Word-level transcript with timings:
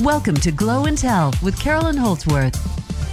Welcome 0.00 0.36
to 0.36 0.50
Glow 0.50 0.86
and 0.86 0.96
Tell 0.96 1.30
with 1.42 1.60
Carolyn 1.60 1.98
Holdsworth. 1.98 2.56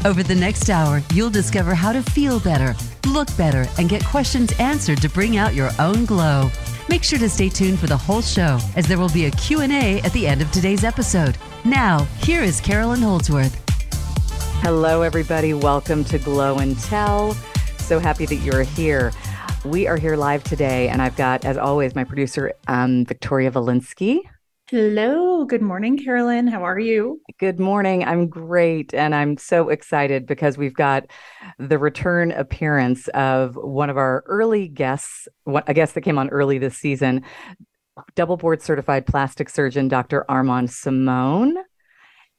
Over 0.06 0.24
the 0.24 0.34
next 0.34 0.70
hour, 0.70 1.02
you'll 1.14 1.30
discover 1.30 1.76
how 1.76 1.92
to 1.92 2.02
feel 2.02 2.40
better, 2.40 2.74
look 3.06 3.28
better, 3.36 3.68
and 3.78 3.90
get 3.90 4.06
questions 4.06 4.54
answered 4.58 5.02
to 5.02 5.10
bring 5.10 5.36
out 5.36 5.54
your 5.54 5.70
own 5.80 6.06
glow. 6.06 6.50
Make 6.88 7.04
sure 7.04 7.20
to 7.20 7.28
stay 7.28 7.50
tuned 7.50 7.80
for 7.80 7.88
the 7.88 7.98
whole 7.98 8.22
show 8.22 8.58
as 8.78 8.88
there 8.88 8.98
will 8.98 9.10
be 9.10 9.26
a 9.26 9.32
Q&A 9.32 10.00
at 10.00 10.14
the 10.14 10.26
end 10.26 10.42
of 10.42 10.50
today's 10.54 10.86
episode. 10.86 11.38
Now, 11.66 12.06
here 12.22 12.42
is 12.42 12.62
Carolyn 12.62 13.02
Holdsworth. 13.02 13.62
Hello 14.62 15.02
everybody, 15.02 15.54
welcome 15.54 16.06
to 16.06 16.18
Glow 16.18 16.60
and 16.60 16.80
Tell. 16.80 17.34
So 17.80 18.00
happy 18.00 18.26
that 18.28 18.36
you're 18.36 18.64
here. 18.64 19.12
We 19.66 19.88
are 19.88 19.98
here 19.98 20.16
live 20.16 20.46
today 20.46 20.88
and 20.88 21.02
I've 21.02 21.18
got 21.18 21.44
as 21.44 21.58
always 21.58 21.96
my 21.96 22.06
producer 22.06 22.54
um, 22.70 23.04
Victoria 23.04 23.52
Valinsky. 23.52 24.22
Hello. 24.70 25.46
Good 25.46 25.62
morning, 25.62 25.98
Carolyn. 25.98 26.46
How 26.46 26.62
are 26.66 26.78
you? 26.78 27.22
Good 27.40 27.58
morning. 27.58 28.04
I'm 28.04 28.28
great. 28.28 28.94
And 28.94 29.16
I'm 29.16 29.38
so 29.38 29.70
excited 29.70 30.26
because 30.26 30.58
we've 30.58 30.74
got 30.74 31.06
the 31.58 31.78
return 31.78 32.34
appearance 32.34 33.08
of 33.10 33.56
one 33.56 33.90
of 33.90 33.96
our 33.96 34.26
early 34.26 34.68
guests, 34.68 35.30
a 35.46 35.74
guest 35.74 35.96
that 35.96 36.02
came 36.02 36.18
on 36.18 36.28
early 36.32 36.58
this 36.58 36.78
season, 36.78 37.24
double 38.16 38.36
board 38.36 38.62
certified 38.62 39.06
plastic 39.06 39.48
surgeon, 39.48 39.88
Dr. 39.88 40.30
Armand 40.30 40.70
Simone. 40.70 41.56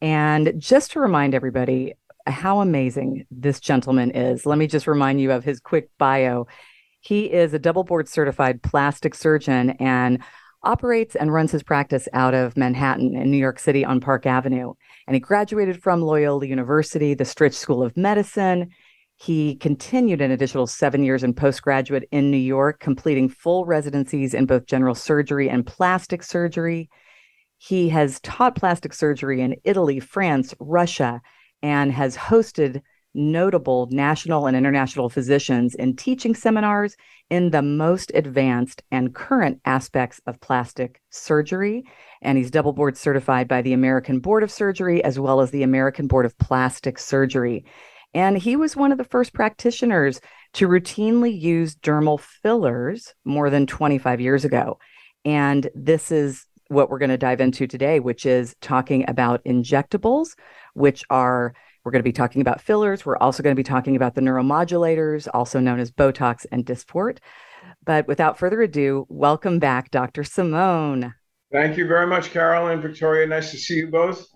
And 0.02 0.52
just 0.58 0.91
to 0.91 1.00
remind 1.00 1.34
everybody 1.34 1.95
how 2.27 2.60
amazing 2.60 3.24
this 3.30 3.58
gentleman 3.58 4.10
is, 4.10 4.45
let 4.45 4.58
me 4.58 4.66
just 4.66 4.86
remind 4.86 5.19
you 5.19 5.33
of 5.33 5.45
his 5.45 5.60
quick 5.60 5.88
bio. 5.97 6.47
He 7.00 7.33
is 7.33 7.55
a 7.55 7.58
double 7.58 7.84
board 7.84 8.06
certified 8.06 8.62
plastic 8.62 9.14
surgeon 9.14 9.70
and 9.80 10.22
operates 10.62 11.16
and 11.16 11.32
runs 11.32 11.52
his 11.52 11.62
practice 11.62 12.08
out 12.12 12.34
of 12.34 12.56
Manhattan 12.56 13.14
in 13.16 13.30
New 13.30 13.38
York 13.38 13.58
City 13.58 13.84
on 13.84 14.00
Park 14.00 14.27
Avenue. 14.27 14.74
And 15.06 15.14
he 15.14 15.20
graduated 15.20 15.83
from 15.83 16.02
Loyola 16.02 16.46
University, 16.46 17.14
the 17.14 17.24
Stritch 17.24 17.55
School 17.55 17.83
of 17.83 17.96
Medicine. 17.96 18.70
He 19.16 19.56
continued 19.56 20.20
an 20.20 20.30
additional 20.30 20.66
seven 20.66 21.02
years 21.02 21.24
in 21.24 21.34
postgraduate 21.34 22.08
in 22.12 22.30
New 22.30 22.36
York, 22.36 22.80
completing 22.80 23.28
full 23.28 23.64
residencies 23.64 24.34
in 24.34 24.46
both 24.46 24.66
general 24.66 24.94
surgery 24.94 25.48
and 25.48 25.66
plastic 25.66 26.22
surgery. 26.22 26.88
He 27.56 27.88
has 27.88 28.20
taught 28.20 28.55
plastic 28.55 28.92
surgery 28.92 29.40
in 29.40 29.56
Italy, 29.64 29.98
France, 29.98 30.55
Russia, 30.61 31.20
and 31.62 31.90
has 31.92 32.16
hosted 32.16 32.80
notable 33.14 33.89
national 33.91 34.47
and 34.47 34.56
international 34.56 35.09
physicians 35.09 35.75
in 35.75 35.97
teaching 35.97 36.34
seminars 36.34 36.97
in 37.31 37.51
the 37.51 37.62
most 37.62 38.11
advanced 38.14 38.83
and 38.91 39.14
current 39.14 39.61
aspects 39.64 40.20
of 40.27 40.41
plastic 40.41 41.01
surgery. 41.11 41.84
And 42.23 42.39
he's 42.39 42.51
double 42.51 42.73
board 42.73 42.97
certified 42.97 43.48
by 43.48 43.62
the 43.62 43.73
American 43.73 44.20
Board 44.20 44.42
of 44.42 44.51
Surgery 44.51 45.03
as 45.05 45.19
well 45.19 45.41
as 45.41 45.51
the 45.51 45.62
American 45.62 46.06
Board 46.06 46.27
of 46.27 46.36
Plastic 46.39 46.98
Surgery. 46.98 47.64
And 48.14 48.39
he 48.39 48.56
was 48.56 48.77
one 48.77 48.92
of 48.92 48.98
the 48.98 49.05
first 49.05 49.34
practitioners 49.34 50.20
to 50.55 50.67
routinely 50.67 51.39
use 51.39 51.77
dermal 51.77 52.19
fillers 52.19 53.14
more 53.25 53.51
than 53.51 53.67
25 53.67 54.20
years 54.20 54.45
ago. 54.45 54.79
And 55.25 55.69
this 55.75 56.11
is 56.11 56.47
what 56.69 56.91
we're 56.91 56.98
going 56.98 57.11
to 57.11 57.19
dive 57.19 57.41
into 57.41 57.67
today, 57.67 58.01
which 58.01 58.25
is 58.27 58.55
talking 58.61 59.05
about 59.09 59.45
injectables, 59.45 60.31
which 60.75 61.03
are 61.11 61.55
we're 61.84 61.92
going 61.92 62.00
to 62.00 62.08
be 62.08 62.12
talking 62.12 62.40
about 62.40 62.60
fillers. 62.60 63.06
We're 63.06 63.16
also 63.16 63.42
going 63.42 63.54
to 63.54 63.58
be 63.58 63.64
talking 63.64 63.96
about 63.96 64.14
the 64.14 64.20
neuromodulators, 64.20 65.28
also 65.32 65.60
known 65.60 65.78
as 65.78 65.90
Botox 65.90 66.44
and 66.50 66.64
Dysport. 66.64 67.18
But 67.84 68.06
without 68.06 68.38
further 68.38 68.60
ado, 68.62 69.06
welcome 69.08 69.58
back, 69.58 69.90
Dr. 69.90 70.24
Simone. 70.24 71.14
Thank 71.52 71.76
you 71.76 71.86
very 71.86 72.06
much, 72.06 72.30
Carol 72.30 72.68
and 72.68 72.82
Victoria. 72.82 73.26
Nice 73.26 73.50
to 73.52 73.56
see 73.56 73.76
you 73.76 73.88
both. 73.88 74.26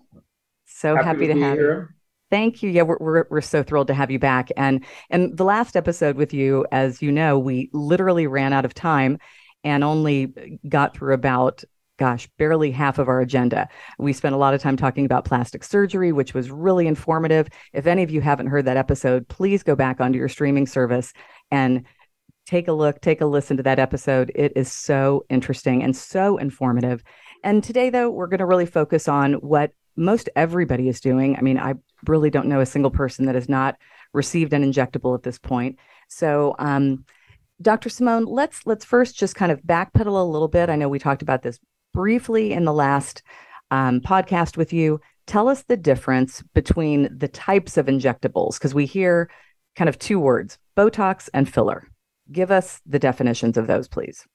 So 0.65 0.95
happy, 0.95 1.05
happy 1.05 1.27
to, 1.27 1.33
to 1.33 1.39
have 1.41 1.57
here. 1.57 1.89
you. 1.91 1.95
Thank 2.31 2.63
you. 2.63 2.69
Yeah, 2.71 2.81
we're, 2.81 2.97
we're, 2.99 3.25
we're 3.29 3.41
so 3.41 3.61
thrilled 3.61 3.87
to 3.87 3.93
have 3.93 4.09
you 4.09 4.17
back. 4.17 4.49
And 4.57 4.83
and 5.11 5.37
the 5.37 5.43
last 5.43 5.75
episode 5.75 6.15
with 6.15 6.33
you, 6.33 6.65
as 6.71 7.01
you 7.01 7.11
know, 7.11 7.37
we 7.37 7.69
literally 7.73 8.25
ran 8.25 8.53
out 8.53 8.65
of 8.65 8.73
time 8.73 9.19
and 9.63 9.83
only 9.83 10.59
got 10.67 10.97
through 10.97 11.13
about 11.13 11.63
gosh, 12.03 12.27
barely 12.37 12.69
half 12.69 12.99
of 12.99 13.07
our 13.07 13.21
agenda. 13.21 13.69
We 13.97 14.11
spent 14.11 14.35
a 14.35 14.37
lot 14.37 14.53
of 14.53 14.61
time 14.61 14.75
talking 14.75 15.05
about 15.05 15.23
plastic 15.23 15.63
surgery, 15.63 16.11
which 16.11 16.33
was 16.33 16.51
really 16.51 16.85
informative. 16.85 17.47
If 17.71 17.87
any 17.87 18.03
of 18.03 18.11
you 18.11 18.19
haven't 18.19 18.47
heard 18.47 18.65
that 18.65 18.75
episode, 18.75 19.25
please 19.29 19.63
go 19.63 19.73
back 19.73 20.01
onto 20.01 20.19
your 20.19 20.27
streaming 20.27 20.67
service 20.67 21.13
and 21.49 21.85
take 22.45 22.67
a 22.67 22.73
look, 22.73 22.99
take 22.99 23.21
a 23.21 23.25
listen 23.25 23.55
to 23.55 23.63
that 23.63 23.79
episode. 23.79 24.33
It 24.35 24.51
is 24.57 24.69
so 24.69 25.25
interesting 25.29 25.81
and 25.81 25.95
so 25.95 26.35
informative. 26.35 27.05
And 27.41 27.63
today, 27.63 27.89
though, 27.89 28.09
we're 28.09 28.27
going 28.27 28.39
to 28.39 28.45
really 28.45 28.65
focus 28.65 29.07
on 29.07 29.35
what 29.35 29.71
most 29.95 30.27
everybody 30.35 30.89
is 30.89 30.99
doing. 30.99 31.37
I 31.37 31.41
mean, 31.41 31.57
I 31.57 31.75
really 32.05 32.29
don't 32.29 32.47
know 32.47 32.59
a 32.59 32.65
single 32.65 32.91
person 32.91 33.27
that 33.27 33.35
has 33.35 33.47
not 33.47 33.77
received 34.11 34.51
an 34.51 34.69
injectable 34.69 35.15
at 35.15 35.23
this 35.23 35.39
point. 35.39 35.79
So, 36.09 36.53
um, 36.59 37.05
Dr. 37.61 37.87
Simone, 37.87 38.25
let's 38.25 38.65
let's 38.65 38.83
first 38.83 39.15
just 39.15 39.35
kind 39.35 39.53
of 39.53 39.61
backpedal 39.61 40.21
a 40.21 40.29
little 40.29 40.49
bit. 40.49 40.69
I 40.69 40.75
know 40.75 40.89
we 40.89 40.99
talked 40.99 41.21
about 41.21 41.43
this 41.43 41.59
briefly 41.93 42.53
in 42.53 42.65
the 42.65 42.73
last 42.73 43.23
um, 43.71 44.01
podcast 44.01 44.57
with 44.57 44.73
you. 44.73 44.99
Tell 45.25 45.47
us 45.47 45.63
the 45.63 45.77
difference 45.77 46.43
between 46.53 47.09
the 47.17 47.27
types 47.27 47.77
of 47.77 47.85
injectables, 47.85 48.55
because 48.55 48.73
we 48.73 48.85
hear 48.85 49.29
kind 49.75 49.89
of 49.89 49.97
two 49.97 50.19
words 50.19 50.57
Botox 50.77 51.29
and 51.33 51.51
filler. 51.51 51.87
Give 52.31 52.51
us 52.51 52.81
the 52.85 52.99
definitions 52.99 53.57
of 53.57 53.67
those, 53.67 53.87
please. 53.87 54.25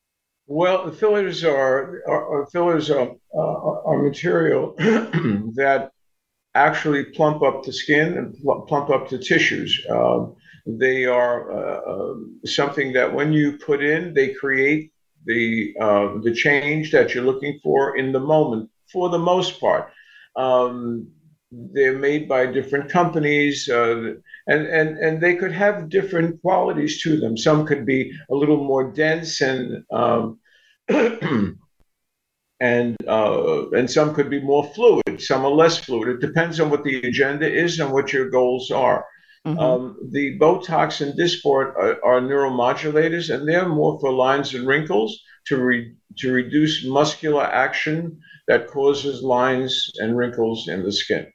Well, 0.46 0.90
fillers 0.92 1.44
are, 1.44 2.02
are, 2.08 2.40
are 2.42 2.46
fillers 2.46 2.90
are, 2.90 3.10
uh, 3.34 3.38
are 3.84 4.02
material 4.02 4.74
that 4.78 5.90
actually 6.54 7.04
plump 7.04 7.42
up 7.42 7.64
the 7.64 7.72
skin 7.72 8.16
and 8.16 8.34
pl- 8.40 8.62
plump 8.62 8.88
up 8.88 9.10
the 9.10 9.18
tissues. 9.18 9.84
Uh, 9.90 10.26
they 10.66 11.04
are 11.04 11.52
uh, 11.52 11.92
um, 11.92 12.40
something 12.44 12.92
that 12.94 13.12
when 13.12 13.32
you 13.32 13.58
put 13.58 13.82
in, 13.82 14.14
they 14.14 14.32
create 14.32 14.92
the 15.28 15.74
uh, 15.80 16.18
the 16.22 16.32
change 16.32 16.90
that 16.90 17.14
you're 17.14 17.30
looking 17.30 17.60
for 17.62 17.96
in 17.96 18.10
the 18.10 18.20
moment. 18.20 18.70
For 18.92 19.10
the 19.10 19.18
most 19.18 19.60
part, 19.60 19.92
um, 20.34 21.06
they're 21.52 21.98
made 21.98 22.26
by 22.28 22.46
different 22.46 22.90
companies, 22.90 23.68
uh, 23.68 24.14
and 24.48 24.66
and 24.66 24.98
and 24.98 25.20
they 25.20 25.36
could 25.36 25.52
have 25.52 25.90
different 25.90 26.40
qualities 26.40 27.02
to 27.02 27.20
them. 27.20 27.36
Some 27.36 27.66
could 27.66 27.86
be 27.86 28.10
a 28.30 28.34
little 28.34 28.64
more 28.64 28.90
dense 28.92 29.40
and. 29.40 29.84
Um, 29.92 30.40
and 32.60 32.96
uh, 33.06 33.70
and 33.70 33.88
some 33.90 34.14
could 34.14 34.30
be 34.30 34.40
more 34.40 34.64
fluid, 34.74 35.20
some 35.20 35.44
are 35.44 35.50
less 35.50 35.78
fluid. 35.78 36.08
It 36.08 36.26
depends 36.26 36.58
on 36.58 36.70
what 36.70 36.82
the 36.82 36.96
agenda 37.06 37.46
is 37.46 37.78
and 37.78 37.92
what 37.92 38.12
your 38.12 38.30
goals 38.30 38.70
are. 38.70 39.04
Mm-hmm. 39.46 39.58
Um, 39.58 39.96
the 40.10 40.38
Botox 40.38 41.00
and 41.00 41.18
Dysport 41.18 41.74
are, 41.76 42.04
are, 42.04 42.20
neuromodulators, 42.20 43.32
and 43.32 43.48
they're 43.48 43.68
more 43.68 43.98
for 44.00 44.12
lines 44.12 44.54
and 44.54 44.66
wrinkles 44.66 45.18
to 45.46 45.62
re, 45.62 45.94
to 46.18 46.32
reduce 46.32 46.84
muscular 46.84 47.44
action 47.44 48.20
that 48.48 48.66
causes 48.66 49.22
lines 49.22 49.90
and 49.98 50.16
wrinkles 50.16 50.68
in 50.68 50.82
the 50.82 50.92
skin. 50.92 51.26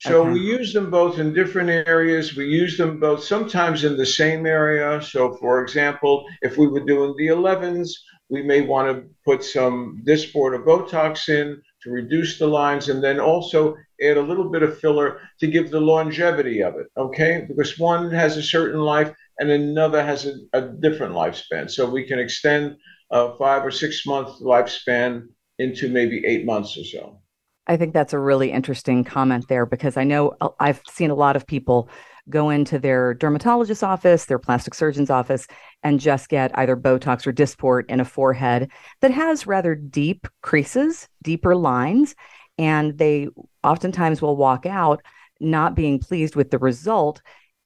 So 0.00 0.22
okay. 0.22 0.32
we 0.32 0.40
use 0.40 0.72
them 0.72 0.90
both 0.90 1.20
in 1.20 1.32
different 1.32 1.70
areas. 1.70 2.34
We 2.34 2.46
use 2.46 2.76
them 2.76 2.98
both 2.98 3.22
sometimes 3.22 3.84
in 3.84 3.96
the 3.96 4.06
same 4.06 4.46
area. 4.46 5.00
So, 5.00 5.34
for 5.34 5.62
example, 5.62 6.24
if 6.40 6.58
we 6.58 6.66
were 6.66 6.84
doing 6.84 7.14
the 7.16 7.28
11s, 7.28 7.88
we 8.28 8.42
may 8.42 8.62
want 8.62 8.88
to 8.88 9.08
put 9.24 9.44
some 9.44 10.02
Dysport 10.04 10.58
or 10.58 10.64
Botox 10.64 11.28
in 11.28 11.62
to 11.82 11.90
reduce 11.90 12.38
the 12.38 12.48
lines 12.48 12.88
and 12.88 13.02
then 13.02 13.20
also 13.20 13.76
add 14.02 14.16
a 14.16 14.22
little 14.22 14.50
bit 14.50 14.62
of 14.62 14.78
filler 14.78 15.20
to 15.40 15.46
give 15.46 15.70
the 15.70 15.80
longevity 15.80 16.62
of 16.62 16.76
it, 16.76 16.86
okay? 16.96 17.46
Because 17.48 17.78
one 17.78 18.10
has 18.10 18.36
a 18.36 18.42
certain 18.42 18.80
life 18.80 19.12
and 19.38 19.50
another 19.50 20.04
has 20.04 20.26
a, 20.26 20.34
a 20.52 20.60
different 20.60 21.14
lifespan. 21.14 21.70
So 21.70 21.88
we 21.88 22.04
can 22.06 22.18
extend 22.18 22.76
a 23.10 23.36
five 23.36 23.64
or 23.64 23.70
six 23.70 24.06
month 24.06 24.40
lifespan 24.40 25.26
into 25.58 25.88
maybe 25.88 26.24
eight 26.26 26.44
months 26.44 26.76
or 26.76 26.84
so. 26.84 27.22
I 27.66 27.76
think 27.76 27.94
that's 27.94 28.12
a 28.12 28.18
really 28.18 28.50
interesting 28.50 29.04
comment 29.04 29.46
there 29.48 29.66
because 29.66 29.96
I 29.96 30.04
know 30.04 30.34
uh, 30.40 30.48
I've 30.58 30.80
seen 30.88 31.10
a 31.10 31.14
lot 31.14 31.36
of 31.36 31.46
people 31.46 31.88
go 32.28 32.50
into 32.50 32.78
their 32.78 33.14
dermatologist's 33.14 33.82
office, 33.82 34.24
their 34.24 34.38
plastic 34.38 34.74
surgeon's 34.74 35.10
office, 35.10 35.46
and 35.82 36.00
just 36.00 36.28
get 36.28 36.56
either 36.58 36.76
Botox 36.76 37.26
or 37.26 37.32
Dysport 37.32 37.84
in 37.88 38.00
a 38.00 38.04
forehead 38.04 38.70
that 39.00 39.10
has 39.10 39.46
rather 39.46 39.74
deep 39.74 40.26
creases, 40.40 41.08
deeper 41.22 41.54
lines. 41.54 42.14
And 42.58 42.96
they 42.98 43.28
oftentimes 43.64 44.20
will 44.20 44.36
walk 44.36 44.66
out 44.66 45.02
not 45.40 45.74
being 45.74 45.98
pleased 45.98 46.36
with 46.36 46.50
the 46.50 46.58
result. 46.58 47.20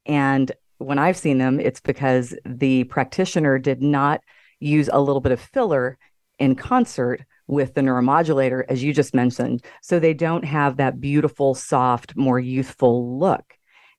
And 0.07 0.51
when 0.79 0.99
I've 0.99 1.17
seen 1.17 1.39
them, 1.39 1.61
it's 1.61 1.81
because 1.81 2.35
the 2.45 2.85
practitioner 2.85 3.59
did 3.59 3.83
not 3.83 4.21
use 4.61 4.89
a 4.93 5.01
little 5.01 5.21
bit 5.21 5.33
of 5.33 5.41
filler 5.41 5.99
in 6.39 6.55
concert 6.55 7.23
with 7.47 7.75
the 7.75 7.81
neuromodulator, 7.81 8.65
as 8.69 8.83
you 8.83 8.93
just 8.93 9.15
mentioned. 9.15 9.65
So 9.83 9.99
they 9.99 10.15
don't 10.15 10.45
have 10.45 10.77
that 10.77 11.01
beautiful, 11.01 11.55
soft, 11.55 12.17
more 12.17 12.41
youthful 12.41 13.19
look. 13.19 13.55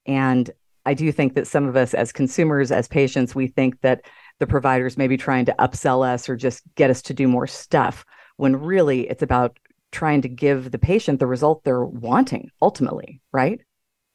And 0.06 0.50
I 0.86 0.94
do 0.94 1.12
think 1.12 1.36
that 1.36 1.48
some 1.48 1.68
of 1.68 1.76
us 1.76 1.94
as 1.94 2.12
consumers, 2.12 2.72
as 2.72 2.88
patients, 2.88 3.36
we 3.36 3.48
think 3.48 3.82
that 3.82 4.02
the 4.40 4.48
providers 4.48 4.98
may 4.98 5.08
be 5.08 5.18
trying 5.18 5.46
to 5.46 5.56
upsell 5.60 6.08
us 6.08 6.30
or 6.30 6.36
just 6.36 6.64
get 6.76 6.90
us 6.90 7.02
to 7.04 7.14
do 7.14 7.28
more 7.28 7.48
stuff 7.48 8.06
when 8.38 8.56
really 8.56 9.10
it's 9.10 9.24
about 9.24 9.58
trying 9.92 10.22
to 10.22 10.30
give 10.30 10.72
the 10.72 10.80
patient 10.80 11.20
the 11.20 11.28
result 11.28 11.64
they're 11.64 11.86
wanting 11.86 12.52
ultimately, 12.62 13.22
right? 13.32 13.62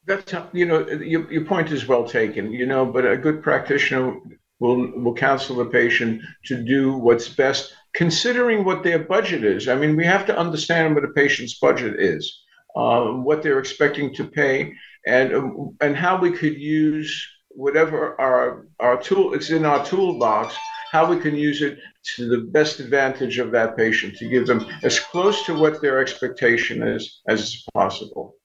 That's 0.07 0.35
you 0.53 0.67
know 0.67 0.87
your, 0.89 1.31
your 1.31 1.45
point 1.45 1.71
is 1.71 1.87
well 1.87 2.07
taken. 2.07 2.53
You 2.53 2.67
know, 2.67 2.85
but 2.85 3.07
a 3.07 3.17
good 3.17 3.43
practitioner 3.43 4.19
will 4.59 4.91
will 5.01 5.15
counsel 5.15 5.57
the 5.57 5.67
patient 5.67 6.23
to 6.47 6.63
do 6.63 6.97
what's 6.97 7.29
best, 7.29 7.75
considering 7.95 8.65
what 8.65 8.83
their 8.83 8.99
budget 8.99 9.45
is. 9.45 9.69
I 9.69 9.77
mean, 9.77 9.97
we 9.97 10.05
have 10.05 10.27
to 10.27 10.37
understand 10.37 10.95
what 10.95 11.05
a 11.05 11.09
patient's 11.09 11.59
budget 11.59 12.01
is, 12.01 12.43
uh, 12.75 13.05
what 13.05 13.43
they're 13.43 13.61
expecting 13.61 14.15
to 14.15 14.25
pay, 14.25 14.73
and 15.07 15.35
um, 15.35 15.77
and 15.81 15.97
how 15.97 16.19
we 16.19 16.33
could 16.33 16.57
use 16.57 17.29
whatever 17.55 18.21
our 18.21 18.67
our 18.81 19.01
tool 19.01 19.35
it's 19.35 19.51
in 19.51 19.65
our 19.65 19.85
toolbox 19.85 20.57
how 20.93 21.09
we 21.09 21.19
can 21.19 21.35
use 21.35 21.63
it 21.63 21.79
to 22.05 22.29
the 22.29 22.37
best 22.37 22.79
advantage 22.79 23.39
of 23.39 23.51
that 23.51 23.79
patient 23.79 24.15
to 24.19 24.29
give 24.29 24.47
them 24.47 24.67
as 24.83 25.01
close 25.01 25.43
to 25.47 25.59
what 25.59 25.81
their 25.81 25.99
expectation 26.01 26.83
is 26.87 27.23
as 27.29 27.65
possible. 27.73 28.37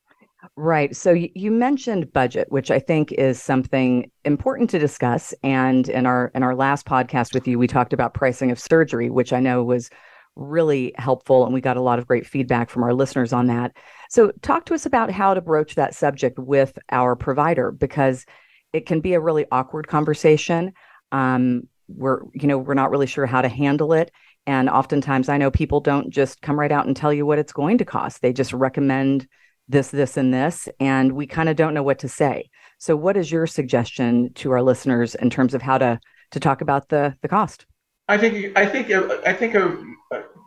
Right. 0.56 0.96
So 0.96 1.12
you 1.12 1.52
mentioned 1.52 2.14
budget, 2.14 2.50
which 2.50 2.72
I 2.72 2.80
think 2.80 3.12
is 3.12 3.42
something 3.42 4.10
important 4.24 4.70
to 4.70 4.80
discuss. 4.80 5.34
And 5.44 5.90
in 5.90 6.06
our 6.06 6.32
in 6.34 6.42
our 6.42 6.56
last 6.56 6.86
podcast 6.86 7.34
with 7.34 7.50
you, 7.50 7.60
we 7.60 7.68
talked 7.68 7.92
about 7.92 8.14
pricing 8.14 8.50
of 8.50 8.60
surgery, 8.60 9.10
which 9.10 9.34
I 9.34 9.42
know 9.42 9.62
was 9.66 9.90
really 10.38 10.94
helpful, 10.98 11.44
and 11.44 11.54
we 11.54 11.60
got 11.60 11.76
a 11.76 11.82
lot 11.82 12.00
of 12.00 12.08
great 12.08 12.26
feedback 12.26 12.70
from 12.70 12.84
our 12.84 12.94
listeners 12.94 13.34
on 13.34 13.48
that. 13.48 13.76
So 14.10 14.32
talk 14.42 14.66
to 14.68 14.74
us 14.74 14.86
about 14.86 15.12
how 15.12 15.34
to 15.34 15.42
broach 15.42 15.76
that 15.76 15.94
subject 15.94 16.40
with 16.40 16.80
our 16.92 17.18
provider 17.18 17.74
because 17.74 18.26
it 18.72 18.86
can 18.86 19.02
be 19.02 19.16
a 19.16 19.20
really 19.20 19.46
awkward 19.52 19.88
conversation. 19.90 20.72
Um, 21.12 21.68
we're 21.88 22.22
you 22.34 22.48
know 22.48 22.58
we're 22.58 22.74
not 22.74 22.92
really 22.92 23.08
sure 23.08 23.26
how 23.26 23.42
to 23.42 23.50
handle 23.50 23.94
it. 23.94 24.12
And 24.46 24.70
oftentimes 24.70 25.30
i 25.30 25.38
know 25.38 25.52
people 25.52 25.82
don't 25.82 26.10
just 26.10 26.42
come 26.42 26.60
right 26.60 26.72
out 26.72 26.88
and 26.88 26.96
tell 26.96 27.14
you 27.14 27.26
what 27.26 27.40
it's 27.40 27.54
going 27.54 27.78
to 27.80 27.86
cost. 27.86 28.22
They 28.22 28.34
just 28.34 28.54
recommend 28.54 29.28
this 29.68 29.90
this 29.90 30.18
and 30.18 30.34
this 30.34 30.70
and 30.80 31.12
we 31.14 31.28
kind 31.28 31.50
of 31.50 31.56
don't 31.56 31.74
know 31.74 31.84
what 31.84 32.00
to 32.00 32.10
say. 32.10 32.50
So 32.80 32.96
what 32.96 33.18
is 33.18 33.32
your 33.32 33.48
suggestion 33.48 34.34
to 34.36 34.52
our 34.52 34.62
listeners 34.62 35.16
in 35.16 35.30
terms 35.30 35.54
of 35.54 35.62
how 35.62 35.78
to 35.78 36.00
to 36.32 36.40
talk 36.40 36.62
about 36.62 36.90
the 36.90 37.16
the 37.22 37.28
cost? 37.28 37.66
I 38.08 38.18
think 38.18 38.58
i 38.58 38.66
think 38.66 38.92
i 38.92 39.34
think 39.34 39.56
a, 39.56 39.78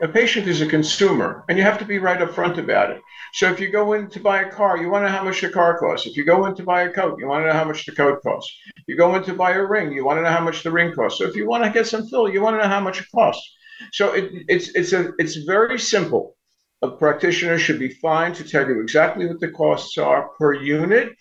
a 0.02 0.08
patient 0.08 0.46
is 0.46 0.60
a 0.60 0.66
consumer 0.66 1.44
and 1.48 1.58
you 1.58 1.64
have 1.64 1.78
to 1.78 1.84
be 1.84 1.98
right 1.98 2.20
up 2.22 2.34
front 2.34 2.58
about 2.58 2.90
it. 2.90 3.02
So 3.34 3.50
if 3.50 3.60
you 3.60 3.70
go 3.70 3.92
in 3.92 4.08
to 4.10 4.20
buy 4.20 4.42
a 4.42 4.50
car 4.50 4.78
you 4.78 4.90
want 4.90 5.04
to 5.04 5.10
know 5.10 5.18
how 5.18 5.24
much 5.24 5.40
the 5.40 5.50
car 5.50 5.78
costs. 5.78 6.06
If 6.06 6.16
you 6.16 6.24
go 6.24 6.46
in 6.46 6.54
to 6.56 6.62
buy 6.62 6.82
a 6.82 6.90
coat 6.90 7.18
you 7.18 7.26
want 7.26 7.42
to 7.42 7.48
know 7.48 7.58
how 7.58 7.64
much 7.64 7.84
the 7.86 7.92
coat 7.92 8.22
costs. 8.22 8.54
If 8.76 8.84
you 8.88 8.96
go 8.96 9.14
in 9.14 9.22
to 9.24 9.34
buy 9.34 9.52
a 9.52 9.64
ring 9.64 9.92
you 9.92 10.04
want 10.04 10.18
to 10.18 10.22
know 10.22 10.30
how 10.30 10.44
much 10.44 10.62
the 10.62 10.70
ring 10.70 10.92
costs. 10.92 11.18
So 11.18 11.26
if 11.26 11.36
you 11.36 11.46
want 11.46 11.64
to 11.64 11.70
get 11.70 11.86
some 11.86 12.06
fill 12.08 12.28
you 12.28 12.40
want 12.40 12.54
to 12.54 12.62
know 12.62 12.68
how 12.68 12.80
much 12.80 13.00
it 13.00 13.06
costs. 13.14 13.46
So 13.92 14.12
it, 14.12 14.30
it's 14.48 14.68
it's 14.74 14.92
a 14.92 15.12
it's 15.18 15.36
very 15.36 15.78
simple. 15.78 16.36
A 16.82 16.90
practitioner 16.90 17.58
should 17.58 17.78
be 17.78 17.90
fine 17.90 18.32
to 18.34 18.44
tell 18.44 18.66
you 18.66 18.80
exactly 18.80 19.26
what 19.26 19.40
the 19.40 19.50
costs 19.50 19.98
are 19.98 20.30
per 20.38 20.54
unit 20.54 21.12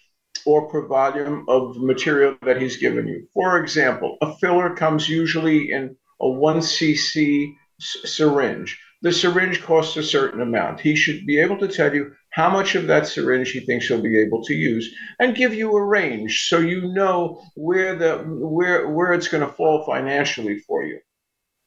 or 0.45 0.69
per 0.69 0.87
volume 0.87 1.45
of 1.49 1.77
material 1.77 2.35
that 2.43 2.61
he's 2.61 2.77
given 2.77 3.07
you. 3.07 3.27
For 3.33 3.59
example, 3.59 4.17
a 4.21 4.35
filler 4.37 4.73
comes 4.73 5.09
usually 5.09 5.71
in 5.71 5.95
a 6.21 6.29
1 6.29 6.59
cc 6.59 7.55
syringe. 7.79 8.79
The 9.01 9.11
syringe 9.11 9.61
costs 9.61 9.95
a 9.95 10.03
certain 10.03 10.41
amount. 10.41 10.81
He 10.81 10.95
should 10.95 11.25
be 11.25 11.39
able 11.39 11.57
to 11.59 11.67
tell 11.67 11.93
you 11.93 12.11
how 12.31 12.49
much 12.49 12.75
of 12.75 12.85
that 12.87 13.07
syringe 13.07 13.51
he 13.51 13.61
thinks 13.61 13.87
he'll 13.87 14.01
be 14.01 14.19
able 14.19 14.43
to 14.43 14.53
use 14.53 14.93
and 15.19 15.35
give 15.35 15.53
you 15.53 15.71
a 15.75 15.85
range 15.85 16.47
so 16.49 16.59
you 16.59 16.91
know 16.93 17.41
where 17.55 17.95
the 17.95 18.17
where 18.27 18.89
where 18.89 19.13
it's 19.13 19.29
going 19.29 19.45
to 19.45 19.53
fall 19.53 19.85
financially 19.85 20.59
for 20.59 20.83
you. 20.83 20.99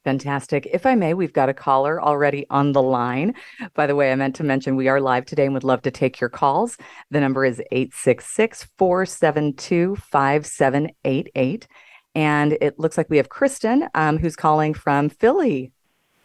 Fantastic. 0.04 0.66
If 0.72 0.84
I 0.84 0.96
may, 0.96 1.14
we've 1.14 1.32
got 1.32 1.48
a 1.48 1.54
caller 1.54 2.02
already 2.02 2.44
on 2.50 2.72
the 2.72 2.82
line. 2.82 3.34
By 3.74 3.86
the 3.86 3.94
way, 3.94 4.10
I 4.10 4.16
meant 4.16 4.34
to 4.36 4.44
mention 4.44 4.74
we 4.74 4.88
are 4.88 5.00
live 5.00 5.26
today 5.26 5.44
and 5.44 5.54
would 5.54 5.62
love 5.62 5.82
to 5.82 5.92
take 5.92 6.20
your 6.20 6.30
calls. 6.30 6.76
The 7.10 7.20
number 7.20 7.44
is 7.44 7.62
866 7.70 8.68
472 8.78 9.96
5788. 9.96 11.68
And 12.14 12.58
it 12.60 12.78
looks 12.78 12.98
like 12.98 13.08
we 13.08 13.16
have 13.16 13.28
Kristen, 13.28 13.88
um, 13.94 14.18
who's 14.18 14.36
calling 14.36 14.74
from 14.74 15.08
Philly. 15.08 15.70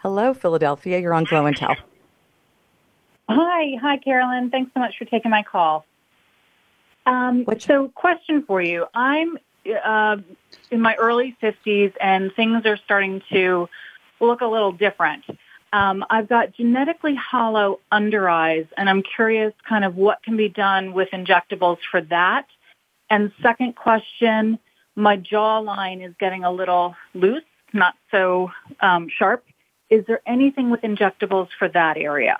Hello, 0.07 0.33
Philadelphia. 0.33 0.99
You're 0.99 1.13
on 1.13 1.25
Glow 1.25 1.47
and 1.47 1.57
Tell. 1.57 1.75
Hi. 3.27 3.75
Hi, 3.81 3.97
Carolyn. 3.97 4.49
Thanks 4.49 4.71
so 4.73 4.79
much 4.79 4.97
for 4.97 5.03
taking 5.03 5.29
my 5.31 5.43
call. 5.43 5.85
Um, 7.05 7.45
so, 7.59 7.89
question 7.89 8.43
for 8.47 8.61
you. 8.61 8.85
I'm 8.93 9.37
uh, 9.83 10.15
in 10.71 10.79
my 10.79 10.95
early 10.95 11.35
50s 11.43 11.91
and 11.99 12.31
things 12.37 12.65
are 12.65 12.77
starting 12.77 13.21
to 13.33 13.67
look 14.21 14.39
a 14.39 14.45
little 14.45 14.71
different. 14.71 15.25
Um, 15.73 16.05
I've 16.09 16.29
got 16.29 16.53
genetically 16.53 17.15
hollow 17.15 17.81
under 17.91 18.29
eyes, 18.29 18.65
and 18.77 18.89
I'm 18.89 19.03
curious 19.03 19.53
kind 19.67 19.83
of 19.83 19.97
what 19.97 20.23
can 20.23 20.37
be 20.37 20.47
done 20.47 20.93
with 20.93 21.09
injectables 21.11 21.79
for 21.91 21.99
that. 22.03 22.45
And 23.09 23.33
second 23.41 23.75
question, 23.75 24.57
my 24.95 25.17
jawline 25.17 26.01
is 26.07 26.13
getting 26.17 26.45
a 26.45 26.51
little 26.51 26.95
loose, 27.13 27.43
not 27.73 27.95
so 28.09 28.51
um, 28.79 29.09
sharp. 29.09 29.43
Is 29.89 30.05
there 30.07 30.21
anything 30.27 30.69
with 30.69 30.81
injectables 30.81 31.47
for 31.57 31.69
that 31.69 31.97
area? 31.97 32.37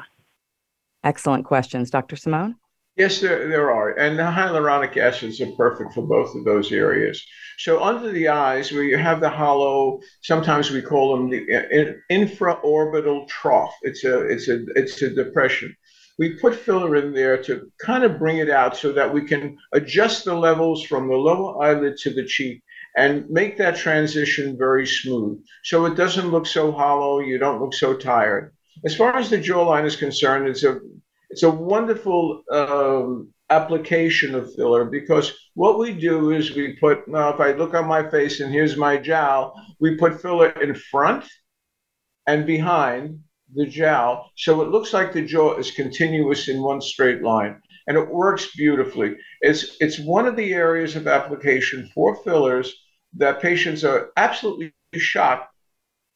Excellent 1.04 1.46
questions. 1.46 1.90
Dr. 1.90 2.16
Simone? 2.16 2.56
Yes, 2.98 3.22
there, 3.22 3.48
there 3.48 3.72
are. 3.72 3.92
And 3.92 4.18
the 4.18 4.24
hyaluronic 4.24 4.98
acids 4.98 5.40
are 5.40 5.52
perfect 5.52 5.94
for 5.94 6.02
both 6.02 6.36
of 6.36 6.44
those 6.44 6.72
areas. 6.72 7.24
So 7.60 7.82
under 7.82 8.12
the 8.12 8.28
eyes, 8.28 8.72
where 8.72 8.84
you 8.84 8.98
have 8.98 9.22
the 9.22 9.30
hollow, 9.30 10.00
sometimes 10.22 10.72
we 10.72 10.82
call 10.82 11.16
them 11.16 11.30
the 11.30 11.46
uh, 11.56 11.94
infraorbital 12.12 13.28
trough. 13.28 13.74
It's 13.84 14.04
a, 14.04 14.22
it's 14.28 14.48
a, 14.48 14.66
it's 14.76 15.02
a 15.04 15.12
depression. 15.12 15.76
We 16.18 16.40
put 16.40 16.56
filler 16.56 16.96
in 16.96 17.14
there 17.14 17.42
to 17.44 17.72
kind 17.80 18.04
of 18.04 18.18
bring 18.18 18.40
it 18.40 18.50
out 18.50 18.76
so 18.76 18.92
that 18.94 19.14
we 19.14 19.22
can 19.22 19.58
adjust 19.74 20.26
the 20.26 20.34
levels 20.34 20.84
from 20.84 21.08
the 21.08 21.16
lower 21.16 21.64
eyelid 21.64 21.98
to 21.98 22.14
the 22.14 22.26
cheek 22.26 22.64
and 22.98 23.30
make 23.30 23.58
that 23.58 23.78
transition 23.78 24.58
very 24.58 24.88
smooth. 24.88 25.40
So 25.64 25.86
it 25.86 25.96
doesn't 25.96 26.32
look 26.32 26.48
so 26.48 26.72
hollow. 26.72 27.20
You 27.20 27.38
don't 27.38 27.62
look 27.62 27.76
so 27.76 27.96
tired. 27.96 28.54
As 28.86 28.96
far 28.96 29.16
as 29.16 29.30
the 29.30 29.38
jawline 29.38 29.86
is 29.86 29.96
concerned, 29.96 30.48
it's 30.48 30.64
a 30.64 30.80
it's 31.30 31.44
a 31.44 31.50
wonderful 31.50 32.42
um, 32.52 33.32
application 33.50 34.34
of 34.34 34.54
filler 34.56 34.86
because 34.86 35.34
what 35.54 35.78
we 35.78 35.92
do 35.94 36.32
is 36.32 36.56
we 36.56 36.76
put 36.78 37.08
now 37.08 37.30
if 37.30 37.40
I 37.40 37.52
look 37.52 37.74
on 37.76 37.88
my 37.88 38.10
face 38.10 38.40
and 38.40 38.52
here's 38.52 38.78
my 38.78 38.98
jowl, 38.98 39.54
we 39.80 39.96
put 39.96 40.22
filler 40.22 40.50
in 40.50 40.74
front 40.74 41.26
and 42.26 42.46
behind 42.46 43.20
the 43.56 43.66
jowl 43.66 44.30
so 44.36 44.62
it 44.62 44.70
looks 44.70 44.92
like 44.94 45.14
the 45.14 45.22
jaw 45.22 45.56
is 45.56 45.72
continuous 45.72 46.50
in 46.50 46.62
one 46.62 46.82
straight 46.82 47.22
line 47.22 47.62
and 47.88 47.96
it 47.96 48.10
works 48.10 48.50
beautifully. 48.56 49.16
It's 49.42 49.78
it's 49.80 50.00
one 50.00 50.26
of 50.26 50.36
the 50.36 50.54
areas 50.54 50.96
of 50.96 51.08
application 51.08 51.90
for 51.94 52.16
fillers 52.24 52.74
that 53.18 53.42
patients 53.42 53.84
are 53.84 54.12
absolutely 54.18 54.74
shocked 54.96 55.54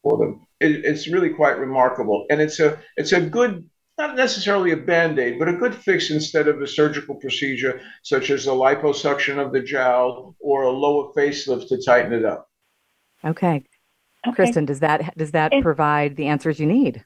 for 0.03 0.17
them. 0.17 0.47
It, 0.59 0.85
it's 0.85 1.07
really 1.07 1.29
quite 1.29 1.57
remarkable, 1.59 2.25
and 2.29 2.41
it's 2.41 2.59
a 2.59 2.79
it's 2.97 3.11
a 3.11 3.21
good 3.21 3.69
not 3.97 4.15
necessarily 4.15 4.71
a 4.71 4.77
band-aid, 4.77 5.37
but 5.37 5.47
a 5.47 5.53
good 5.53 5.75
fix 5.75 6.09
instead 6.09 6.47
of 6.47 6.59
a 6.61 6.67
surgical 6.67 7.13
procedure 7.13 7.81
such 8.01 8.31
as 8.31 8.47
a 8.47 8.49
liposuction 8.49 9.37
of 9.37 9.51
the 9.51 9.61
jowl 9.61 10.35
or 10.39 10.63
a 10.63 10.71
lower 10.71 11.13
facelift 11.13 11.67
to 11.67 11.79
tighten 11.79 12.11
it 12.11 12.25
up. 12.25 12.49
Okay. 13.23 13.63
okay. 14.25 14.35
Kristen, 14.35 14.65
does 14.65 14.79
that 14.79 15.15
does 15.17 15.31
that 15.31 15.53
it, 15.53 15.61
provide 15.61 16.15
the 16.15 16.27
answers 16.27 16.59
you 16.59 16.65
need? 16.65 17.05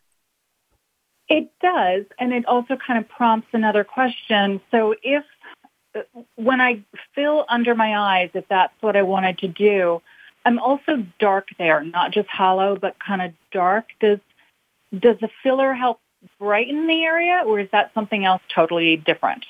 It 1.28 1.52
does, 1.62 2.06
and 2.20 2.32
it 2.32 2.46
also 2.46 2.78
kind 2.78 3.00
of 3.00 3.10
prompts 3.10 3.50
another 3.52 3.84
question. 3.84 4.62
So 4.72 4.96
if 5.02 5.24
when 6.36 6.62
I 6.62 6.84
fill 7.14 7.46
under 7.48 7.75
my 7.75 7.98
eyes, 7.98 8.30
if 8.34 8.48
that's 8.48 8.74
what 8.82 8.96
I 8.96 9.04
wanted 9.04 9.40
to 9.40 9.48
do, 9.48 10.02
I'm 10.46 10.60
also 10.60 11.06
dark 11.20 11.48
there, 11.58 11.84
not 11.84 12.12
just 12.12 12.30
hollow, 12.30 12.75
but 12.75 12.96
kind 13.00 13.22
of 13.22 13.34
dark. 13.52 13.86
Does 14.00 14.20
does 14.98 15.18
the 15.20 15.30
filler 15.44 15.74
help 15.74 16.00
brighten 16.40 16.88
the 16.88 17.04
area, 17.04 17.44
or 17.46 17.60
is 17.60 17.70
that 17.72 17.94
something 17.94 18.24
else 18.24 18.42
totally 18.54 18.98
different? 18.98 19.46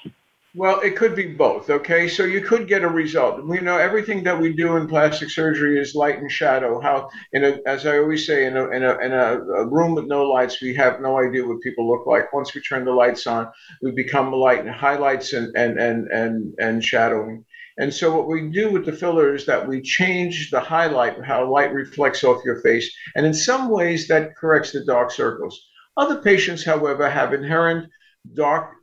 Well, 0.57 0.79
it 0.79 0.95
could 0.95 1.15
be 1.15 1.27
both. 1.27 1.69
Okay, 1.69 2.07
so 2.07 2.23
you 2.23 2.39
could 2.39 2.67
get 2.67 2.83
a 2.83 2.87
result. 2.87 3.45
We 3.45 3.59
know 3.59 3.77
everything 3.77 4.23
that 4.23 4.39
we 4.39 4.53
do 4.53 4.77
in 4.77 4.87
plastic 4.87 5.29
surgery 5.29 5.77
is 5.79 5.95
light 5.95 6.19
and 6.19 6.31
shadow. 6.31 6.79
How, 6.79 7.09
in 7.33 7.43
a, 7.43 7.59
as 7.67 7.85
I 7.85 7.97
always 7.97 8.25
say, 8.25 8.45
in 8.45 8.55
a, 8.55 8.69
in 8.69 8.83
a 8.83 8.97
in 8.99 9.11
a, 9.11 9.39
a 9.41 9.67
room 9.67 9.95
with 9.95 10.05
no 10.05 10.23
lights, 10.23 10.61
we 10.61 10.73
have 10.75 11.01
no 11.01 11.17
idea 11.19 11.45
what 11.45 11.61
people 11.61 11.87
look 11.89 12.07
like. 12.07 12.31
Once 12.31 12.55
we 12.55 12.61
turn 12.61 12.85
the 12.85 12.91
lights 12.91 13.27
on, 13.27 13.49
we 13.81 13.91
become 13.91 14.31
light 14.31 14.61
and 14.61 14.69
highlights 14.69 15.33
and 15.33 15.53
and 15.57 15.77
and 15.77 16.07
and 16.11 16.53
and 16.57 16.83
shadowing. 16.85 17.43
And 17.77 17.93
so 17.93 18.15
what 18.15 18.27
we 18.29 18.49
do 18.49 18.71
with 18.71 18.85
the 18.85 18.93
filler 18.93 19.35
is 19.35 19.45
that 19.47 19.67
we 19.67 19.81
change 19.81 20.51
the 20.51 20.61
highlight, 20.61 21.21
how 21.25 21.51
light 21.51 21.73
reflects 21.73 22.23
off 22.23 22.45
your 22.45 22.61
face, 22.61 22.89
and 23.15 23.25
in 23.25 23.33
some 23.33 23.69
ways 23.69 24.07
that 24.07 24.37
corrects 24.37 24.71
the 24.71 24.85
dark 24.85 25.11
circles. 25.11 25.59
Other 25.97 26.21
patients, 26.21 26.63
however, 26.63 27.09
have 27.09 27.33
inherent 27.33 27.89
dark 28.35 28.74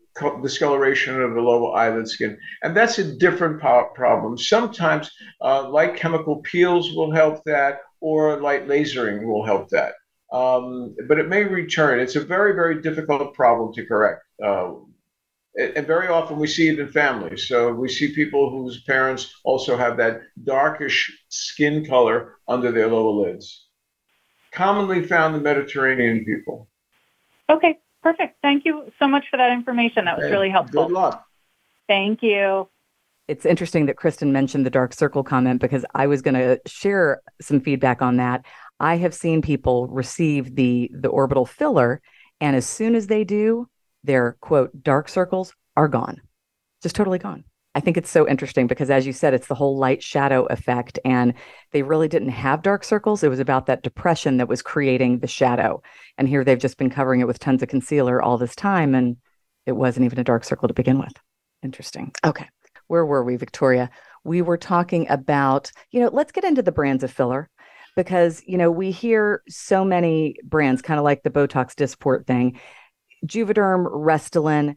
discoloration 0.42 1.20
of 1.20 1.34
the 1.34 1.40
lower 1.40 1.76
eyelid 1.76 2.08
skin, 2.08 2.38
and 2.62 2.76
that's 2.76 2.98
a 2.98 3.16
different 3.16 3.60
problem. 3.60 4.36
Sometimes 4.38 5.10
uh, 5.40 5.68
light 5.68 5.96
chemical 5.96 6.36
peels 6.42 6.94
will 6.94 7.12
help 7.12 7.42
that, 7.44 7.80
or 8.00 8.36
light 8.40 8.68
lasering 8.68 9.24
will 9.24 9.44
help 9.44 9.68
that. 9.70 9.94
um, 10.32 10.96
but 11.06 11.18
it 11.18 11.28
may 11.28 11.44
return. 11.44 12.00
It's 12.00 12.16
a 12.16 12.20
very, 12.20 12.54
very 12.54 12.80
difficult 12.80 13.34
problem 13.34 13.72
to 13.74 13.84
correct. 13.84 14.22
Uh, 14.42 14.72
and 15.76 15.86
very 15.86 16.08
often 16.08 16.38
we 16.38 16.46
see 16.46 16.68
it 16.68 16.80
in 16.80 16.88
families. 16.88 17.46
So 17.46 17.72
we 17.74 17.88
see 17.90 18.14
people 18.14 18.48
whose 18.50 18.82
parents 18.84 19.34
also 19.44 19.76
have 19.76 19.98
that 19.98 20.22
darkish 20.44 21.12
skin 21.28 21.84
color 21.84 22.36
under 22.48 22.72
their 22.72 22.88
lower 22.88 23.26
lids. 23.26 23.68
Commonly 24.50 25.04
found 25.04 25.36
in 25.36 25.42
Mediterranean 25.42 26.24
people. 26.24 26.68
Okay, 27.50 27.78
perfect. 28.02 28.36
Thank 28.42 28.64
you 28.64 28.92
so 28.98 29.08
much 29.08 29.24
for 29.30 29.36
that 29.36 29.52
information. 29.52 30.04
That 30.04 30.18
was 30.18 30.30
really 30.30 30.50
helpful. 30.50 30.86
Good 30.86 30.92
luck. 30.92 31.24
Thank 31.88 32.22
you. 32.22 32.68
It's 33.28 33.46
interesting 33.46 33.86
that 33.86 33.96
Kristen 33.96 34.32
mentioned 34.32 34.66
the 34.66 34.70
dark 34.70 34.92
circle 34.92 35.22
comment 35.22 35.60
because 35.60 35.84
I 35.94 36.06
was 36.06 36.22
going 36.22 36.34
to 36.34 36.60
share 36.66 37.22
some 37.40 37.60
feedback 37.60 38.02
on 38.02 38.16
that. 38.16 38.44
I 38.80 38.96
have 38.96 39.14
seen 39.14 39.42
people 39.42 39.86
receive 39.86 40.56
the 40.56 40.90
the 40.92 41.08
orbital 41.08 41.46
filler, 41.46 42.02
and 42.40 42.56
as 42.56 42.66
soon 42.66 42.94
as 42.94 43.06
they 43.06 43.22
do, 43.22 43.68
their 44.02 44.36
quote 44.40 44.82
dark 44.82 45.08
circles 45.08 45.54
are 45.76 45.88
gone, 45.88 46.20
just 46.82 46.96
totally 46.96 47.18
gone. 47.18 47.44
I 47.74 47.80
think 47.80 47.96
it's 47.96 48.10
so 48.10 48.28
interesting 48.28 48.66
because, 48.66 48.90
as 48.90 49.06
you 49.06 49.12
said, 49.12 49.32
it's 49.32 49.46
the 49.46 49.54
whole 49.54 49.78
light 49.78 50.02
shadow 50.02 50.44
effect. 50.46 50.98
And 51.04 51.34
they 51.72 51.82
really 51.82 52.08
didn't 52.08 52.30
have 52.30 52.62
dark 52.62 52.84
circles. 52.84 53.22
It 53.22 53.30
was 53.30 53.40
about 53.40 53.66
that 53.66 53.82
depression 53.82 54.36
that 54.36 54.48
was 54.48 54.60
creating 54.60 55.20
the 55.20 55.26
shadow. 55.26 55.82
And 56.18 56.28
here 56.28 56.44
they've 56.44 56.58
just 56.58 56.76
been 56.76 56.90
covering 56.90 57.20
it 57.20 57.26
with 57.26 57.38
tons 57.38 57.62
of 57.62 57.68
concealer 57.68 58.20
all 58.20 58.36
this 58.36 58.54
time. 58.54 58.94
And 58.94 59.16
it 59.64 59.72
wasn't 59.72 60.04
even 60.04 60.18
a 60.18 60.24
dark 60.24 60.44
circle 60.44 60.68
to 60.68 60.74
begin 60.74 60.98
with. 60.98 61.14
Interesting. 61.62 62.12
Okay. 62.24 62.48
Where 62.88 63.06
were 63.06 63.24
we, 63.24 63.36
Victoria? 63.36 63.88
We 64.24 64.42
were 64.42 64.58
talking 64.58 65.08
about, 65.08 65.72
you 65.92 66.00
know, 66.00 66.10
let's 66.12 66.32
get 66.32 66.44
into 66.44 66.62
the 66.62 66.72
brands 66.72 67.02
of 67.02 67.10
filler 67.10 67.48
because, 67.96 68.42
you 68.46 68.58
know, 68.58 68.70
we 68.70 68.90
hear 68.90 69.42
so 69.48 69.84
many 69.84 70.36
brands, 70.44 70.82
kind 70.82 70.98
of 70.98 71.04
like 71.04 71.22
the 71.22 71.30
Botox 71.30 71.74
Dysport 71.74 72.26
thing. 72.26 72.60
Juvederm, 73.26 73.86
Restylane. 73.90 74.76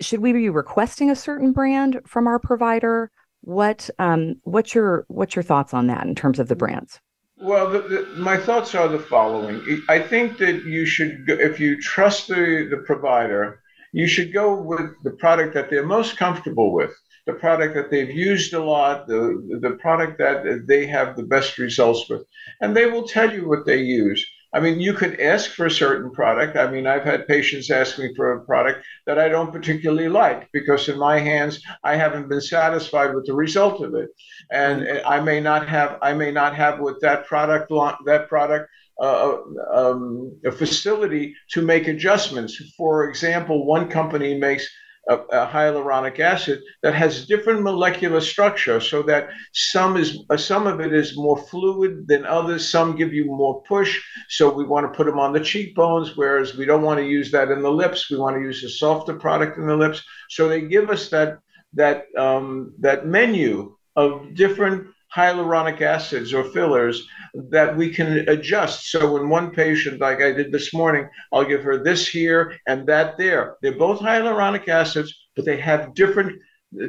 Should 0.00 0.20
we 0.20 0.32
be 0.32 0.48
requesting 0.48 1.10
a 1.10 1.16
certain 1.16 1.52
brand 1.52 2.00
from 2.06 2.26
our 2.26 2.38
provider? 2.38 3.10
What 3.42 3.90
um, 3.98 4.36
what's 4.44 4.74
your 4.74 5.04
what's 5.08 5.36
your 5.36 5.42
thoughts 5.42 5.74
on 5.74 5.86
that 5.88 6.06
in 6.06 6.14
terms 6.14 6.38
of 6.38 6.48
the 6.48 6.56
brands? 6.56 7.00
Well, 7.36 7.68
the, 7.70 7.80
the, 7.80 8.06
my 8.16 8.36
thoughts 8.36 8.74
are 8.74 8.88
the 8.88 8.98
following. 8.98 9.60
I 9.88 9.98
think 9.98 10.38
that 10.38 10.64
you 10.64 10.86
should, 10.86 11.24
if 11.28 11.58
you 11.58 11.80
trust 11.80 12.28
the, 12.28 12.68
the 12.70 12.82
provider, 12.86 13.60
you 13.92 14.06
should 14.06 14.32
go 14.32 14.54
with 14.54 14.92
the 15.02 15.10
product 15.10 15.52
that 15.54 15.68
they're 15.68 15.84
most 15.84 16.16
comfortable 16.16 16.72
with, 16.72 16.92
the 17.26 17.34
product 17.34 17.74
that 17.74 17.90
they've 17.90 18.10
used 18.10 18.54
a 18.54 18.64
lot, 18.64 19.08
the, 19.08 19.58
the 19.60 19.72
product 19.72 20.16
that 20.18 20.64
they 20.66 20.86
have 20.86 21.16
the 21.16 21.24
best 21.24 21.58
results 21.58 22.08
with. 22.08 22.22
And 22.60 22.74
they 22.74 22.86
will 22.86 23.06
tell 23.06 23.32
you 23.32 23.48
what 23.48 23.66
they 23.66 23.78
use. 23.78 24.24
I 24.54 24.60
mean, 24.60 24.78
you 24.78 24.92
could 24.94 25.20
ask 25.20 25.50
for 25.50 25.66
a 25.66 25.70
certain 25.70 26.12
product. 26.12 26.56
I 26.56 26.70
mean, 26.70 26.86
I've 26.86 27.02
had 27.02 27.26
patients 27.26 27.72
ask 27.72 27.98
me 27.98 28.14
for 28.14 28.32
a 28.32 28.44
product 28.44 28.86
that 29.04 29.18
I 29.18 29.28
don't 29.28 29.52
particularly 29.52 30.08
like 30.08 30.48
because 30.52 30.88
in 30.88 30.96
my 30.96 31.18
hands, 31.18 31.60
I 31.82 31.96
haven't 31.96 32.28
been 32.28 32.40
satisfied 32.40 33.14
with 33.14 33.26
the 33.26 33.34
result 33.34 33.82
of 33.82 33.96
it, 33.96 34.10
and 34.52 34.82
mm-hmm. 34.82 35.08
I 35.08 35.18
may 35.20 35.40
not 35.40 35.68
have 35.68 35.98
I 36.02 36.12
may 36.12 36.30
not 36.30 36.54
have 36.54 36.78
with 36.78 37.00
that 37.00 37.26
product 37.26 37.68
that 38.06 38.28
product 38.28 38.70
uh, 39.00 39.38
um, 39.72 40.38
a 40.46 40.52
facility 40.52 41.34
to 41.50 41.62
make 41.62 41.88
adjustments. 41.88 42.54
For 42.76 43.08
example, 43.08 43.66
one 43.66 43.90
company 43.90 44.38
makes 44.38 44.68
a, 45.08 45.16
a, 45.16 45.46
hyaluronic 45.46 46.18
acid 46.20 46.62
that 46.82 46.94
has 46.94 47.26
different 47.26 47.62
molecular 47.62 48.20
structure 48.20 48.80
so 48.80 49.02
that 49.02 49.28
some 49.52 49.96
is 49.96 50.24
uh, 50.30 50.36
some 50.36 50.66
of 50.66 50.80
it 50.80 50.92
is 50.92 51.16
more 51.16 51.36
fluid 51.36 52.08
than 52.08 52.24
others. 52.24 52.68
Some 52.68 52.96
give 52.96 53.12
you 53.12 53.26
more 53.26 53.62
push. 53.62 54.00
So 54.28 54.52
we 54.52 54.64
want 54.64 54.90
to 54.90 54.96
put 54.96 55.06
them 55.06 55.18
on 55.18 55.32
the 55.32 55.40
cheekbones 55.40 56.16
whereas 56.16 56.56
we 56.56 56.64
don't 56.64 56.82
want 56.82 57.00
to 57.00 57.06
use 57.06 57.30
that 57.32 57.50
in 57.50 57.62
the 57.62 57.70
lips. 57.70 58.10
We 58.10 58.18
want 58.18 58.36
to 58.36 58.42
use 58.42 58.64
a 58.64 58.68
softer 58.68 59.14
product 59.14 59.58
in 59.58 59.66
the 59.66 59.76
lips. 59.76 60.02
So 60.30 60.48
they 60.48 60.62
give 60.62 60.90
us 60.90 61.08
that 61.10 61.38
that 61.74 62.06
um, 62.16 62.72
that 62.80 63.06
menu 63.06 63.76
of 63.96 64.34
different 64.34 64.88
hyaluronic 65.14 65.80
acids 65.80 66.32
or 66.34 66.44
fillers 66.44 67.06
that 67.50 67.76
we 67.76 67.90
can 67.90 68.28
adjust. 68.28 68.90
So 68.90 69.16
in 69.16 69.28
one 69.28 69.50
patient, 69.50 70.00
like 70.00 70.20
I 70.20 70.32
did 70.32 70.50
this 70.50 70.74
morning, 70.74 71.08
I'll 71.32 71.44
give 71.44 71.62
her 71.62 71.82
this 71.82 72.06
here 72.08 72.58
and 72.66 72.86
that 72.88 73.16
there. 73.16 73.56
They're 73.62 73.78
both 73.78 74.00
hyaluronic 74.00 74.68
acids, 74.68 75.14
but 75.36 75.44
they 75.44 75.58
have 75.58 75.94
different 75.94 76.40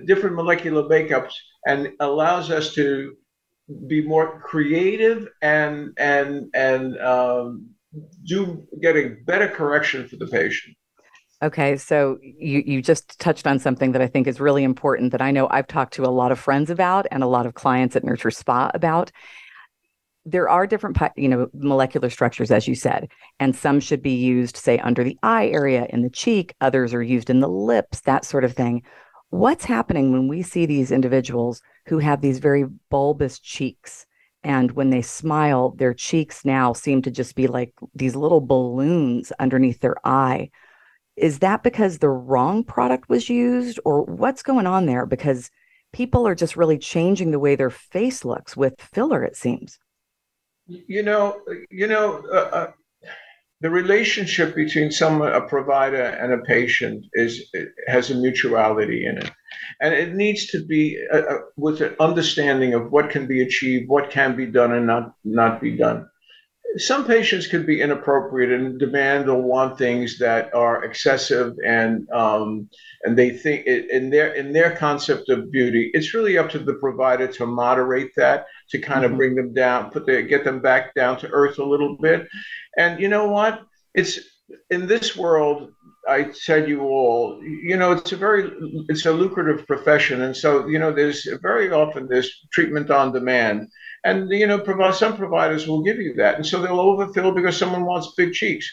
different 0.06 0.36
molecular 0.36 0.84
makeups 0.84 1.34
and 1.68 1.92
allows 2.00 2.50
us 2.50 2.74
to 2.74 3.16
be 3.88 4.02
more 4.02 4.42
creative 4.42 5.28
and 5.42 5.92
and 5.98 6.50
and 6.54 7.00
um, 7.00 7.70
do 8.26 8.66
get 8.82 8.96
a 8.96 9.16
better 9.26 9.48
correction 9.48 10.08
for 10.08 10.18
the 10.18 10.28
patient. 10.28 10.76
Okay, 11.46 11.78
so 11.78 12.18
you 12.24 12.64
you 12.66 12.82
just 12.82 13.20
touched 13.20 13.46
on 13.46 13.60
something 13.60 13.92
that 13.92 14.02
I 14.02 14.08
think 14.08 14.26
is 14.26 14.40
really 14.40 14.64
important 14.64 15.12
that 15.12 15.22
I 15.22 15.30
know 15.30 15.48
I've 15.52 15.68
talked 15.68 15.94
to 15.94 16.04
a 16.04 16.10
lot 16.10 16.32
of 16.32 16.40
friends 16.40 16.72
about 16.72 17.06
and 17.12 17.22
a 17.22 17.28
lot 17.28 17.46
of 17.46 17.54
clients 17.54 17.96
at 17.96 18.04
Nurture 18.04 18.32
Spa 18.32 18.72
about. 18.74 19.12
There 20.26 20.50
are 20.50 20.66
different, 20.66 20.98
you 21.16 21.30
know, 21.30 21.48
molecular 21.54 22.10
structures, 22.10 22.50
as 22.50 22.68
you 22.68 22.74
said, 22.74 23.10
and 23.40 23.56
some 23.56 23.80
should 23.80 24.02
be 24.02 24.16
used, 24.16 24.58
say, 24.58 24.80
under 24.80 25.04
the 25.04 25.20
eye 25.22 25.50
area, 25.50 25.86
in 25.92 26.02
the 26.02 26.10
cheek. 26.10 26.56
Others 26.62 26.96
are 26.96 27.04
used 27.04 27.30
in 27.30 27.42
the 27.42 27.48
lips, 27.48 28.02
that 28.02 28.26
sort 28.26 28.44
of 28.44 28.54
thing. 28.54 28.82
What's 29.30 29.66
happening 29.66 30.12
when 30.12 30.28
we 30.28 30.42
see 30.42 30.66
these 30.66 30.90
individuals 30.90 31.62
who 31.86 32.00
have 32.00 32.22
these 32.22 32.40
very 32.40 32.66
bulbous 32.90 33.38
cheeks? 33.38 34.08
And 34.44 34.72
when 34.72 34.90
they 34.90 35.04
smile, 35.04 35.76
their 35.78 35.94
cheeks 35.94 36.44
now 36.44 36.74
seem 36.74 37.04
to 37.04 37.12
just 37.12 37.36
be 37.36 37.46
like 37.46 37.72
these 37.94 38.16
little 38.16 38.42
balloons 38.42 39.32
underneath 39.40 39.80
their 39.82 39.98
eye 40.04 40.50
is 41.16 41.40
that 41.40 41.64
because 41.64 42.00
the 42.00 42.10
wrong 42.10 42.64
product 42.64 43.10
was 43.10 43.30
used 43.30 43.80
or 43.86 44.04
what's 44.04 44.44
going 44.44 44.68
on 44.68 44.86
there? 44.86 45.06
Because 45.06 45.50
people 45.94 46.28
are 46.28 46.36
just 46.36 46.58
really 46.58 46.78
changing 46.78 47.32
the 47.32 47.40
way 47.40 47.56
their 47.56 47.70
face 47.70 48.26
looks 48.26 48.58
with 48.58 48.74
filler 48.80 49.24
it 49.24 49.36
seems. 49.36 49.80
You 50.68 51.04
know 51.04 51.42
you 51.70 51.88
know 51.88 52.24
uh, 52.32 52.50
uh, 52.60 52.72
the 53.62 53.70
relationship 53.70 54.56
between 54.56 54.92
some 54.92 55.22
a 55.22 55.42
provider 55.42 56.04
and 56.04 56.34
a 56.34 56.40
patient 56.40 57.06
is 57.14 57.50
has 57.88 58.12
a 58.12 58.16
mutuality 58.16 59.06
in 59.06 59.18
it. 59.20 59.32
And 59.80 59.94
it 59.94 60.14
needs 60.14 60.48
to 60.48 60.66
be 60.66 61.02
uh, 61.14 61.18
uh, 61.18 61.38
with 61.56 61.82
an 61.82 61.96
understanding 62.00 62.74
of 62.74 62.92
what 62.92 63.10
can 63.10 63.26
be 63.26 63.42
achieved 63.42 63.88
what 63.88 64.10
can 64.10 64.36
be 64.36 64.48
done 64.48 64.74
and 64.74 64.86
not 64.86 65.14
not 65.24 65.62
be 65.62 65.72
done 65.78 66.10
some 66.78 67.06
patients 67.06 67.48
could 67.48 67.66
be 67.66 67.82
inappropriate 67.82 68.52
and 68.52 68.78
demand 68.78 69.30
or 69.30 69.42
want 69.42 69.78
things 69.78 70.18
that 70.20 70.54
are 70.54 70.84
excessive 70.84 71.54
and 71.66 72.10
um, 72.12 72.70
and 73.04 73.18
they 73.18 73.30
think 73.30 73.66
in 73.66 74.10
their 74.10 74.34
in 74.34 74.52
their 74.52 74.76
concept 74.76 75.30
of 75.30 75.52
beauty 75.52 75.92
it's 75.94 76.14
really 76.14 76.38
up 76.38 76.50
to 76.50 76.60
the 76.60 76.74
provider 76.76 77.28
to 77.28 77.46
moderate 77.46 78.12
that 78.18 78.46
to 78.70 78.80
kind 78.80 79.04
mm-hmm. 79.04 79.14
of 79.14 79.18
bring 79.18 79.36
them 79.36 79.54
down 79.54 79.90
put 79.90 80.06
the 80.06 80.22
get 80.22 80.44
them 80.44 80.60
back 80.60 80.94
down 80.96 81.18
to 81.18 81.30
earth 81.30 81.60
a 81.60 81.64
little 81.64 81.98
bit. 81.98 82.28
And 82.78 83.00
you 83.00 83.08
know 83.08 83.30
what? 83.30 83.62
It's 83.94 84.20
in 84.70 84.86
this 84.86 85.16
world 85.16 85.72
I 86.08 86.32
tell 86.46 86.68
you 86.68 86.82
all, 86.82 87.42
you 87.44 87.78
know, 87.78 87.92
it's 87.92 88.12
a 88.12 88.18
very, 88.18 88.52
it's 88.90 89.06
a 89.06 89.12
lucrative 89.12 89.66
profession, 89.66 90.22
and 90.22 90.38
so 90.38 90.68
you 90.68 90.78
know, 90.78 90.92
there's 90.92 91.28
very 91.42 91.72
often 91.72 92.08
this 92.08 92.30
treatment 92.52 92.92
on 92.92 93.12
demand, 93.12 93.70
and 94.06 94.30
you 94.30 94.48
know, 94.48 94.60
provide, 94.60 94.96
some 94.96 95.18
providers 95.18 95.68
will 95.68 95.82
give 95.82 95.98
you 95.98 96.14
that, 96.14 96.36
and 96.36 96.46
so 96.46 96.62
they'll 96.62 96.80
overfill 96.80 97.32
because 97.32 97.58
someone 97.58 97.86
wants 97.86 98.14
big 98.16 98.34
cheeks. 98.34 98.72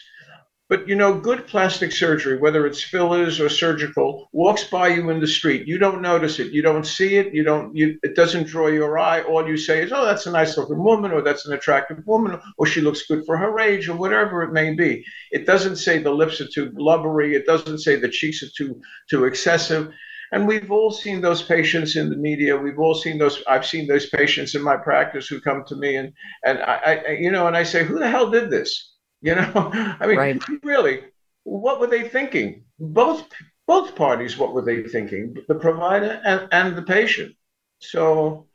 But 0.69 0.87
you 0.87 0.95
know, 0.95 1.19
good 1.19 1.45
plastic 1.45 1.91
surgery, 1.91 2.37
whether 2.37 2.65
it's 2.65 2.81
fillers 2.81 3.39
or 3.39 3.49
surgical, 3.49 4.29
walks 4.31 4.63
by 4.63 4.87
you 4.87 5.09
in 5.09 5.19
the 5.19 5.27
street. 5.27 5.67
You 5.67 5.77
don't 5.77 6.01
notice 6.01 6.39
it. 6.39 6.53
You 6.53 6.61
don't 6.61 6.85
see 6.85 7.17
it. 7.17 7.33
You 7.33 7.43
don't. 7.43 7.75
You, 7.75 7.99
it 8.01 8.15
doesn't 8.15 8.47
draw 8.47 8.67
your 8.67 8.97
eye. 8.97 9.21
All 9.23 9.47
you 9.47 9.57
say 9.57 9.83
is, 9.83 9.91
"Oh, 9.91 10.05
that's 10.05 10.25
a 10.25 10.31
nice 10.31 10.57
looking 10.57 10.81
woman," 10.81 11.11
or 11.11 11.21
"That's 11.21 11.45
an 11.45 11.53
attractive 11.53 11.99
woman," 12.07 12.39
or 12.57 12.65
"She 12.65 12.81
looks 12.81 13.05
good 13.05 13.25
for 13.25 13.35
her 13.37 13.59
age," 13.59 13.89
or 13.89 13.97
whatever 13.97 14.41
it 14.41 14.53
may 14.53 14.73
be. 14.73 15.03
It 15.31 15.45
doesn't 15.45 15.75
say 15.75 15.97
the 15.97 16.11
lips 16.11 16.39
are 16.39 16.47
too 16.47 16.71
blubbery. 16.71 17.35
It 17.35 17.45
doesn't 17.45 17.79
say 17.79 17.97
the 17.97 18.09
cheeks 18.09 18.41
are 18.41 18.49
too 18.57 18.79
too 19.09 19.25
excessive. 19.25 19.91
And 20.33 20.47
we've 20.47 20.71
all 20.71 20.89
seen 20.89 21.21
those 21.21 21.43
patients 21.43 21.95
in 21.95 22.09
the 22.09 22.15
media. 22.15 22.57
We've 22.57 22.79
all 22.79 22.95
seen 22.95 23.19
those. 23.19 23.43
I've 23.47 23.67
seen 23.67 23.85
those 23.85 24.07
patients 24.09 24.55
in 24.55 24.63
my 24.63 24.75
practice 24.75 25.27
who 25.27 25.39
come 25.39 25.63
to 25.67 25.75
me 25.75 25.95
and 25.95 26.11
and 26.43 26.57
I, 26.59 27.03
I 27.07 27.11
you 27.11 27.29
know, 27.29 27.45
and 27.45 27.55
I 27.55 27.61
say, 27.61 27.83
who 27.83 27.99
the 27.99 28.09
hell 28.09 28.29
did 28.29 28.49
this? 28.49 28.89
You 29.25 29.35
know, 29.35 29.71
I 30.01 30.05
mean, 30.05 30.17
right. 30.17 30.43
really, 30.63 30.99
what 31.45 31.79
were 31.79 31.87
they 31.87 32.09
thinking? 32.09 32.65
Both 32.77 33.23
both 33.65 33.95
parties, 33.95 34.37
what 34.37 34.53
were 34.53 34.65
they 34.65 34.83
thinking? 34.83 35.37
The 35.47 35.55
provider 35.55 36.19
and, 36.25 36.49
and 36.51 36.75
the 36.75 36.81
patient. 36.81 37.33
So, 37.79 38.47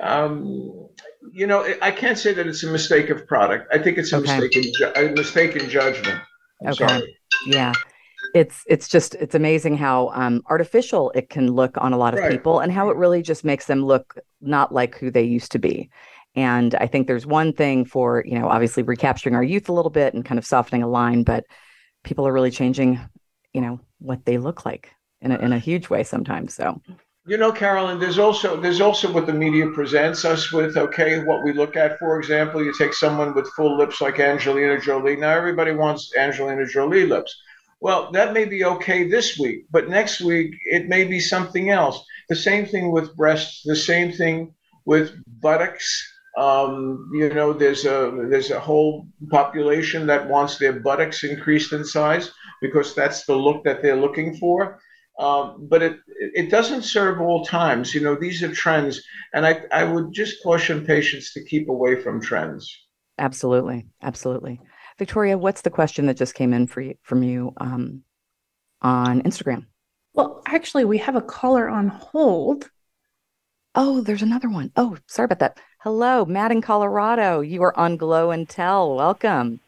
um, 0.00 0.86
you 1.32 1.48
know, 1.48 1.66
I 1.82 1.90
can't 1.90 2.16
say 2.16 2.32
that 2.34 2.46
it's 2.46 2.62
a 2.62 2.70
mistake 2.70 3.10
of 3.10 3.26
product. 3.26 3.66
I 3.74 3.78
think 3.78 3.98
it's 3.98 4.12
a 4.12 4.18
okay. 4.18 4.38
mistake 4.38 4.64
in 4.64 4.72
ju- 4.72 4.92
a 4.94 5.08
mistake 5.08 5.56
in 5.56 5.68
judgment. 5.68 6.20
I'm 6.64 6.68
okay. 6.68 6.86
Sorry. 6.86 7.18
Yeah 7.48 7.72
it's 8.34 8.62
it's 8.66 8.88
just 8.88 9.14
it's 9.16 9.34
amazing 9.34 9.76
how 9.76 10.08
um, 10.14 10.42
artificial 10.46 11.12
it 11.14 11.28
can 11.28 11.52
look 11.52 11.76
on 11.78 11.92
a 11.92 11.98
lot 11.98 12.14
of 12.14 12.20
right. 12.20 12.32
people 12.32 12.60
and 12.60 12.72
how 12.72 12.88
it 12.88 12.96
really 12.96 13.22
just 13.22 13.44
makes 13.44 13.66
them 13.66 13.84
look 13.84 14.18
not 14.40 14.72
like 14.72 14.96
who 14.98 15.10
they 15.10 15.22
used 15.22 15.52
to 15.52 15.58
be 15.58 15.90
And 16.34 16.74
I 16.76 16.86
think 16.86 17.06
there's 17.06 17.26
one 17.26 17.52
thing 17.52 17.84
for, 17.84 18.24
you 18.26 18.38
know, 18.38 18.48
obviously 18.48 18.82
recapturing 18.82 19.34
our 19.34 19.42
youth 19.42 19.68
a 19.68 19.72
little 19.72 19.90
bit 19.90 20.14
and 20.14 20.24
kind 20.24 20.38
of 20.38 20.46
softening 20.46 20.82
a 20.82 20.88
line, 20.88 21.24
but 21.24 21.44
people 22.04 22.26
are 22.26 22.32
really 22.32 22.50
changing, 22.50 22.98
you 23.52 23.60
know, 23.60 23.80
what 23.98 24.24
they 24.24 24.38
look 24.38 24.64
like 24.64 24.92
in 25.20 25.32
a, 25.32 25.38
in 25.38 25.52
a 25.52 25.58
huge 25.58 25.90
way 25.90 26.02
sometimes. 26.02 26.54
So, 26.54 26.80
you 27.26 27.36
know, 27.36 27.52
Carolyn, 27.52 28.00
there's 28.00 28.18
also 28.18 28.60
there's 28.60 28.80
also 28.80 29.12
what 29.12 29.26
the 29.26 29.32
media 29.32 29.68
presents 29.68 30.24
us 30.24 30.50
with. 30.50 30.76
Okay, 30.76 31.22
what 31.22 31.44
we 31.44 31.52
look 31.52 31.76
at. 31.76 31.98
For 31.98 32.18
example, 32.18 32.64
you 32.64 32.72
take 32.76 32.94
someone 32.94 33.34
with 33.34 33.48
full 33.54 33.76
lips 33.76 34.00
like 34.00 34.18
Angelina 34.18 34.80
Jolie. 34.80 35.16
Now 35.16 35.36
everybody 35.36 35.72
wants 35.72 36.16
Angelina 36.16 36.66
Jolie 36.66 37.06
lips. 37.06 37.36
Well, 37.82 38.12
that 38.12 38.32
may 38.32 38.44
be 38.44 38.64
okay 38.64 39.08
this 39.08 39.36
week, 39.36 39.66
but 39.72 39.88
next 39.88 40.20
week 40.20 40.54
it 40.70 40.88
may 40.88 41.02
be 41.02 41.18
something 41.18 41.70
else. 41.70 41.98
The 42.28 42.36
same 42.36 42.64
thing 42.64 42.92
with 42.92 43.16
breasts. 43.16 43.62
The 43.64 43.74
same 43.74 44.12
thing 44.12 44.54
with 44.84 45.10
buttocks. 45.40 45.88
Um, 46.38 47.10
you 47.12 47.30
know, 47.30 47.52
there's 47.52 47.84
a 47.84 47.98
there's 48.30 48.52
a 48.52 48.60
whole 48.60 49.08
population 49.30 50.06
that 50.06 50.28
wants 50.28 50.58
their 50.58 50.74
buttocks 50.74 51.24
increased 51.24 51.72
in 51.72 51.84
size 51.84 52.30
because 52.60 52.94
that's 52.94 53.26
the 53.26 53.34
look 53.34 53.64
that 53.64 53.82
they're 53.82 54.04
looking 54.06 54.36
for. 54.36 54.78
Um, 55.18 55.66
but 55.68 55.82
it 55.82 55.96
it 56.34 56.50
doesn't 56.52 56.82
serve 56.82 57.20
all 57.20 57.44
times. 57.44 57.96
You 57.96 58.02
know, 58.02 58.14
these 58.14 58.44
are 58.44 58.54
trends, 58.54 59.02
and 59.34 59.44
I 59.44 59.64
I 59.72 59.82
would 59.82 60.12
just 60.12 60.40
caution 60.44 60.86
patients 60.86 61.32
to 61.32 61.42
keep 61.42 61.68
away 61.68 62.00
from 62.00 62.22
trends. 62.22 62.72
Absolutely, 63.18 63.86
absolutely. 64.02 64.60
Victoria, 65.02 65.36
what's 65.36 65.62
the 65.62 65.70
question 65.70 66.06
that 66.06 66.16
just 66.16 66.32
came 66.32 66.52
in 66.52 66.68
for 66.68 66.80
you 66.80 66.94
from 67.02 67.24
you 67.24 67.52
um, 67.56 68.04
on 68.82 69.20
Instagram? 69.22 69.66
Well, 70.14 70.40
actually, 70.46 70.84
we 70.84 70.98
have 70.98 71.16
a 71.16 71.20
caller 71.20 71.68
on 71.68 71.88
hold. 71.88 72.70
Oh, 73.74 74.00
there's 74.02 74.22
another 74.22 74.48
one. 74.48 74.70
Oh, 74.76 74.96
sorry 75.08 75.24
about 75.24 75.40
that. 75.40 75.58
Hello, 75.80 76.24
Matt 76.24 76.52
in 76.52 76.62
Colorado. 76.62 77.40
You 77.40 77.64
are 77.64 77.76
on 77.76 77.96
Glow 77.96 78.30
and 78.30 78.48
Tell. 78.48 78.94
Welcome. 78.94 79.58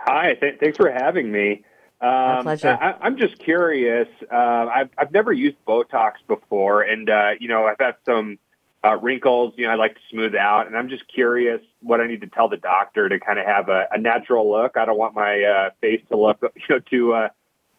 Hi, 0.00 0.34
th- 0.34 0.58
thanks 0.58 0.76
for 0.76 0.90
having 0.90 1.30
me. 1.30 1.62
Um, 2.00 2.10
My 2.10 2.42
pleasure. 2.42 2.76
I, 2.80 3.06
am 3.06 3.16
just 3.16 3.38
curious. 3.38 4.08
Uh, 4.28 4.66
I've 4.74 4.90
I've 4.98 5.12
never 5.12 5.32
used 5.32 5.56
Botox 5.68 6.14
before, 6.26 6.82
and 6.82 7.08
uh, 7.08 7.30
you 7.38 7.46
know 7.46 7.66
I've 7.66 7.78
had 7.78 7.94
some 8.04 8.40
uh, 8.84 8.96
wrinkles. 8.96 9.54
You 9.56 9.66
know 9.66 9.72
I 9.72 9.76
like 9.76 9.94
to 9.94 10.00
smooth 10.10 10.34
out, 10.34 10.66
and 10.66 10.76
I'm 10.76 10.88
just 10.88 11.04
curious 11.12 11.60
what 11.80 12.00
I 12.00 12.06
need 12.06 12.20
to 12.20 12.26
tell 12.26 12.48
the 12.48 12.56
doctor 12.56 13.08
to 13.08 13.18
kind 13.18 13.38
of 13.38 13.46
have 13.46 13.68
a, 13.68 13.86
a 13.90 13.98
natural 13.98 14.50
look. 14.50 14.76
I 14.76 14.84
don't 14.84 14.98
want 14.98 15.14
my 15.14 15.42
uh, 15.42 15.70
face 15.80 16.02
to 16.10 16.16
look 16.16 16.38
you 16.42 16.62
know 16.68 16.78
too 16.80 17.14
uh, 17.14 17.28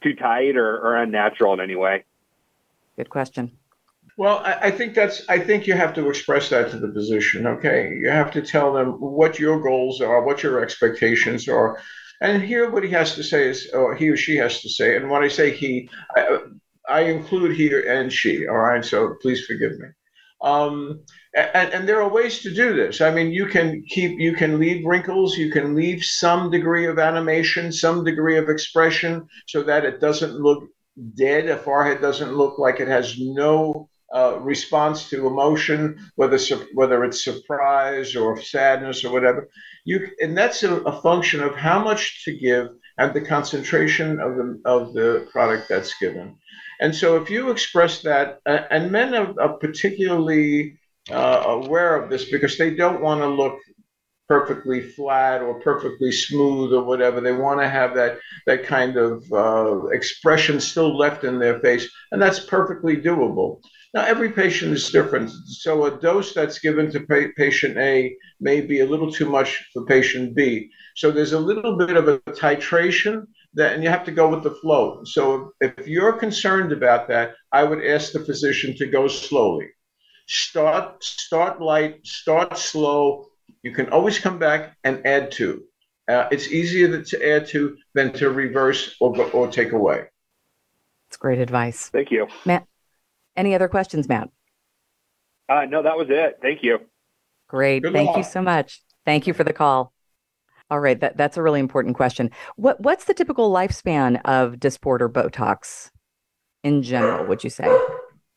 too 0.01 0.15
tight 0.15 0.57
or, 0.57 0.77
or 0.77 0.95
unnatural 0.95 1.53
in 1.53 1.59
any 1.59 1.75
way. 1.75 2.05
Good 2.97 3.09
question. 3.09 3.51
Well, 4.17 4.39
I, 4.39 4.53
I, 4.67 4.71
think 4.71 4.93
that's. 4.93 5.27
I 5.27 5.39
think 5.39 5.67
you 5.67 5.73
have 5.73 5.93
to 5.95 6.07
express 6.07 6.49
that 6.49 6.71
to 6.71 6.79
the 6.79 6.91
physician. 6.91 7.45
Okay, 7.45 7.93
you 8.01 8.09
have 8.09 8.31
to 8.31 8.41
tell 8.41 8.73
them 8.73 8.93
what 8.93 9.39
your 9.39 9.59
goals 9.61 9.99
are, 9.99 10.23
what 10.23 10.41
your 10.41 10.63
expectations 10.63 11.49
are, 11.49 11.81
and 12.21 12.41
hear 12.41 12.69
what 12.69 12.83
he 12.83 12.89
has 12.91 13.15
to 13.15 13.23
say 13.23 13.49
is, 13.49 13.69
or 13.73 13.93
he 13.93 14.09
or 14.09 14.15
she 14.15 14.37
has 14.37 14.61
to 14.61 14.69
say. 14.69 14.95
And 14.95 15.09
when 15.09 15.21
I 15.21 15.27
say 15.27 15.51
he, 15.51 15.89
I, 16.15 16.39
I 16.87 17.01
include 17.01 17.57
he 17.57 17.69
and 17.87 18.11
she. 18.11 18.47
All 18.47 18.57
right, 18.57 18.85
so 18.85 19.15
please 19.21 19.45
forgive 19.45 19.77
me. 19.79 19.87
Um, 20.45 21.01
and, 21.35 21.73
and, 21.73 21.89
there 21.89 22.03
are 22.03 22.07
ways 22.07 22.39
to 22.41 22.53
do 22.53 22.75
this. 22.75 23.01
I 23.01 23.09
mean, 23.11 23.31
you 23.31 23.47
can 23.47 23.83
keep, 23.89 24.19
you 24.19 24.33
can 24.33 24.59
leave 24.59 24.85
wrinkles, 24.85 25.35
you 25.37 25.51
can 25.51 25.73
leave 25.73 26.03
some 26.03 26.51
degree 26.51 26.85
of 26.85 26.99
animation, 26.99 27.71
some 27.71 28.03
degree 28.03 28.37
of 28.37 28.47
expression, 28.47 29.27
so 29.47 29.63
that 29.63 29.85
it 29.85 29.99
doesn't 29.99 30.35
look 30.35 30.63
dead. 31.15 31.49
A 31.49 31.57
forehead 31.57 31.99
doesn't 31.99 32.35
look 32.35 32.59
like 32.59 32.79
it 32.79 32.87
has 32.87 33.19
no 33.19 33.89
uh, 34.13 34.39
response 34.39 35.09
to 35.09 35.25
emotion, 35.25 35.97
whether 36.15 36.37
whether 36.73 37.03
it's 37.03 37.23
surprise 37.23 38.15
or 38.15 38.39
sadness 38.39 39.03
or 39.03 39.11
whatever. 39.11 39.49
You 39.83 40.07
and 40.21 40.37
that's 40.37 40.61
a, 40.61 40.75
a, 40.81 41.01
function 41.01 41.41
of 41.41 41.55
how 41.55 41.83
much 41.83 42.23
to 42.25 42.37
give 42.37 42.67
and 42.97 43.13
the 43.13 43.21
concentration 43.21 44.19
of 44.19 44.35
the 44.35 44.61
of 44.65 44.93
the 44.93 45.27
product 45.31 45.67
that's 45.69 45.97
given. 45.99 46.37
And 46.79 46.93
so, 46.93 47.15
if 47.21 47.29
you 47.29 47.51
express 47.51 48.01
that, 48.01 48.39
uh, 48.45 48.61
and 48.69 48.91
men 48.91 49.13
are, 49.13 49.33
are 49.39 49.57
particularly 49.57 50.77
uh, 51.11 51.43
aware 51.45 51.95
of 51.95 52.09
this 52.09 52.29
because 52.29 52.57
they 52.57 52.73
don't 52.73 53.01
want 53.01 53.21
to 53.21 53.27
look 53.27 53.59
perfectly 54.27 54.81
flat 54.81 55.41
or 55.41 55.59
perfectly 55.61 56.11
smooth 56.11 56.73
or 56.73 56.83
whatever. 56.83 57.21
They 57.21 57.31
want 57.31 57.59
to 57.61 57.69
have 57.69 57.93
that 57.95 58.19
that 58.47 58.63
kind 58.63 58.97
of 58.97 59.23
uh, 59.31 59.87
expression 59.87 60.59
still 60.59 60.97
left 60.97 61.23
in 61.23 61.39
their 61.39 61.59
face, 61.59 61.89
and 62.11 62.21
that's 62.21 62.39
perfectly 62.39 62.97
doable. 62.97 63.61
Now, 63.95 64.03
every 64.03 64.29
patient 64.29 64.73
is 64.73 64.89
different. 64.89 65.29
So, 65.29 65.85
a 65.85 65.97
dose 66.01 66.33
that's 66.33 66.59
given 66.59 66.91
to 66.91 66.99
pa- 66.99 67.31
patient 67.37 67.77
A 67.77 68.13
may 68.41 68.59
be 68.59 68.81
a 68.81 68.85
little 68.85 69.09
too 69.09 69.29
much 69.29 69.63
for 69.71 69.85
patient 69.85 70.35
B. 70.35 70.69
So, 70.97 71.11
there's 71.11 71.31
a 71.31 71.39
little 71.39 71.77
bit 71.77 71.95
of 71.95 72.09
a 72.09 72.19
titration 72.19 73.25
that, 73.53 73.71
and 73.73 73.81
you 73.81 73.89
have 73.89 74.03
to 74.03 74.11
go 74.11 74.27
with 74.27 74.43
the 74.43 74.51
flow. 74.51 75.01
So, 75.05 75.53
if 75.61 75.87
you're 75.87 76.11
concerned 76.11 76.73
about 76.73 77.07
that, 77.07 77.35
I 77.53 77.63
would 77.63 77.85
ask 77.85 78.11
the 78.11 78.19
physician 78.19 78.75
to 78.79 78.85
go 78.85 79.07
slowly. 79.07 79.69
Start, 80.27 81.01
start 81.01 81.61
light, 81.61 82.05
start 82.05 82.57
slow. 82.57 83.27
You 83.63 83.71
can 83.71 83.87
always 83.91 84.19
come 84.19 84.37
back 84.37 84.75
and 84.83 85.07
add 85.07 85.31
to. 85.39 85.63
Uh, 86.09 86.27
it's 86.31 86.49
easier 86.49 87.01
to 87.01 87.33
add 87.33 87.47
to 87.47 87.77
than 87.93 88.11
to 88.15 88.29
reverse 88.29 88.97
or, 88.99 89.17
or 89.31 89.47
take 89.47 89.71
away. 89.71 90.03
It's 91.07 91.15
great 91.15 91.39
advice. 91.39 91.87
Thank 91.87 92.11
you. 92.11 92.27
Matt, 92.43 92.67
any 93.35 93.55
other 93.55 93.67
questions, 93.67 94.07
Matt? 94.07 94.29
Uh, 95.47 95.65
no, 95.65 95.83
that 95.83 95.97
was 95.97 96.07
it. 96.09 96.39
Thank 96.41 96.63
you. 96.63 96.79
Great. 97.47 97.83
Good 97.83 97.93
Thank 97.93 98.07
luck. 98.07 98.17
you 98.17 98.23
so 98.23 98.41
much. 98.41 98.81
Thank 99.05 99.27
you 99.27 99.33
for 99.33 99.43
the 99.43 99.53
call. 99.53 99.93
All 100.71 100.79
right, 100.79 100.99
that, 100.99 101.15
that's 101.15 101.37
a 101.37 101.43
really 101.43 101.59
important 101.59 101.95
question. 101.95 102.31
What 102.55 102.81
what's 102.81 103.05
the 103.05 103.13
typical 103.13 103.53
lifespan 103.53 104.19
of 104.25 104.55
Dysport 104.55 105.01
or 105.01 105.09
Botox 105.09 105.91
in 106.63 106.81
general? 106.81 107.27
Would 107.27 107.43
you 107.43 107.51
say? 107.51 107.67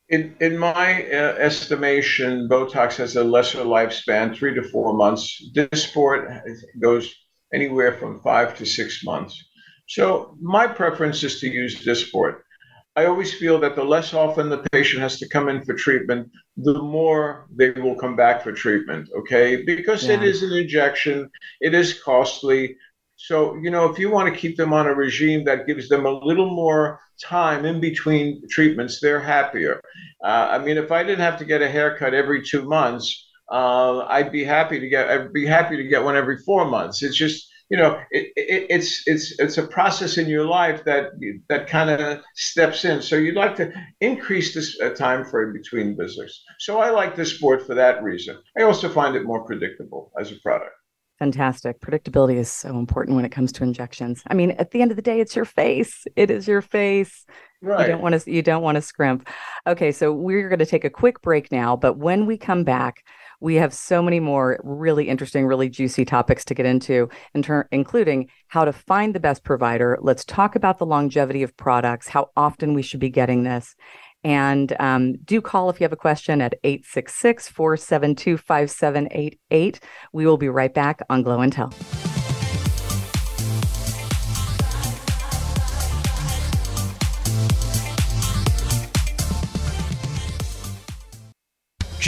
In 0.09 0.35
in 0.39 0.57
my 0.57 1.05
uh, 1.05 1.35
estimation, 1.39 2.47
Botox 2.47 2.97
has 2.97 3.15
a 3.15 3.23
lesser 3.23 3.63
lifespan, 3.63 4.35
three 4.35 4.53
to 4.53 4.61
four 4.61 4.93
months. 4.93 5.43
Dysport 5.55 6.43
goes 6.79 7.11
anywhere 7.51 7.93
from 7.93 8.21
five 8.21 8.55
to 8.57 8.65
six 8.65 9.03
months. 9.03 9.43
So 9.87 10.37
my 10.39 10.67
preference 10.67 11.23
is 11.23 11.39
to 11.39 11.47
use 11.47 11.83
Dysport. 11.83 12.41
I 12.99 13.05
always 13.05 13.33
feel 13.33 13.57
that 13.61 13.77
the 13.77 13.83
less 13.95 14.13
often 14.13 14.49
the 14.49 14.61
patient 14.73 15.01
has 15.01 15.19
to 15.19 15.29
come 15.29 15.47
in 15.47 15.63
for 15.63 15.73
treatment, 15.73 16.29
the 16.57 16.81
more 16.81 17.47
they 17.55 17.71
will 17.71 17.95
come 17.95 18.17
back 18.17 18.43
for 18.43 18.51
treatment. 18.51 19.07
Okay, 19.19 19.63
because 19.63 20.03
yeah. 20.03 20.15
it 20.15 20.23
is 20.23 20.43
an 20.43 20.51
injection, 20.51 21.29
it 21.61 21.73
is 21.73 22.01
costly. 22.03 22.75
So, 23.15 23.55
you 23.55 23.71
know, 23.71 23.85
if 23.89 23.99
you 23.99 24.09
want 24.09 24.33
to 24.33 24.37
keep 24.37 24.57
them 24.57 24.73
on 24.73 24.85
a 24.85 24.93
regime 24.93 25.45
that 25.45 25.65
gives 25.65 25.87
them 25.87 26.05
a 26.05 26.11
little 26.11 26.49
more 26.49 26.99
time 27.21 27.63
in 27.63 27.79
between 27.79 28.41
treatments, 28.49 28.99
they're 28.99 29.21
happier. 29.21 29.81
Uh, 30.21 30.47
I 30.51 30.57
mean, 30.57 30.77
if 30.77 30.91
I 30.91 31.01
didn't 31.03 31.27
have 31.29 31.39
to 31.39 31.45
get 31.45 31.61
a 31.61 31.69
haircut 31.69 32.13
every 32.13 32.41
two 32.43 32.63
months, 32.63 33.05
uh, 33.49 33.99
I'd 34.09 34.33
be 34.33 34.43
happy 34.43 34.77
to 34.77 34.89
get. 34.89 35.09
I'd 35.09 35.31
be 35.31 35.45
happy 35.45 35.77
to 35.77 35.85
get 35.85 36.03
one 36.03 36.17
every 36.17 36.37
four 36.39 36.65
months. 36.65 37.01
It's 37.01 37.15
just 37.15 37.48
you 37.69 37.77
know, 37.77 37.99
it, 38.11 38.31
it, 38.35 38.67
it's 38.69 39.07
it's 39.07 39.39
it's 39.39 39.57
a 39.57 39.67
process 39.67 40.17
in 40.17 40.27
your 40.27 40.45
life 40.45 40.83
that 40.85 41.11
that 41.49 41.67
kind 41.67 41.89
of 41.89 42.21
steps 42.35 42.83
in. 42.83 43.01
So 43.01 43.15
you'd 43.15 43.35
like 43.35 43.55
to 43.57 43.71
increase 44.01 44.53
this 44.53 44.79
uh, 44.81 44.89
time 44.89 45.23
frame 45.23 45.53
between 45.53 45.95
visits. 45.95 46.43
So 46.59 46.79
I 46.79 46.89
like 46.89 47.15
Dysport 47.15 47.65
for 47.65 47.75
that 47.75 48.01
reason. 48.03 48.37
I 48.57 48.63
also 48.63 48.89
find 48.89 49.15
it 49.15 49.23
more 49.23 49.45
predictable 49.45 50.11
as 50.19 50.31
a 50.31 50.35
product. 50.37 50.73
Fantastic. 51.19 51.81
Predictability 51.81 52.37
is 52.37 52.49
so 52.49 52.79
important 52.79 53.17
when 53.17 53.25
it 53.25 53.31
comes 53.31 53.51
to 53.51 53.63
injections. 53.63 54.23
I 54.27 54.33
mean, 54.33 54.51
at 54.51 54.71
the 54.71 54.81
end 54.81 54.91
of 54.91 54.95
the 54.95 55.03
day, 55.03 55.19
it's 55.19 55.35
your 55.35 55.43
face. 55.43 56.05
It 56.15 56.31
is 56.31 56.47
your 56.47 56.61
face. 56.61 57.25
Right. 57.61 57.81
You 57.81 57.91
don't 57.91 58.01
want 58.01 58.19
to 58.19 58.31
you 58.31 58.41
don't 58.41 58.63
want 58.63 58.77
to 58.77 58.81
scrimp. 58.81 59.27
Okay, 59.67 59.91
so 59.91 60.13
we're 60.13 60.47
going 60.47 60.59
to 60.59 60.65
take 60.65 60.85
a 60.85 60.89
quick 60.89 61.21
break 61.21 61.51
now, 61.51 61.75
but 61.75 61.97
when 61.97 62.25
we 62.25 62.37
come 62.37 62.63
back, 62.63 63.03
we 63.39 63.55
have 63.55 63.73
so 63.73 64.01
many 64.01 64.19
more 64.19 64.59
really 64.63 65.07
interesting, 65.07 65.47
really 65.47 65.69
juicy 65.69 66.05
topics 66.05 66.43
to 66.45 66.53
get 66.53 66.65
into, 66.65 67.09
in 67.33 67.43
ter- 67.43 67.67
including 67.71 68.29
how 68.47 68.65
to 68.65 68.73
find 68.73 69.13
the 69.13 69.19
best 69.19 69.43
provider. 69.43 69.97
Let's 70.01 70.25
talk 70.25 70.55
about 70.55 70.77
the 70.77 70.85
longevity 70.85 71.43
of 71.43 71.55
products, 71.55 72.07
how 72.07 72.29
often 72.35 72.73
we 72.73 72.81
should 72.81 72.99
be 72.99 73.09
getting 73.09 73.43
this. 73.43 73.75
And 74.23 74.75
um, 74.79 75.13
do 75.23 75.41
call 75.41 75.69
if 75.69 75.79
you 75.79 75.85
have 75.85 75.93
a 75.93 75.97
question 75.97 76.41
at 76.41 76.55
866 76.63 77.47
472 77.49 78.37
5788. 78.37 79.79
We 80.11 80.25
will 80.25 80.37
be 80.37 80.49
right 80.49 80.73
back 80.73 81.01
on 81.09 81.23
Glow 81.23 81.39
and 81.39 81.53
Tell. 81.53 81.73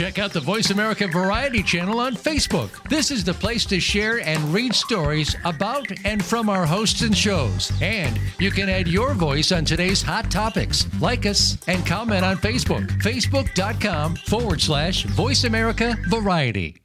Check 0.02 0.18
out 0.18 0.32
the 0.32 0.40
Voice 0.40 0.70
America 0.70 1.06
Variety 1.06 1.62
channel 1.62 2.00
on 2.00 2.16
Facebook. 2.16 2.88
This 2.88 3.12
is 3.12 3.22
the 3.22 3.34
place 3.34 3.64
to 3.66 3.78
share 3.78 4.18
and 4.18 4.42
read 4.52 4.74
stories 4.74 5.36
about 5.44 5.86
and 6.04 6.24
from 6.24 6.48
our 6.48 6.66
hosts 6.66 7.02
and 7.02 7.16
shows. 7.16 7.70
And 7.80 8.18
you 8.40 8.50
can 8.50 8.68
add 8.68 8.88
your 8.88 9.14
voice 9.14 9.52
on 9.52 9.64
today's 9.64 10.02
hot 10.02 10.28
topics. 10.28 10.88
Like 10.98 11.24
us 11.24 11.56
and 11.68 11.86
comment 11.86 12.24
on 12.24 12.36
Facebook. 12.36 12.88
Facebook.com 13.00 14.16
forward 14.16 14.60
slash 14.60 15.04
Voice 15.04 15.44
America 15.44 15.96
Variety. 16.08 16.82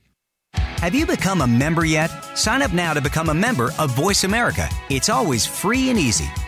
Have 0.54 0.94
you 0.94 1.08
become 1.08 1.42
a 1.42 1.48
member 1.48 1.86
yet? 1.86 2.10
Sign 2.38 2.62
up 2.62 2.72
now 2.72 2.94
to 2.94 3.02
become 3.02 3.30
a 3.30 3.34
member 3.34 3.72
of 3.80 3.96
Voice 3.96 4.26
America. 4.26 4.70
It's 4.92 5.10
always 5.10 5.44
free 5.44 5.90
and 5.90 5.98
easy. 5.98 6.30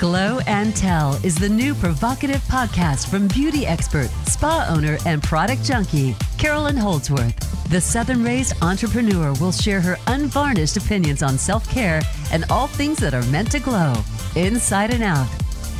Glow 0.00 0.38
and 0.46 0.74
Tell 0.74 1.20
is 1.22 1.34
the 1.34 1.46
new 1.46 1.74
provocative 1.74 2.40
podcast 2.44 3.10
from 3.10 3.28
beauty 3.28 3.66
expert, 3.66 4.08
spa 4.24 4.66
owner, 4.66 4.96
and 5.04 5.22
product 5.22 5.62
junkie, 5.62 6.16
Carolyn 6.38 6.78
Holdsworth. 6.78 7.36
The 7.68 7.82
Southern 7.82 8.24
raised 8.24 8.54
entrepreneur 8.62 9.34
will 9.34 9.52
share 9.52 9.82
her 9.82 9.98
unvarnished 10.06 10.78
opinions 10.78 11.22
on 11.22 11.36
self 11.36 11.68
care 11.68 12.00
and 12.32 12.46
all 12.48 12.66
things 12.66 12.96
that 12.96 13.12
are 13.12 13.24
meant 13.24 13.50
to 13.50 13.60
glow, 13.60 13.92
inside 14.36 14.90
and 14.90 15.02
out. 15.02 15.28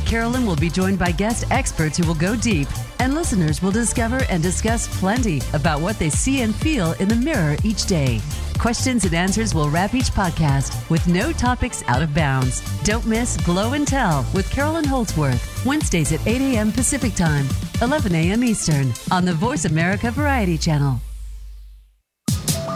Carolyn 0.05 0.45
will 0.45 0.55
be 0.55 0.69
joined 0.69 0.99
by 0.99 1.11
guest 1.11 1.45
experts 1.49 1.97
who 1.97 2.05
will 2.05 2.13
go 2.13 2.35
deep, 2.35 2.67
and 3.01 3.15
listeners 3.15 3.63
will 3.63 3.71
discover 3.71 4.21
and 4.29 4.43
discuss 4.43 4.87
plenty 4.99 5.41
about 5.53 5.81
what 5.81 5.97
they 5.97 6.09
see 6.09 6.41
and 6.41 6.53
feel 6.53 6.91
in 6.93 7.07
the 7.07 7.15
mirror 7.15 7.57
each 7.63 7.87
day. 7.87 8.21
Questions 8.59 9.05
and 9.05 9.15
answers 9.15 9.55
will 9.55 9.71
wrap 9.71 9.95
each 9.95 10.11
podcast 10.11 10.87
with 10.87 11.07
no 11.07 11.31
topics 11.31 11.83
out 11.87 12.03
of 12.03 12.13
bounds. 12.13 12.61
Don't 12.83 13.07
miss 13.07 13.37
Glow 13.37 13.73
and 13.73 13.87
Tell 13.87 14.23
with 14.35 14.47
Carolyn 14.51 14.85
Holdsworth, 14.85 15.65
Wednesdays 15.65 16.11
at 16.11 16.25
8 16.27 16.41
a.m. 16.41 16.71
Pacific 16.71 17.15
Time, 17.15 17.47
11 17.81 18.13
a.m. 18.13 18.43
Eastern, 18.43 18.93
on 19.09 19.25
the 19.25 19.33
Voice 19.33 19.65
America 19.65 20.11
Variety 20.11 20.59
Channel. 20.59 20.99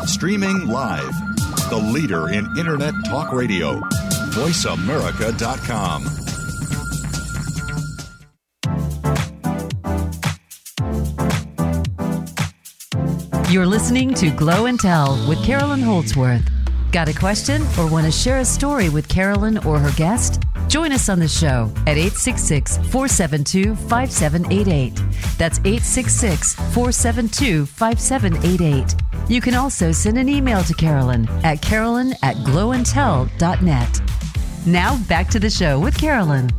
Streaming 0.05 0.67
live, 0.67 1.13
the 1.69 1.91
leader 1.93 2.29
in 2.29 2.47
Internet 2.57 2.95
talk 3.05 3.31
radio, 3.31 3.79
voiceamerica.com. 4.31 6.24
You're 13.55 13.65
listening 13.65 14.13
to 14.15 14.31
Glow 14.31 14.65
and 14.65 14.77
Tell 14.77 15.15
with 15.29 15.41
Carolyn 15.45 15.79
Holdsworth. 15.79 16.43
Got 16.91 17.07
a 17.07 17.13
question 17.13 17.61
or 17.79 17.89
want 17.89 18.05
to 18.05 18.11
share 18.11 18.39
a 18.39 18.43
story 18.43 18.89
with 18.89 19.07
Carolyn 19.07 19.59
or 19.59 19.79
her 19.79 19.95
guest? 19.95 20.43
Join 20.67 20.91
us 20.91 21.07
on 21.07 21.19
the 21.19 21.27
show 21.29 21.71
at 21.87 21.95
866 21.95 22.75
472 22.91 23.73
5788. 23.87 24.95
That's 25.37 25.59
866 25.59 26.55
472 26.73 27.65
5788. 27.65 29.29
You 29.29 29.39
can 29.39 29.53
also 29.53 29.93
send 29.93 30.17
an 30.17 30.27
email 30.27 30.61
to 30.65 30.73
Carolyn 30.73 31.25
at 31.45 31.61
carolyn 31.61 32.13
at 32.23 32.35
glowandtell.net. 32.35 34.01
Now 34.65 34.97
back 35.07 35.29
to 35.29 35.39
the 35.39 35.49
show 35.49 35.79
with 35.79 35.97
Carolyn. 35.97 36.49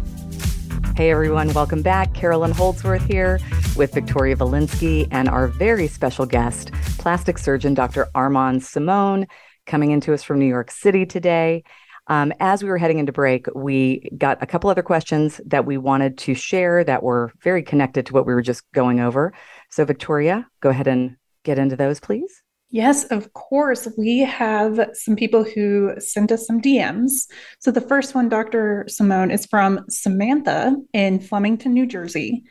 Hey 0.96 1.10
everyone, 1.10 1.52
welcome 1.52 1.82
back. 1.82 2.14
Carolyn 2.14 2.52
Holdsworth 2.52 3.04
here 3.04 3.38
with 3.76 3.92
Victoria 3.92 4.34
Valinsky 4.34 5.06
and 5.10 5.28
our 5.28 5.46
very 5.46 5.88
special 5.88 6.24
guest, 6.24 6.72
plastic 6.96 7.36
surgeon 7.36 7.74
Dr. 7.74 8.08
Armand 8.14 8.64
Simone, 8.64 9.26
coming 9.66 9.90
into 9.90 10.14
us 10.14 10.22
from 10.22 10.38
New 10.38 10.46
York 10.46 10.70
City 10.70 11.04
today. 11.04 11.64
Um, 12.06 12.32
as 12.40 12.62
we 12.62 12.70
were 12.70 12.78
heading 12.78 12.98
into 12.98 13.12
break, 13.12 13.46
we 13.54 14.08
got 14.16 14.42
a 14.42 14.46
couple 14.46 14.70
other 14.70 14.82
questions 14.82 15.38
that 15.44 15.66
we 15.66 15.76
wanted 15.76 16.16
to 16.16 16.34
share 16.34 16.82
that 16.84 17.02
were 17.02 17.30
very 17.42 17.62
connected 17.62 18.06
to 18.06 18.14
what 18.14 18.26
we 18.26 18.32
were 18.32 18.40
just 18.40 18.62
going 18.72 18.98
over. 18.98 19.34
So, 19.68 19.84
Victoria, 19.84 20.48
go 20.62 20.70
ahead 20.70 20.86
and 20.86 21.16
get 21.44 21.58
into 21.58 21.76
those, 21.76 22.00
please. 22.00 22.42
Yes, 22.70 23.04
of 23.04 23.32
course. 23.32 23.88
We 23.96 24.20
have 24.20 24.90
some 24.92 25.16
people 25.16 25.44
who 25.44 25.94
sent 25.98 26.32
us 26.32 26.46
some 26.46 26.60
DMs. 26.60 27.26
So 27.60 27.70
the 27.70 27.80
first 27.80 28.14
one, 28.14 28.28
Dr. 28.28 28.84
Simone, 28.88 29.30
is 29.30 29.46
from 29.46 29.84
Samantha 29.88 30.76
in 30.92 31.20
Flemington, 31.20 31.74
New 31.74 31.86
Jersey. 31.86 32.44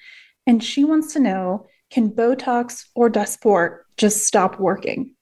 And 0.48 0.64
she 0.64 0.84
wants 0.84 1.14
to 1.14 1.20
know 1.20 1.68
can 1.92 2.10
Botox 2.10 2.86
or 2.96 3.10
Dysport 3.10 3.80
just 3.98 4.26
stop 4.26 4.60
working? 4.60 5.14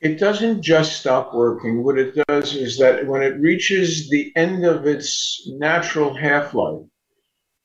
It 0.00 0.18
doesn't 0.18 0.62
just 0.62 1.00
stop 1.00 1.34
working. 1.34 1.82
What 1.82 1.98
it 1.98 2.14
does 2.28 2.54
is 2.54 2.78
that 2.78 3.06
when 3.06 3.22
it 3.22 3.40
reaches 3.40 4.08
the 4.10 4.32
end 4.36 4.64
of 4.64 4.86
its 4.86 5.42
natural 5.46 6.14
half 6.14 6.54
life, 6.54 6.82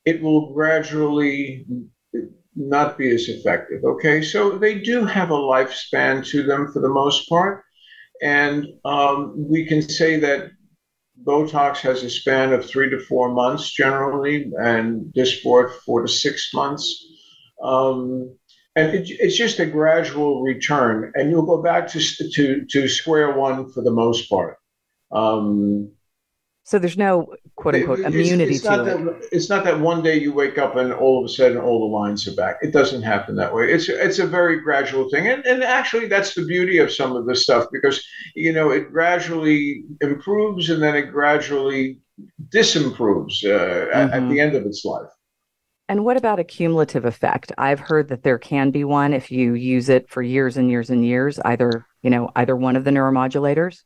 it 0.04 0.22
will 0.22 0.52
gradually 0.52 1.66
not 2.56 2.98
be 2.98 3.14
as 3.14 3.28
effective. 3.28 3.84
Okay, 3.84 4.22
so 4.22 4.58
they 4.58 4.78
do 4.78 5.04
have 5.04 5.30
a 5.30 5.34
lifespan 5.34 6.26
to 6.28 6.42
them 6.42 6.72
for 6.72 6.80
the 6.80 6.88
most 6.88 7.28
part, 7.28 7.64
and 8.22 8.66
um, 8.84 9.34
we 9.36 9.64
can 9.64 9.82
say 9.82 10.18
that 10.20 10.50
Botox 11.24 11.78
has 11.78 12.02
a 12.02 12.10
span 12.10 12.52
of 12.52 12.64
three 12.64 12.90
to 12.90 12.98
four 12.98 13.30
months 13.30 13.70
generally, 13.72 14.50
and 14.62 15.12
Dysport 15.14 15.72
four 15.84 16.02
to 16.02 16.08
six 16.08 16.52
months. 16.54 17.06
Um, 17.62 18.36
and 18.76 18.94
it, 18.94 19.10
it's 19.10 19.36
just 19.36 19.58
a 19.58 19.66
gradual 19.66 20.42
return, 20.42 21.12
and 21.14 21.30
you'll 21.30 21.46
go 21.46 21.62
back 21.62 21.88
to 21.88 22.00
to 22.32 22.64
to 22.64 22.88
square 22.88 23.36
one 23.36 23.70
for 23.70 23.82
the 23.82 23.90
most 23.90 24.28
part. 24.30 24.56
Um, 25.12 25.92
so 26.70 26.78
there's 26.78 26.96
no 26.96 27.34
quote 27.56 27.74
unquote 27.74 27.98
it's, 27.98 28.06
immunity 28.06 28.54
it's 28.54 28.62
to 28.62 28.82
it. 28.82 28.84
That, 28.84 29.28
it's 29.32 29.48
not 29.48 29.64
that 29.64 29.80
one 29.80 30.04
day 30.04 30.16
you 30.16 30.32
wake 30.32 30.56
up 30.56 30.76
and 30.76 30.92
all 30.92 31.18
of 31.18 31.24
a 31.24 31.28
sudden 31.28 31.58
all 31.58 31.80
the 31.80 31.92
lines 31.92 32.28
are 32.28 32.34
back. 32.36 32.58
It 32.62 32.72
doesn't 32.72 33.02
happen 33.02 33.34
that 33.36 33.52
way. 33.52 33.72
It's 33.72 33.88
it's 33.88 34.20
a 34.20 34.26
very 34.26 34.60
gradual 34.60 35.10
thing, 35.10 35.26
and 35.26 35.44
and 35.44 35.64
actually 35.64 36.06
that's 36.06 36.32
the 36.34 36.44
beauty 36.44 36.78
of 36.78 36.92
some 36.92 37.16
of 37.16 37.26
this 37.26 37.42
stuff 37.42 37.66
because 37.72 38.00
you 38.36 38.52
know 38.52 38.70
it 38.70 38.92
gradually 38.92 39.82
improves 40.00 40.70
and 40.70 40.80
then 40.80 40.94
it 40.94 41.10
gradually 41.10 41.98
disimproves 42.50 43.42
uh, 43.44 43.48
mm-hmm. 43.48 43.92
at, 43.92 44.22
at 44.22 44.28
the 44.28 44.38
end 44.38 44.54
of 44.54 44.64
its 44.64 44.84
life. 44.84 45.10
And 45.88 46.04
what 46.04 46.16
about 46.16 46.38
a 46.38 46.44
cumulative 46.44 47.04
effect? 47.04 47.50
I've 47.58 47.80
heard 47.80 48.06
that 48.10 48.22
there 48.22 48.38
can 48.38 48.70
be 48.70 48.84
one 48.84 49.12
if 49.12 49.32
you 49.32 49.54
use 49.54 49.88
it 49.88 50.08
for 50.08 50.22
years 50.22 50.56
and 50.56 50.70
years 50.70 50.88
and 50.88 51.04
years, 51.04 51.40
either, 51.44 51.84
you 52.02 52.10
know, 52.10 52.30
either 52.36 52.54
one 52.54 52.76
of 52.76 52.84
the 52.84 52.92
neuromodulators. 52.92 53.82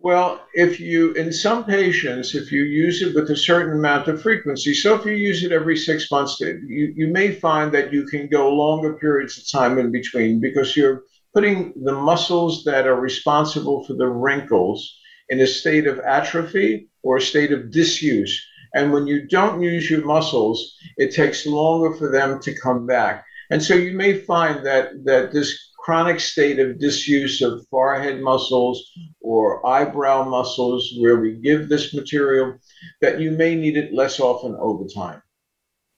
Well, 0.00 0.46
if 0.54 0.78
you, 0.78 1.12
in 1.14 1.32
some 1.32 1.64
patients, 1.64 2.36
if 2.36 2.52
you 2.52 2.62
use 2.62 3.02
it 3.02 3.16
with 3.16 3.30
a 3.30 3.36
certain 3.36 3.78
amount 3.78 4.06
of 4.06 4.22
frequency, 4.22 4.72
so 4.72 4.94
if 4.94 5.04
you 5.04 5.12
use 5.12 5.42
it 5.42 5.50
every 5.50 5.76
six 5.76 6.08
months, 6.10 6.38
you, 6.40 6.92
you 6.94 7.08
may 7.08 7.32
find 7.32 7.72
that 7.72 7.92
you 7.92 8.04
can 8.04 8.28
go 8.28 8.48
longer 8.54 8.94
periods 8.94 9.38
of 9.38 9.50
time 9.50 9.76
in 9.76 9.90
between 9.90 10.40
because 10.40 10.76
you're 10.76 11.02
putting 11.34 11.72
the 11.84 11.92
muscles 11.92 12.62
that 12.64 12.86
are 12.86 13.00
responsible 13.00 13.82
for 13.84 13.94
the 13.94 14.06
wrinkles 14.06 14.96
in 15.30 15.40
a 15.40 15.46
state 15.46 15.88
of 15.88 15.98
atrophy 15.98 16.88
or 17.02 17.16
a 17.16 17.20
state 17.20 17.52
of 17.52 17.72
disuse. 17.72 18.40
And 18.74 18.92
when 18.92 19.08
you 19.08 19.26
don't 19.26 19.60
use 19.60 19.90
your 19.90 20.04
muscles, 20.04 20.74
it 20.96 21.12
takes 21.12 21.44
longer 21.44 21.96
for 21.96 22.08
them 22.08 22.40
to 22.42 22.54
come 22.54 22.86
back. 22.86 23.24
And 23.50 23.60
so 23.60 23.74
you 23.74 23.96
may 23.96 24.14
find 24.14 24.64
that, 24.64 25.04
that 25.04 25.32
this 25.32 25.67
chronic 25.88 26.20
state 26.20 26.58
of 26.58 26.78
disuse 26.78 27.40
of 27.40 27.66
forehead 27.70 28.20
muscles 28.20 28.92
or 29.22 29.66
eyebrow 29.66 30.22
muscles 30.22 30.92
where 30.98 31.16
we 31.16 31.32
give 31.32 31.70
this 31.70 31.94
material, 31.94 32.58
that 33.00 33.18
you 33.18 33.30
may 33.30 33.54
need 33.54 33.74
it 33.74 33.94
less 33.94 34.20
often 34.20 34.54
over 34.60 34.84
time. 34.94 35.22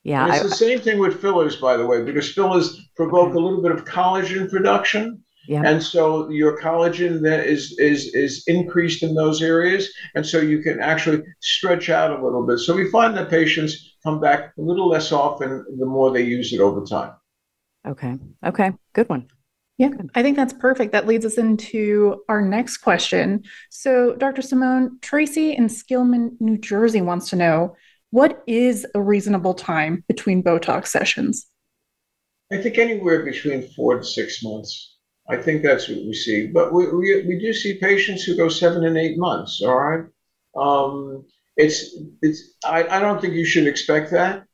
Yeah. 0.05 0.27
And 0.27 0.33
it's 0.33 0.45
I, 0.45 0.47
the 0.47 0.55
same 0.55 0.79
thing 0.79 1.01
with 1.01 1.21
fillers, 1.21 1.57
by 1.57 1.77
the 1.77 1.85
way, 1.85 2.05
because 2.05 2.31
fillers 2.31 2.81
provoke 2.95 3.35
a 3.35 3.41
little 3.41 3.61
bit 3.61 3.73
of 3.73 3.85
collagen 3.85 4.49
production. 4.49 5.25
Yeah. 5.49 5.65
And 5.67 5.83
so 5.83 6.31
your 6.31 6.57
collagen 6.61 7.21
then 7.21 7.41
is 7.45 7.77
is 7.81 8.15
is 8.15 8.45
increased 8.47 9.03
in 9.03 9.17
those 9.17 9.43
areas, 9.43 9.93
and 10.15 10.25
so 10.25 10.39
you 10.39 10.63
can 10.63 10.79
actually 10.79 11.25
stretch 11.41 11.91
out 11.91 12.17
a 12.17 12.23
little 12.25 12.47
bit. 12.47 12.59
So 12.59 12.77
we 12.77 12.89
find 12.93 13.17
that 13.17 13.29
patients 13.29 13.97
come 14.05 14.21
back 14.21 14.53
a 14.57 14.63
little 14.63 14.89
less 14.89 15.11
often 15.11 15.65
the 15.81 15.87
more 15.87 16.13
they 16.13 16.23
use 16.23 16.53
it 16.53 16.61
over 16.61 16.87
time. 16.87 17.15
Okay. 17.85 18.15
Okay. 18.45 18.71
Good 18.93 19.09
one. 19.09 19.27
Yeah, 19.81 19.93
I 20.15 20.23
think 20.23 20.37
that's 20.37 20.53
perfect. 20.53 20.93
That 20.93 21.07
leads 21.07 21.25
us 21.25 21.39
into 21.39 22.23
our 22.29 22.43
next 22.43 22.77
question. 22.77 23.45
So, 23.71 24.15
Dr. 24.15 24.43
Simone, 24.43 24.99
Tracy 25.01 25.57
in 25.57 25.69
Skillman, 25.69 26.39
New 26.39 26.59
Jersey 26.59 27.01
wants 27.01 27.31
to 27.31 27.37
know 27.37 27.75
what 28.11 28.43
is 28.47 28.87
a 28.95 29.01
reasonable 29.01 29.55
time 29.55 30.05
between 30.07 30.43
Botox 30.43 30.89
sessions? 30.89 31.47
I 32.53 32.59
think 32.59 32.77
anywhere 32.77 33.25
between 33.25 33.69
four 33.69 33.97
to 33.97 34.05
six 34.05 34.43
months. 34.43 34.99
I 35.31 35.39
think 35.39 35.63
that's 35.63 35.89
what 35.89 35.97
we 35.97 36.13
see. 36.13 36.49
But 36.49 36.75
we, 36.75 36.87
we, 36.95 37.25
we 37.27 37.39
do 37.39 37.55
see 37.55 37.79
patients 37.79 38.25
who 38.25 38.37
go 38.37 38.51
seven 38.51 38.85
and 38.85 38.99
eight 38.99 39.17
months, 39.17 39.63
all 39.65 39.81
right? 39.81 40.05
Um, 40.59 41.25
it's, 41.57 41.97
it's, 42.21 42.55
I, 42.67 42.87
I 42.87 43.01
don't 43.01 43.19
think 43.19 43.33
you 43.33 43.47
should 43.47 43.67
expect 43.67 44.11
that. 44.11 44.45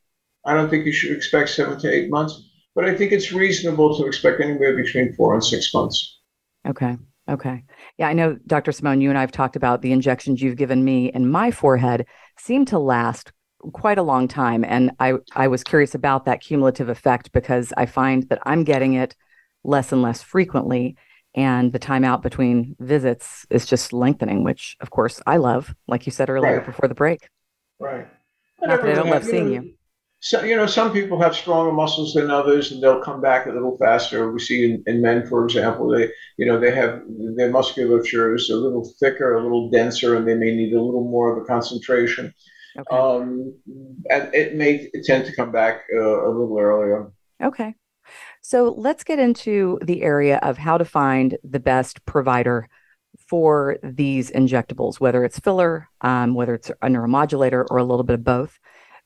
I 0.45 0.53
don't 0.53 0.69
think 0.69 0.85
you 0.85 0.93
should 0.93 1.11
expect 1.11 1.49
seven 1.49 1.77
to 1.79 1.91
eight 1.91 2.09
months 2.09 2.46
but 2.77 2.85
I 2.85 2.93
think 2.93 3.11
it's 3.11 3.33
reasonable 3.33 3.97
to 3.97 4.05
expect 4.05 4.39
anywhere 4.39 4.75
between 4.75 5.11
four 5.13 5.33
and 5.33 5.43
six 5.43 5.73
months. 5.73 6.19
Okay. 6.67 6.95
Okay. 7.27 7.63
Yeah, 7.97 8.07
I 8.07 8.13
know, 8.13 8.37
Dr. 8.45 8.71
Simone, 8.71 9.01
you 9.01 9.09
and 9.09 9.17
I 9.17 9.21
have 9.21 9.31
talked 9.31 9.55
about 9.55 9.81
the 9.81 9.91
injections 9.91 10.43
you've 10.43 10.57
given 10.57 10.85
me 10.85 11.11
in 11.11 11.27
my 11.27 11.49
forehead 11.49 12.05
seem 12.37 12.65
to 12.65 12.77
last 12.77 13.33
quite 13.73 13.97
a 13.97 14.03
long 14.03 14.27
time. 14.27 14.63
And 14.63 14.91
I, 14.99 15.15
I 15.35 15.47
was 15.47 15.63
curious 15.63 15.95
about 15.95 16.25
that 16.25 16.39
cumulative 16.39 16.87
effect 16.87 17.31
because 17.31 17.73
I 17.75 17.87
find 17.87 18.29
that 18.29 18.39
I'm 18.43 18.63
getting 18.63 18.93
it 18.93 19.15
less 19.63 19.91
and 19.91 20.03
less 20.03 20.21
frequently. 20.21 20.97
And 21.33 21.73
the 21.73 21.79
time 21.79 22.03
out 22.03 22.21
between 22.21 22.75
visits 22.79 23.47
is 23.49 23.65
just 23.65 23.91
lengthening, 23.91 24.43
which 24.43 24.77
of 24.81 24.91
course 24.91 25.19
I 25.25 25.37
love, 25.37 25.73
like 25.87 26.05
you 26.05 26.11
said 26.11 26.29
earlier 26.29 26.57
Right. 26.57 26.65
before 26.65 26.87
the 26.87 26.95
break. 26.95 27.27
Right. 27.79 28.07
Not 28.61 28.81
that 28.81 28.89
I 28.91 28.93
don't 28.93 29.09
love 29.09 29.23
seeing 29.25 29.51
you. 29.51 29.73
So, 30.19 30.43
you 30.43 30.55
know, 30.55 30.65
some 30.65 30.91
people 30.91 31.21
have 31.21 31.35
stronger 31.35 31.71
muscles 31.71 32.13
than 32.13 32.31
others, 32.31 32.71
and 32.71 32.81
they'll 32.81 33.03
come 33.03 33.21
back 33.21 33.45
a 33.45 33.51
little 33.51 33.77
faster. 33.77 34.31
We 34.31 34.39
see 34.39 34.65
in, 34.65 34.83
in 34.87 35.01
men, 35.01 35.27
for 35.27 35.45
example, 35.45 35.89
they, 35.89 36.09
you 36.37 36.45
know, 36.45 36.59
they 36.59 36.71
have 36.71 37.03
their 37.35 37.51
musculature 37.51 38.33
is 38.33 38.49
a 38.49 38.55
little 38.55 38.91
thicker, 38.99 39.37
a 39.37 39.43
little 39.43 39.69
denser, 39.69 40.15
and 40.15 40.27
they 40.27 40.33
may 40.33 40.55
need 40.55 40.73
a 40.73 40.81
little 40.81 41.03
more 41.03 41.31
of 41.31 41.43
a 41.43 41.45
concentration. 41.45 42.33
Okay. 42.79 42.95
Um, 42.95 43.55
and 44.09 44.33
it 44.33 44.55
may 44.55 44.89
tend 45.03 45.25
to 45.25 45.35
come 45.35 45.51
back 45.51 45.83
uh, 45.93 46.27
a 46.27 46.29
little 46.29 46.57
earlier. 46.59 47.11
Okay. 47.43 47.75
So 48.41 48.73
let's 48.75 49.03
get 49.03 49.19
into 49.19 49.77
the 49.83 50.01
area 50.01 50.37
of 50.41 50.57
how 50.57 50.77
to 50.77 50.85
find 50.85 51.37
the 51.43 51.59
best 51.59 52.05
provider 52.05 52.69
for 53.27 53.77
these 53.83 54.31
injectables, 54.31 54.99
whether 54.99 55.23
it's 55.23 55.39
filler, 55.39 55.89
um, 56.01 56.33
whether 56.33 56.55
it's 56.55 56.69
a 56.69 56.87
neuromodulator, 56.87 57.65
or 57.69 57.77
a 57.77 57.83
little 57.83 58.03
bit 58.03 58.15
of 58.15 58.23
both. 58.23 58.57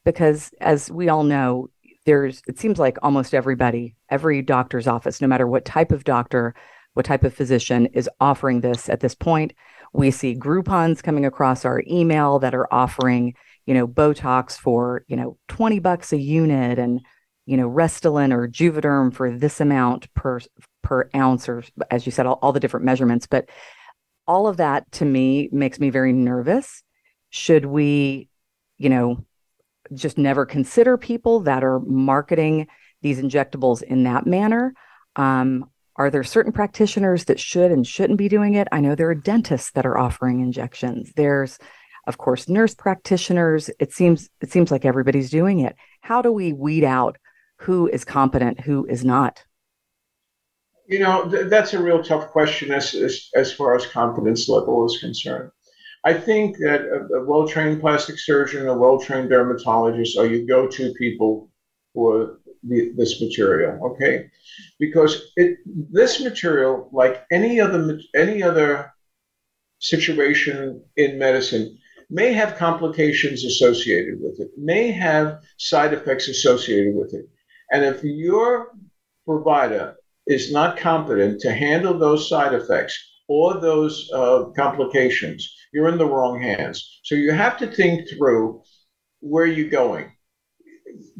Because 0.04 0.52
as 0.60 0.90
we 0.92 1.10
all 1.10 1.24
know, 1.24 1.70
there's 2.06 2.42
it 2.48 2.60
seems 2.60 2.80
like 2.80 2.98
almost 3.04 3.34
everybody, 3.34 3.96
every 4.10 4.42
doctor's 4.42 4.88
office, 4.88 5.22
no 5.22 5.28
matter 5.28 5.48
what 5.48 5.66
type 5.66 5.92
of 5.92 6.04
doctor, 6.04 6.56
what 6.94 7.06
type 7.06 7.24
of 7.24 7.34
physician 7.34 7.86
is 7.88 8.10
offering 8.20 8.62
this 8.62 8.90
at 8.90 9.02
this 9.02 9.16
point. 9.16 9.54
We 9.94 10.10
see 10.12 10.36
Groupons 10.36 11.04
coming 11.04 11.26
across 11.26 11.66
our 11.66 11.84
email 11.88 12.40
that 12.40 12.56
are 12.56 12.72
offering, 12.74 13.36
you 13.66 13.74
know, 13.74 13.88
Botox 13.88 14.58
for, 14.58 15.04
you 15.08 15.16
know, 15.16 15.38
20 15.50 15.80
bucks 15.80 16.12
a 16.14 16.18
unit 16.18 16.80
and 16.80 17.02
you 17.46 17.58
know, 17.58 17.70
Restylane 17.70 18.32
or 18.32 18.48
Juvederm 18.48 19.14
for 19.14 19.32
this 19.32 19.60
amount 19.60 20.14
per 20.14 20.40
per 20.84 21.10
ounce, 21.16 21.50
or 21.50 21.64
as 21.90 22.06
you 22.06 22.12
said, 22.12 22.26
all, 22.26 22.40
all 22.42 22.54
the 22.54 22.60
different 22.60 22.86
measurements. 22.86 23.28
But 23.28 23.50
all 24.28 24.48
of 24.48 24.58
that 24.58 24.92
to 24.94 25.06
me 25.06 25.50
makes 25.52 25.80
me 25.80 25.90
very 25.90 26.14
nervous. 26.14 26.84
Should 27.30 27.66
we, 27.66 28.30
you 28.78 28.90
know, 28.90 29.26
just 29.94 30.18
never 30.18 30.46
consider 30.46 30.98
people 30.98 31.42
that 31.42 31.64
are 31.64 31.80
marketing 31.80 32.68
these 33.02 33.22
injectables 33.22 33.82
in 33.82 34.04
that 34.04 34.26
manner? 34.26 34.74
Um, 35.16 35.70
are 35.96 36.10
there 36.10 36.24
certain 36.24 36.52
practitioners 36.52 37.26
that 37.26 37.40
should 37.40 37.72
and 37.72 37.86
shouldn't 37.86 38.18
be 38.18 38.30
doing 38.30 38.56
it? 38.56 38.68
I 38.72 38.80
know 38.80 38.96
there 38.96 39.10
are 39.10 39.16
dentists 39.16 39.72
that 39.72 39.86
are 39.86 39.98
offering 39.98 40.40
injections. 40.40 41.12
There's, 41.16 41.60
of 42.08 42.18
course, 42.18 42.48
nurse 42.48 42.74
practitioners. 42.74 43.70
It 43.80 43.92
seems 43.94 44.30
it 44.42 44.52
seems 44.52 44.72
like 44.72 44.86
everybody's 44.86 45.30
doing 45.30 45.60
it. 45.60 45.76
How 46.02 46.22
do 46.22 46.32
we 46.32 46.54
weed 46.54 46.84
out 46.84 47.18
who 47.58 47.88
is 47.88 48.04
competent, 48.04 48.60
who 48.62 48.86
is 48.86 49.04
not? 49.04 49.44
You 50.88 51.00
know, 51.00 51.30
th- 51.30 51.48
that's 51.48 51.74
a 51.74 51.82
real 51.82 52.04
tough 52.04 52.30
question 52.30 52.72
as, 52.72 52.94
as, 52.96 53.30
as 53.36 53.54
far 53.54 53.76
as 53.76 53.86
confidence 53.86 54.50
level 54.50 54.86
is 54.86 54.98
concerned. 55.00 55.52
I 56.04 56.14
think 56.14 56.58
that 56.58 56.82
a, 56.82 57.16
a 57.16 57.26
well 57.26 57.48
trained 57.48 57.82
plastic 57.82 58.18
surgeon, 58.18 58.68
a 58.68 58.78
well 58.78 59.00
trained 59.00 59.30
dermatologist 59.30 60.18
are 60.18 60.26
your 60.26 60.46
go 60.46 60.68
to 60.68 60.94
people 60.94 61.50
for 61.94 62.40
the, 62.64 62.92
this 62.96 63.22
material, 63.22 63.80
okay? 63.92 64.30
Because 64.80 65.32
it, 65.36 65.58
this 65.66 66.22
material, 66.22 66.90
like 66.92 67.24
any 67.32 67.60
other, 67.60 68.00
any 68.16 68.42
other 68.42 68.94
situation 69.80 70.84
in 70.98 71.18
medicine, 71.18 71.78
may 72.10 72.34
have 72.34 72.58
complications 72.58 73.46
associated 73.46 74.20
with 74.22 74.40
it, 74.40 74.52
may 74.58 74.92
have 74.92 75.40
side 75.58 75.94
effects 75.94 76.28
associated 76.28 76.96
with 76.96 77.14
it. 77.14 77.26
And 77.72 77.86
if 77.86 78.04
your 78.04 78.74
provider 79.26 79.96
is 80.28 80.52
not 80.52 80.78
competent 80.78 81.40
to 81.42 81.54
handle 81.54 81.98
those 81.98 82.28
side 82.28 82.54
effects 82.54 83.11
or 83.32 83.62
those 83.62 84.12
uh, 84.14 84.44
complications, 84.58 85.42
you're 85.72 85.88
in 85.88 85.98
the 85.98 86.12
wrong 86.14 86.42
hands. 86.42 87.00
So 87.04 87.16
you 87.16 87.32
have 87.32 87.58
to 87.60 87.68
think 87.68 88.10
through 88.10 88.62
where 89.22 89.46
you're 89.46 89.70
going. 89.84 90.12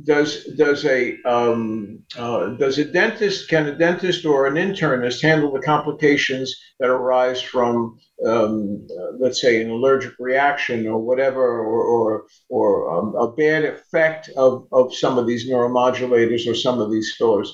Does 0.04 0.30
does 0.58 0.84
a 0.84 1.02
um, 1.24 2.04
uh, 2.18 2.48
does 2.64 2.78
a 2.80 2.86
dentist 3.00 3.48
can 3.48 3.68
a 3.68 3.76
dentist 3.78 4.26
or 4.26 4.40
an 4.46 4.56
internist 4.56 5.22
handle 5.22 5.54
the 5.54 5.62
complications 5.74 6.54
that 6.80 6.90
arise 6.90 7.42
from 7.42 7.98
um, 8.26 8.86
uh, 9.00 9.12
let's 9.24 9.40
say 9.40 9.62
an 9.62 9.70
allergic 9.70 10.14
reaction 10.20 10.88
or 10.88 11.00
whatever 11.10 11.46
or 11.70 11.82
or, 11.96 12.26
or 12.50 12.70
um, 12.94 13.08
a 13.16 13.32
bad 13.44 13.64
effect 13.64 14.24
of, 14.36 14.68
of 14.74 14.94
some 14.94 15.18
of 15.18 15.26
these 15.26 15.50
neuromodulators 15.50 16.46
or 16.50 16.56
some 16.56 16.82
of 16.82 16.92
these 16.92 17.16
fillers? 17.18 17.50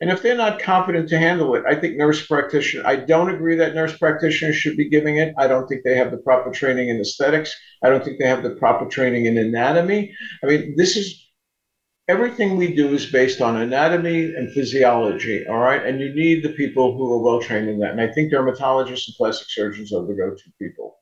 And 0.00 0.10
if 0.10 0.22
they're 0.22 0.36
not 0.36 0.60
competent 0.60 1.08
to 1.08 1.18
handle 1.18 1.56
it, 1.56 1.64
I 1.68 1.74
think 1.74 1.96
nurse 1.96 2.24
practitioner, 2.24 2.86
I 2.86 2.96
don't 2.96 3.34
agree 3.34 3.56
that 3.56 3.74
nurse 3.74 3.96
practitioners 3.98 4.54
should 4.54 4.76
be 4.76 4.88
giving 4.88 5.16
it. 5.16 5.34
I 5.36 5.48
don't 5.48 5.66
think 5.66 5.82
they 5.82 5.96
have 5.96 6.12
the 6.12 6.18
proper 6.18 6.52
training 6.52 6.88
in 6.88 7.00
aesthetics. 7.00 7.54
I 7.82 7.88
don't 7.88 8.04
think 8.04 8.20
they 8.20 8.28
have 8.28 8.44
the 8.44 8.50
proper 8.50 8.86
training 8.86 9.24
in 9.24 9.36
anatomy. 9.36 10.14
I 10.44 10.46
mean, 10.46 10.76
this 10.76 10.96
is 10.96 11.28
everything 12.06 12.56
we 12.56 12.74
do 12.74 12.94
is 12.94 13.06
based 13.06 13.40
on 13.40 13.56
anatomy 13.56 14.34
and 14.34 14.52
physiology, 14.52 15.46
all 15.48 15.58
right? 15.58 15.84
And 15.84 16.00
you 16.00 16.14
need 16.14 16.44
the 16.44 16.50
people 16.50 16.96
who 16.96 17.12
are 17.12 17.18
well 17.18 17.40
trained 17.40 17.68
in 17.68 17.80
that. 17.80 17.90
And 17.90 18.00
I 18.00 18.06
think 18.06 18.32
dermatologists 18.32 19.08
and 19.08 19.16
plastic 19.16 19.48
surgeons 19.50 19.92
are 19.92 20.06
the 20.06 20.14
go 20.14 20.30
to 20.30 20.52
people. 20.60 20.96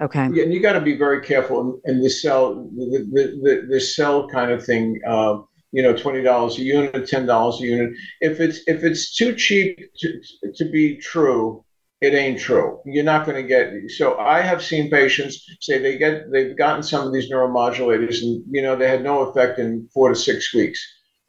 Okay. 0.00 0.28
Yeah, 0.32 0.44
and 0.44 0.54
you 0.54 0.60
got 0.60 0.72
to 0.72 0.80
be 0.80 0.96
very 0.96 1.20
careful 1.20 1.80
in, 1.84 1.96
in 1.96 2.02
the 2.02 2.08
cell, 2.08 2.54
the, 2.54 3.06
the, 3.12 3.40
the, 3.42 3.66
the 3.68 3.80
cell 3.80 4.28
kind 4.28 4.50
of 4.50 4.64
thing. 4.64 5.00
Uh, 5.06 5.40
you 5.72 5.82
know, 5.82 5.96
twenty 5.96 6.22
dollars 6.22 6.58
a 6.58 6.62
unit, 6.62 7.08
ten 7.08 7.26
dollars 7.26 7.60
a 7.60 7.64
unit. 7.64 7.92
If 8.20 8.40
it's 8.40 8.60
if 8.66 8.84
it's 8.84 9.14
too 9.16 9.34
cheap 9.34 9.80
to, 9.98 10.20
to 10.56 10.64
be 10.66 10.96
true, 10.98 11.64
it 12.00 12.14
ain't 12.14 12.38
true. 12.40 12.80
You're 12.84 13.04
not 13.04 13.26
going 13.26 13.40
to 13.40 13.48
get. 13.48 13.72
So 13.92 14.18
I 14.18 14.40
have 14.42 14.62
seen 14.62 14.90
patients 14.90 15.44
say 15.60 15.78
they 15.78 15.96
get 15.98 16.30
they've 16.30 16.56
gotten 16.56 16.82
some 16.82 17.06
of 17.06 17.12
these 17.12 17.30
neuromodulators, 17.30 18.22
and 18.22 18.44
you 18.50 18.62
know 18.62 18.76
they 18.76 18.88
had 18.88 19.02
no 19.02 19.20
effect 19.22 19.58
in 19.58 19.88
four 19.94 20.10
to 20.10 20.14
six 20.14 20.54
weeks. 20.54 20.80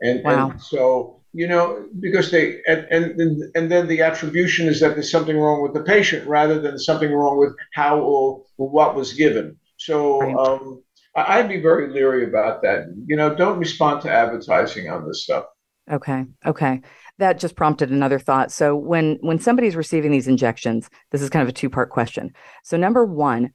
And, 0.01 0.23
Wow. 0.23 0.51
and 0.51 0.61
so 0.61 1.21
you 1.31 1.47
know 1.47 1.85
because 1.99 2.29
they 2.29 2.61
and, 2.67 2.85
and 2.91 3.43
and 3.55 3.71
then 3.71 3.87
the 3.87 4.01
attribution 4.01 4.67
is 4.67 4.79
that 4.81 4.95
there's 4.95 5.09
something 5.11 5.37
wrong 5.37 5.61
with 5.61 5.73
the 5.73 5.83
patient 5.83 6.27
rather 6.27 6.59
than 6.59 6.77
something 6.77 7.11
wrong 7.11 7.37
with 7.37 7.55
how 7.73 7.99
or 7.99 8.43
what 8.57 8.95
was 8.95 9.13
given. 9.13 9.57
So. 9.77 10.19
Right. 10.19 10.35
Um, 10.35 10.82
I'd 11.15 11.49
be 11.49 11.61
very 11.61 11.91
leery 11.91 12.27
about 12.27 12.61
that. 12.63 12.85
You 13.05 13.15
know, 13.15 13.35
don't 13.35 13.59
respond 13.59 14.01
to 14.01 14.11
advertising 14.11 14.89
on 14.89 15.07
this 15.07 15.23
stuff. 15.23 15.45
Okay. 15.91 16.25
Okay. 16.45 16.81
That 17.19 17.39
just 17.39 17.55
prompted 17.55 17.91
another 17.91 18.19
thought. 18.19 18.51
So 18.51 18.75
when 18.75 19.17
when 19.21 19.39
somebody's 19.39 19.75
receiving 19.75 20.11
these 20.11 20.27
injections, 20.27 20.89
this 21.11 21.21
is 21.21 21.29
kind 21.29 21.43
of 21.43 21.49
a 21.49 21.53
two-part 21.53 21.89
question. 21.89 22.33
So 22.63 22.77
number 22.77 23.05
1, 23.05 23.51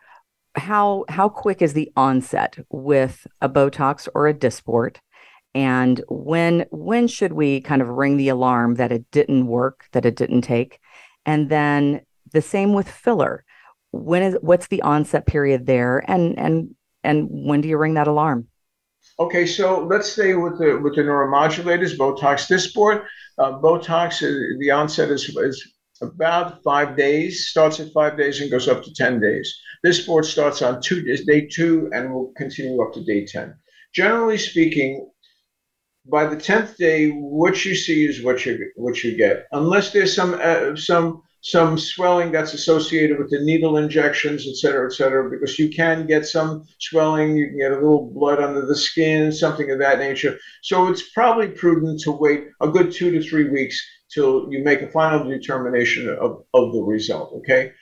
how 0.55 1.05
how 1.09 1.29
quick 1.29 1.63
is 1.63 1.73
the 1.73 1.91
onset 1.97 2.59
with 2.71 3.27
a 3.41 3.49
Botox 3.49 4.09
or 4.15 4.29
a 4.29 4.35
Dysport? 4.35 4.99
And 5.55 6.03
when 6.09 6.67
when 6.71 7.09
should 7.09 7.33
we 7.33 7.61
kind 7.63 7.83
of 7.83 7.89
ring 7.89 8.17
the 8.17 8.29
alarm 8.29 8.75
that 8.75 8.93
it 8.93 9.11
didn't 9.11 9.47
work, 9.47 9.87
that 9.93 10.05
it 10.05 10.15
didn't 10.15 10.43
take? 10.43 10.79
And 11.25 11.49
then 11.49 12.03
the 12.33 12.43
same 12.43 12.75
with 12.75 12.89
filler. 12.89 13.45
When 13.91 14.23
is 14.23 14.37
what's 14.43 14.69
the 14.69 14.83
onset 14.83 15.27
period 15.27 15.67
there 15.67 16.05
and 16.09 16.39
and 16.39 16.75
and 17.05 17.29
when 17.31 17.61
do 17.61 17.69
you 17.69 17.79
ring 17.79 17.95
that 17.95 18.09
alarm? 18.09 18.49
Okay, 19.21 19.47
so 19.47 19.85
let's 19.85 20.13
stay 20.13 20.35
with 20.35 20.59
the 20.59 20.79
with 20.83 20.97
the 20.97 21.03
neuromodulators, 21.03 21.97
Botox 21.97 22.49
Dysport. 22.49 23.05
Uh, 23.39 23.53
Botox, 23.53 24.23
uh, 24.23 24.57
the 24.59 24.71
onset 24.71 25.11
is, 25.11 25.29
is 25.37 25.73
about 26.01 26.63
five 26.63 26.97
days, 26.97 27.49
starts 27.49 27.81
at 27.81 27.93
five 27.93 28.17
days 28.17 28.41
and 28.41 28.51
goes 28.51 28.69
up 28.69 28.83
to 28.83 28.93
10 28.93 29.21
days. 29.21 29.57
Dysport 29.85 30.25
starts 30.25 30.63
on 30.63 30.81
two 30.81 31.03
days, 31.03 31.25
day 31.25 31.47
two, 31.47 31.91
and 31.93 32.13
will 32.13 32.33
continue 32.37 32.83
up 32.83 32.93
to 32.95 33.05
day 33.05 33.27
10. 33.27 33.55
Generally 33.95 34.39
speaking, 34.39 35.09
by 36.07 36.27
the 36.27 36.37
10th 36.37 36.77
day, 36.77 37.11
what 37.11 37.65
you 37.65 37.75
see 37.75 38.07
is 38.07 38.23
what 38.23 38.45
you 38.47 38.71
what 38.77 39.03
you 39.05 39.17
get, 39.17 39.47
unless 39.53 39.93
there's 39.93 40.15
some 40.15 40.39
uh, 40.41 40.75
some 40.75 41.23
some 41.41 41.79
swelling 41.79 42.33
that's 42.33 42.53
associated 42.53 43.19
with 43.19 43.31
the 43.31 43.41
needle 43.41 43.77
injections, 43.77 44.47
et 44.49 44.57
cetera, 44.57 44.87
et 44.87 44.93
cetera, 44.93 45.31
because 45.31 45.59
you 45.59 45.69
can 45.71 46.07
get 46.07 46.27
some 46.27 46.67
swelling, 46.81 47.37
you 47.37 47.47
can 47.49 47.59
get 47.59 47.73
a 47.73 47.77
little 47.77 48.11
blood 48.13 48.41
under 48.41 48.67
the 48.67 48.77
skin, 48.77 49.33
something 49.33 49.71
of 49.71 49.79
that 49.79 49.99
nature. 49.99 50.37
So 50.63 50.89
it's 50.89 51.11
probably 51.11 51.49
prudent 51.49 52.01
to 52.01 52.13
wait 52.13 52.49
a 52.61 52.69
good 52.69 52.93
two 52.93 53.11
to 53.13 53.23
three 53.23 53.49
weeks 53.49 53.81
till 54.13 54.53
you 54.53 54.65
make 54.65 54.83
a 54.83 54.91
final 54.91 55.29
determination 55.29 56.09
of, 56.09 56.45
of 56.55 56.73
the 56.73 56.83
result, 56.83 57.33
okay? 57.37 57.73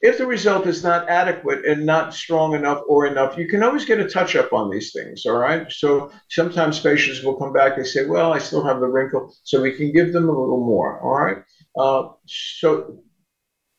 If 0.00 0.18
the 0.18 0.26
result 0.26 0.66
is 0.66 0.82
not 0.82 1.08
adequate 1.08 1.64
and 1.64 1.86
not 1.86 2.12
strong 2.12 2.54
enough 2.54 2.82
or 2.88 3.06
enough, 3.06 3.38
you 3.38 3.48
can 3.48 3.62
always 3.62 3.86
get 3.86 4.00
a 4.00 4.08
touch 4.08 4.36
up 4.36 4.52
on 4.52 4.70
these 4.70 4.92
things, 4.92 5.24
all 5.24 5.38
right? 5.38 5.70
So 5.70 6.10
sometimes 6.28 6.80
patients 6.80 7.22
will 7.22 7.36
come 7.36 7.52
back 7.52 7.78
and 7.78 7.86
say, 7.86 8.04
well, 8.04 8.32
I 8.32 8.38
still 8.38 8.64
have 8.64 8.80
the 8.80 8.88
wrinkle, 8.88 9.34
so 9.44 9.62
we 9.62 9.72
can 9.72 9.92
give 9.92 10.12
them 10.12 10.28
a 10.28 10.38
little 10.38 10.64
more, 10.64 11.00
all 11.00 11.24
right? 11.24 11.38
Uh, 11.76 12.12
so 12.26 13.02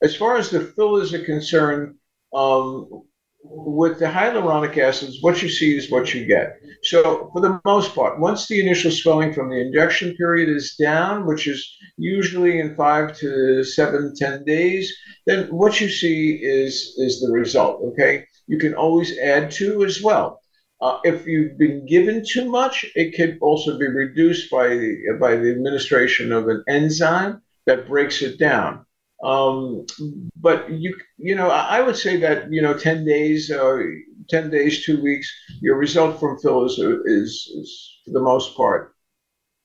As 0.02 0.16
far 0.16 0.38
as 0.38 0.50
the 0.50 0.62
fillers 0.62 1.14
are 1.14 1.24
concerned, 1.24 1.96
um, 2.34 3.04
with 3.48 4.00
the 4.00 4.06
hyaluronic 4.06 4.78
acids, 4.78 5.22
what 5.22 5.42
you 5.42 5.50
see 5.50 5.78
is 5.78 5.92
what 5.92 6.14
you 6.14 6.26
get. 6.26 6.60
So, 6.84 7.30
for 7.32 7.42
the 7.42 7.60
most 7.66 7.94
part, 7.94 8.20
once 8.20 8.48
the 8.48 8.60
initial 8.60 8.92
swelling 8.92 9.34
from 9.34 9.50
the 9.50 9.62
injection 9.62 10.16
period 10.16 10.50
is 10.50 10.76
down, 10.76 11.26
which 11.26 11.48
is 11.48 11.78
usually 11.98 12.60
in 12.60 12.76
five 12.76 13.16
to 13.18 13.64
seven, 13.64 14.14
ten 14.16 14.44
days, 14.46 14.96
then 15.26 15.46
what 15.48 15.80
you 15.80 15.90
see 15.90 16.40
is 16.42 16.96
is 16.98 17.22
the 17.22 17.32
result. 17.32 17.82
Okay, 17.90 18.26
you 18.48 18.58
can 18.58 18.74
always 18.74 19.18
add 19.18 19.52
to 19.52 19.86
as 19.86 20.02
well. 20.02 20.42
Uh, 20.82 21.00
if 21.04 21.26
you've 21.26 21.58
been 21.58 21.86
given 21.86 22.24
too 22.28 22.50
much, 22.50 22.86
it 22.96 23.16
could 23.16 23.38
also 23.42 23.78
be 23.78 23.88
reduced 23.88 24.52
by 24.52 24.68
the 24.70 25.18
by 25.20 25.36
the 25.36 25.52
administration 25.52 26.32
of 26.32 26.48
an 26.48 26.64
enzyme 26.68 27.42
that 27.66 27.88
breaks 27.88 28.22
it 28.22 28.38
down. 28.38 28.85
Um, 29.24 29.86
but 30.36 30.70
you 30.70 30.96
you 31.18 31.36
know 31.36 31.50
I 31.50 31.82
would 31.82 31.96
say 31.96 32.18
that 32.18 32.52
you 32.52 32.62
know 32.62 32.78
ten 32.78 33.06
days, 33.06 33.50
uh, 33.50 33.78
ten 34.30 34.50
days, 34.50 34.86
two 34.86 35.02
weeks, 35.02 35.32
your 35.62 35.78
result 35.78 36.20
from 36.20 36.38
fillers 36.40 36.78
is 36.80 37.52
is 37.56 38.00
for 38.06 38.12
the 38.12 38.22
most 38.22 38.56
part 38.58 38.94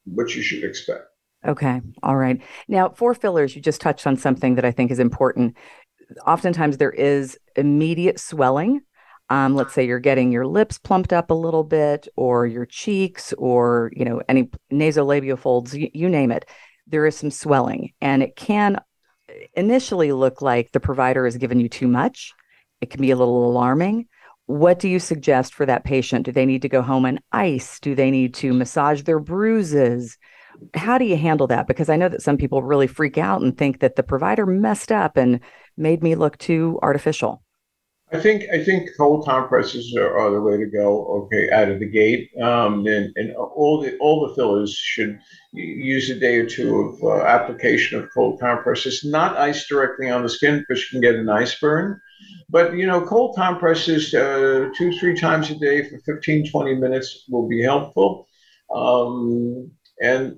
what 0.05 0.35
you 0.35 0.43
should 0.43 0.65
expect. 0.65 1.05
Okay, 1.47 1.81
all 2.03 2.17
right. 2.17 2.41
Now 2.69 2.91
for 2.91 3.15
fillers, 3.15 3.57
you 3.57 3.63
just 3.63 3.81
touched 3.81 4.07
on 4.07 4.17
something 4.17 4.55
that 4.55 4.65
I 4.65 4.71
think 4.71 4.91
is 4.91 4.99
important. 4.99 5.57
Oftentimes 6.27 6.77
there 6.77 6.93
is 6.93 7.39
immediate 7.57 8.21
swelling. 8.21 8.83
Um, 9.31 9.55
let's 9.55 9.75
say 9.75 9.87
you're 9.87 10.01
getting 10.01 10.33
your 10.33 10.47
lips 10.47 10.79
plumped 10.79 11.13
up 11.13 11.31
a 11.31 11.35
little 11.35 11.65
bit, 11.65 12.09
or 12.17 12.47
your 12.47 12.67
cheeks, 12.67 13.33
or 13.35 13.91
you 13.97 14.05
know 14.05 14.23
any 14.29 14.49
nasolabial 14.73 15.39
folds, 15.39 15.75
you 15.75 16.09
name 16.09 16.31
it. 16.31 16.47
There 16.87 17.07
is 17.07 17.17
some 17.17 17.31
swelling, 17.31 17.93
and 18.01 18.23
it 18.23 18.37
can 18.37 18.81
initially 19.55 20.12
look 20.12 20.43
like 20.43 20.73
the 20.73 20.81
provider 20.81 21.25
has 21.25 21.37
given 21.37 21.61
you 21.61 21.69
too 21.69 21.88
much. 21.88 22.33
It 22.81 22.90
can 22.90 23.01
be 23.01 23.11
a 23.11 23.16
little 23.16 23.49
alarming. 23.49 24.07
What 24.47 24.79
do 24.79 24.88
you 24.88 24.99
suggest 24.99 25.55
for 25.55 25.66
that 25.66 25.85
patient? 25.85 26.25
Do 26.25 26.33
they 26.33 26.47
need 26.47 26.62
to 26.62 26.69
go 26.69 26.83
home 26.83 27.05
and 27.05 27.21
ice? 27.31 27.79
Do 27.81 27.95
they 27.95 28.11
need 28.11 28.35
to 28.35 28.53
massage 28.53 29.03
their 29.03 29.21
bruises? 29.21 30.19
How 30.75 30.99
do 30.99 31.05
you 31.05 31.16
handle 31.16 31.47
that? 31.47 31.66
Because 31.69 31.88
I 31.88 31.97
know 31.97 32.09
that 32.09 32.23
some 32.23 32.37
people 32.37 32.62
really 32.62 32.87
freak 32.87 33.16
out 33.16 33.43
and 33.43 33.57
think 33.57 33.81
that 33.81 33.97
the 33.97 34.03
provider 34.03 34.47
messed 34.47 34.90
up 34.90 35.16
and 35.16 35.40
made 35.77 36.03
me 36.03 36.14
look 36.16 36.37
too 36.38 36.79
artificial. 36.83 37.43
I 38.12 38.18
think 38.18 38.44
I 38.53 38.62
think 38.64 38.90
cold 38.96 39.25
compresses 39.25 39.94
are, 39.96 40.18
are, 40.18 40.31
the 40.31 40.40
way 40.40 40.57
to 40.57 40.66
go. 40.66 41.07
Okay, 41.23 41.49
out 41.51 41.68
of 41.68 41.79
the 41.79 41.87
gate, 41.87 42.31
um, 42.42 42.85
and, 42.87 43.12
and 43.14 43.37
all 43.37 43.81
the 43.81 43.96
all 43.99 44.27
the 44.27 44.35
fillers 44.35 44.75
should 44.75 45.18
use 45.53 46.11
a 46.11 46.18
day 46.18 46.38
or 46.38 46.46
two 46.46 46.77
of 46.77 47.03
uh, 47.05 47.25
application 47.25 47.99
of 47.99 48.09
cold 48.12 48.40
compresses, 48.40 49.05
not 49.05 49.37
ice 49.37 49.68
directly 49.68 50.11
on 50.11 50.23
the 50.25 50.29
skin 50.29 50.59
because 50.59 50.83
you 50.83 50.88
can 50.90 51.01
get 51.01 51.20
an 51.20 51.29
ice 51.29 51.55
burn. 51.61 52.01
But 52.49 52.75
you 52.75 52.87
know, 52.87 53.01
cold 53.07 53.37
compresses 53.37 54.12
uh, 54.12 54.70
two 54.77 54.92
three 54.99 55.16
times 55.16 55.51
a 55.51 55.55
day 55.55 55.88
for 55.88 55.99
15 56.01 56.51
20 56.51 56.75
minutes 56.75 57.27
will 57.29 57.49
be 57.49 57.62
helpful, 57.62 58.27
um, 58.75 59.70
and 60.03 60.37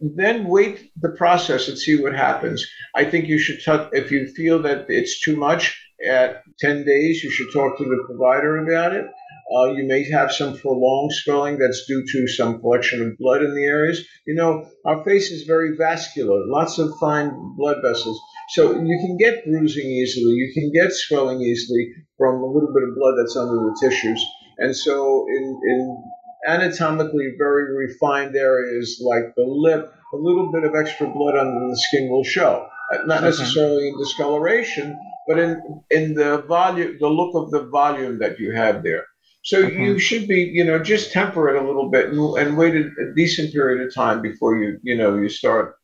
then 0.00 0.44
wait 0.44 0.90
the 1.00 1.10
process 1.10 1.68
and 1.68 1.76
see 1.76 2.00
what 2.00 2.14
happens. 2.14 2.66
I 2.94 3.04
think 3.04 3.28
you 3.28 3.38
should 3.38 3.62
touch 3.62 3.90
if 3.92 4.10
you 4.10 4.28
feel 4.28 4.62
that 4.62 4.86
it's 4.88 5.20
too 5.20 5.36
much 5.36 5.78
at 6.04 6.42
10 6.58 6.84
days, 6.84 7.22
you 7.22 7.30
should 7.30 7.52
talk 7.52 7.78
to 7.78 7.84
the 7.84 8.04
provider 8.06 8.58
about 8.58 8.94
it. 8.94 9.06
Uh, 9.54 9.72
you 9.72 9.86
may 9.86 10.08
have 10.10 10.32
some 10.32 10.56
prolonged 10.56 11.12
swelling 11.12 11.58
that's 11.58 11.84
due 11.86 12.04
to 12.10 12.26
some 12.26 12.60
collection 12.60 13.02
of 13.02 13.18
blood 13.18 13.42
in 13.42 13.54
the 13.54 13.64
areas. 13.64 14.02
You 14.26 14.34
know, 14.34 14.66
our 14.86 15.04
face 15.04 15.30
is 15.30 15.42
very 15.42 15.76
vascular, 15.76 16.46
lots 16.46 16.78
of 16.78 16.90
fine 16.98 17.30
blood 17.56 17.78
vessels. 17.82 18.18
So 18.50 18.72
you 18.72 18.98
can 19.06 19.16
get 19.18 19.44
bruising 19.44 19.86
easily, 19.86 20.32
you 20.32 20.52
can 20.54 20.72
get 20.72 20.92
swelling 20.92 21.40
easily 21.42 21.92
from 22.16 22.36
a 22.36 22.46
little 22.46 22.72
bit 22.72 22.88
of 22.88 22.94
blood 22.96 23.14
that's 23.18 23.36
under 23.36 23.56
the 23.56 23.76
tissues. 23.80 24.24
And 24.58 24.74
so 24.74 25.26
in, 25.28 25.60
in 25.64 26.02
anatomically 26.48 27.34
very 27.38 27.76
refined 27.76 28.34
areas 28.36 29.02
like 29.04 29.34
the 29.36 29.44
lip, 29.44 29.92
a 30.12 30.16
little 30.16 30.50
bit 30.52 30.64
of 30.64 30.74
extra 30.74 31.08
blood 31.08 31.36
under 31.36 31.68
the 31.68 31.76
skin 31.76 32.10
will 32.10 32.24
show. 32.24 32.68
Not 33.06 33.22
necessarily 33.22 33.88
in 33.88 33.98
discoloration, 33.98 34.98
but 35.26 35.38
in 35.38 35.82
in 35.90 36.14
the 36.14 36.42
volume, 36.42 36.96
the 37.00 37.08
look 37.08 37.34
of 37.34 37.50
the 37.50 37.64
volume 37.66 38.18
that 38.18 38.38
you 38.38 38.52
have 38.52 38.82
there. 38.82 39.06
So 39.44 39.64
mm-hmm. 39.64 39.82
you 39.82 39.98
should 39.98 40.28
be, 40.28 40.42
you 40.42 40.64
know, 40.64 40.78
just 40.78 41.12
temper 41.12 41.48
it 41.48 41.60
a 41.60 41.66
little 41.66 41.90
bit 41.90 42.10
and, 42.10 42.38
and 42.38 42.56
wait 42.56 42.76
a, 42.76 42.90
a, 43.00 43.14
decent 43.16 43.52
period 43.52 43.84
of 43.84 43.92
time 43.92 44.22
before 44.22 44.56
you, 44.56 44.78
you 44.82 44.96
know, 44.96 45.16
you 45.16 45.28
start 45.28 45.74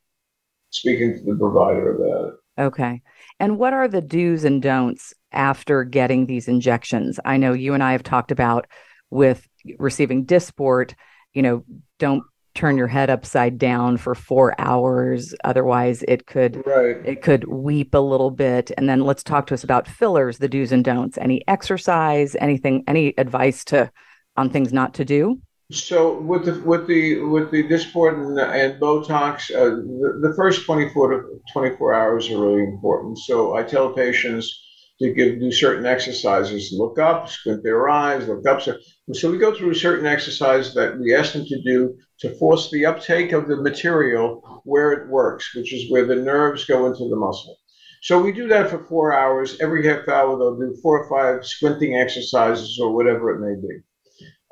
speaking 0.70 1.18
to 1.18 1.24
the 1.24 1.36
provider 1.36 1.96
about 1.96 2.28
it. 2.28 2.62
Okay. 2.62 3.02
And 3.40 3.58
what 3.58 3.72
are 3.72 3.88
the 3.88 4.00
do's 4.00 4.44
and 4.44 4.62
don'ts 4.62 5.12
after 5.32 5.82
getting 5.82 6.26
these 6.26 6.46
injections? 6.46 7.18
I 7.24 7.36
know 7.36 7.52
you 7.52 7.74
and 7.74 7.82
I 7.82 7.92
have 7.92 8.04
talked 8.04 8.30
about 8.30 8.66
with 9.10 9.48
receiving 9.78 10.24
Dysport, 10.24 10.94
you 11.34 11.42
know, 11.42 11.64
don't 11.98 12.22
turn 12.58 12.76
your 12.76 12.88
head 12.88 13.08
upside 13.08 13.56
down 13.56 13.96
for 13.96 14.16
four 14.16 14.52
hours 14.60 15.32
otherwise 15.44 16.02
it 16.08 16.26
could 16.26 16.60
right. 16.66 16.96
it 17.04 17.22
could 17.22 17.46
weep 17.46 17.94
a 17.94 17.98
little 17.98 18.32
bit 18.32 18.72
and 18.76 18.88
then 18.88 19.00
let's 19.02 19.22
talk 19.22 19.46
to 19.46 19.54
us 19.54 19.62
about 19.62 19.86
fillers 19.86 20.38
the 20.38 20.48
do's 20.48 20.72
and 20.72 20.84
don'ts 20.84 21.16
any 21.18 21.46
exercise 21.46 22.34
anything 22.40 22.82
any 22.88 23.14
advice 23.16 23.64
to 23.64 23.88
on 24.36 24.50
things 24.50 24.72
not 24.72 24.92
to 24.92 25.04
do 25.04 25.40
so 25.70 26.18
with 26.20 26.46
the 26.46 26.60
with 26.62 26.86
the 26.88 27.20
with 27.20 27.50
the 27.50 27.62
Dysport 27.62 28.14
and, 28.14 28.38
and 28.40 28.80
Botox, 28.80 29.54
uh, 29.54 29.76
the, 29.76 30.28
the 30.28 30.34
first 30.34 30.64
24 30.64 31.10
to 31.10 31.42
24 31.52 31.92
hours 31.92 32.30
are 32.30 32.40
really 32.40 32.62
important. 32.64 33.18
So 33.18 33.54
I 33.54 33.64
tell 33.64 33.92
patients 33.92 34.64
to 35.00 35.12
give 35.12 35.38
do 35.38 35.52
certain 35.52 35.84
exercises, 35.84 36.72
look 36.72 36.98
up, 36.98 37.28
squint 37.28 37.62
their 37.62 37.86
eyes, 37.88 38.26
look 38.26 38.46
up. 38.46 38.62
So, 38.62 38.76
so 39.14 39.30
we 39.30 39.38
go 39.38 39.54
through 39.54 39.70
a 39.70 39.74
certain 39.74 40.06
exercise 40.06 40.74
that 40.74 40.98
we 40.98 41.14
ask 41.14 41.32
them 41.32 41.46
to 41.46 41.62
do 41.62 41.96
to 42.20 42.34
force 42.36 42.70
the 42.70 42.86
uptake 42.86 43.32
of 43.32 43.48
the 43.48 43.56
material 43.56 44.62
where 44.64 44.92
it 44.92 45.08
works, 45.08 45.54
which 45.54 45.72
is 45.72 45.90
where 45.90 46.04
the 46.04 46.16
nerves 46.16 46.64
go 46.64 46.86
into 46.86 47.08
the 47.08 47.16
muscle. 47.16 47.56
So 48.02 48.20
we 48.20 48.32
do 48.32 48.46
that 48.48 48.70
for 48.70 48.84
four 48.84 49.12
hours. 49.12 49.58
Every 49.60 49.86
half 49.86 50.08
hour, 50.08 50.38
they'll 50.38 50.56
do 50.56 50.76
four 50.82 51.02
or 51.02 51.08
five 51.08 51.46
squinting 51.46 51.96
exercises 51.96 52.78
or 52.80 52.94
whatever 52.94 53.30
it 53.30 53.40
may 53.40 53.60
be. 53.60 53.80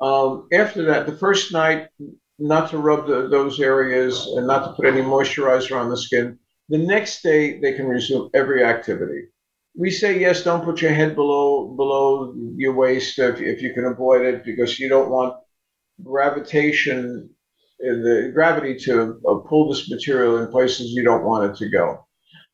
Um, 0.01 0.47
after 0.53 0.83
that, 0.85 1.05
the 1.05 1.15
first 1.15 1.51
night, 1.53 1.87
not 2.39 2.69
to 2.69 2.77
rub 2.77 3.07
the, 3.07 3.27
those 3.29 3.59
areas 3.59 4.27
and 4.35 4.45
not 4.45 4.65
to 4.65 4.73
put 4.73 4.85
any 4.85 5.01
moisturizer 5.01 5.79
on 5.79 5.89
the 5.89 5.97
skin. 5.97 6.37
The 6.69 6.77
next 6.77 7.23
day, 7.23 7.59
they 7.59 7.73
can 7.73 7.87
resume 7.87 8.29
every 8.33 8.63
activity 8.63 9.27
we 9.77 9.91
say 9.91 10.19
yes. 10.19 10.43
Don't 10.43 10.65
put 10.65 10.81
your 10.81 10.93
head 10.93 11.15
below 11.15 11.67
below 11.75 12.33
your 12.55 12.73
waist 12.73 13.19
if, 13.19 13.39
if 13.39 13.61
you 13.61 13.73
can 13.73 13.85
avoid 13.85 14.25
it, 14.25 14.43
because 14.43 14.79
you 14.79 14.89
don't 14.89 15.09
want 15.09 15.35
gravitation, 16.03 17.29
the 17.79 18.31
gravity 18.33 18.75
to 18.79 19.19
uh, 19.27 19.35
pull 19.47 19.69
this 19.69 19.89
material 19.89 20.37
in 20.37 20.51
places 20.51 20.91
you 20.91 21.03
don't 21.03 21.23
want 21.23 21.51
it 21.51 21.57
to 21.57 21.69
go. 21.69 22.05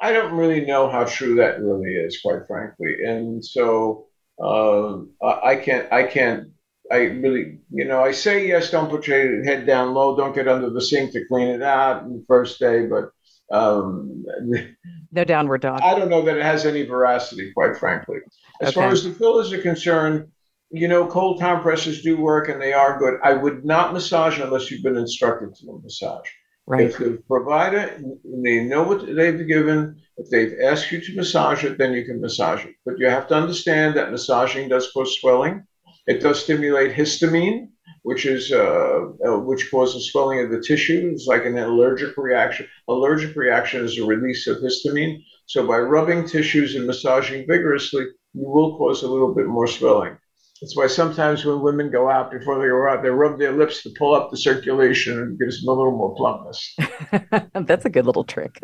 I 0.01 0.11
don't 0.11 0.33
really 0.33 0.65
know 0.65 0.89
how 0.89 1.05
true 1.05 1.35
that 1.35 1.61
really 1.61 1.93
is, 1.93 2.19
quite 2.21 2.45
frankly, 2.45 2.93
and 3.05 3.43
so 3.43 4.07
uh, 4.41 4.97
I 5.21 5.55
can't. 5.55 5.91
I 5.93 6.03
can't. 6.03 6.49
I 6.91 6.97
really, 6.97 7.59
you 7.71 7.85
know, 7.85 8.03
I 8.03 8.11
say 8.11 8.47
yes. 8.47 8.69
Don't 8.69 8.89
put 8.89 9.07
your 9.07 9.43
head 9.45 9.65
down 9.65 9.93
low. 9.93 10.17
Don't 10.17 10.35
get 10.35 10.49
under 10.49 10.69
the 10.69 10.81
sink 10.81 11.13
to 11.13 11.25
clean 11.25 11.47
it 11.47 11.61
out 11.61 12.05
the 12.05 12.23
first 12.27 12.59
day, 12.59 12.85
but 12.85 13.11
um, 13.51 14.25
no 15.11 15.23
downward 15.23 15.61
dog. 15.61 15.81
I 15.81 15.97
don't 15.97 16.09
know 16.09 16.23
that 16.23 16.37
it 16.37 16.43
has 16.43 16.65
any 16.65 16.83
veracity, 16.83 17.51
quite 17.53 17.77
frankly. 17.77 18.17
As 18.61 18.69
okay. 18.69 18.75
far 18.75 18.89
as 18.89 19.03
the 19.03 19.11
fillers 19.11 19.51
are 19.53 19.61
concerned, 19.61 20.27
you 20.71 20.87
know, 20.87 21.05
cold 21.05 21.39
compresses 21.39 22.01
do 22.01 22.17
work 22.17 22.49
and 22.49 22.61
they 22.61 22.73
are 22.73 22.97
good. 22.97 23.19
I 23.23 23.33
would 23.33 23.63
not 23.63 23.93
massage 23.93 24.39
unless 24.39 24.71
you've 24.71 24.83
been 24.83 24.97
instructed 24.97 25.53
to 25.55 25.79
massage. 25.83 26.27
Right. 26.65 26.85
If 26.85 26.97
the 26.97 27.21
provider, 27.27 28.01
they 28.43 28.63
know 28.63 28.83
what 28.83 29.05
they've 29.05 29.47
given, 29.47 30.01
if 30.17 30.29
they've 30.29 30.57
asked 30.63 30.91
you 30.91 31.01
to 31.01 31.15
massage 31.15 31.63
it, 31.65 31.77
then 31.77 31.93
you 31.93 32.05
can 32.05 32.21
massage 32.21 32.63
it. 32.65 32.73
But 32.85 32.97
you 32.97 33.07
have 33.07 33.27
to 33.27 33.35
understand 33.35 33.97
that 33.97 34.11
massaging 34.11 34.69
does 34.69 34.89
cause 34.93 35.19
swelling. 35.19 35.65
It 36.07 36.21
does 36.21 36.43
stimulate 36.43 36.95
histamine, 36.95 37.69
which 38.03 38.25
is 38.25 38.51
uh, 38.51 39.01
uh, 39.25 39.39
which 39.39 39.69
causes 39.71 40.11
swelling 40.11 40.39
of 40.41 40.51
the 40.51 40.61
tissue. 40.61 41.09
It's 41.13 41.27
like 41.27 41.45
an 41.45 41.57
allergic 41.57 42.15
reaction. 42.17 42.67
Allergic 42.87 43.35
reaction 43.35 43.83
is 43.83 43.97
a 43.97 44.05
release 44.05 44.47
of 44.47 44.57
histamine. 44.57 45.23
So 45.45 45.67
by 45.67 45.79
rubbing 45.79 46.27
tissues 46.27 46.75
and 46.75 46.87
massaging 46.87 47.45
vigorously, 47.47 48.05
you 48.33 48.47
will 48.47 48.77
cause 48.77 49.03
a 49.03 49.09
little 49.09 49.33
bit 49.33 49.47
more 49.47 49.67
swelling. 49.67 50.17
That's 50.61 50.77
why 50.77 50.87
sometimes 50.87 51.43
when 51.43 51.61
women 51.61 51.91
go 51.91 52.09
out 52.09 52.31
before 52.31 52.57
they 52.57 52.67
go 52.67 52.87
out, 52.87 53.03
they 53.03 53.09
rub 53.09 53.37
their 53.37 53.51
lips 53.51 53.83
to 53.83 53.89
pull 53.97 54.15
up 54.15 54.31
the 54.31 54.37
circulation 54.37 55.19
and 55.19 55.37
gives 55.37 55.59
them 55.59 55.69
a 55.69 55.77
little 55.77 55.97
more 55.97 56.15
plumpness. 56.15 56.77
That's 57.53 57.83
a 57.83 57.89
good 57.89 58.05
little 58.05 58.23
trick. 58.23 58.61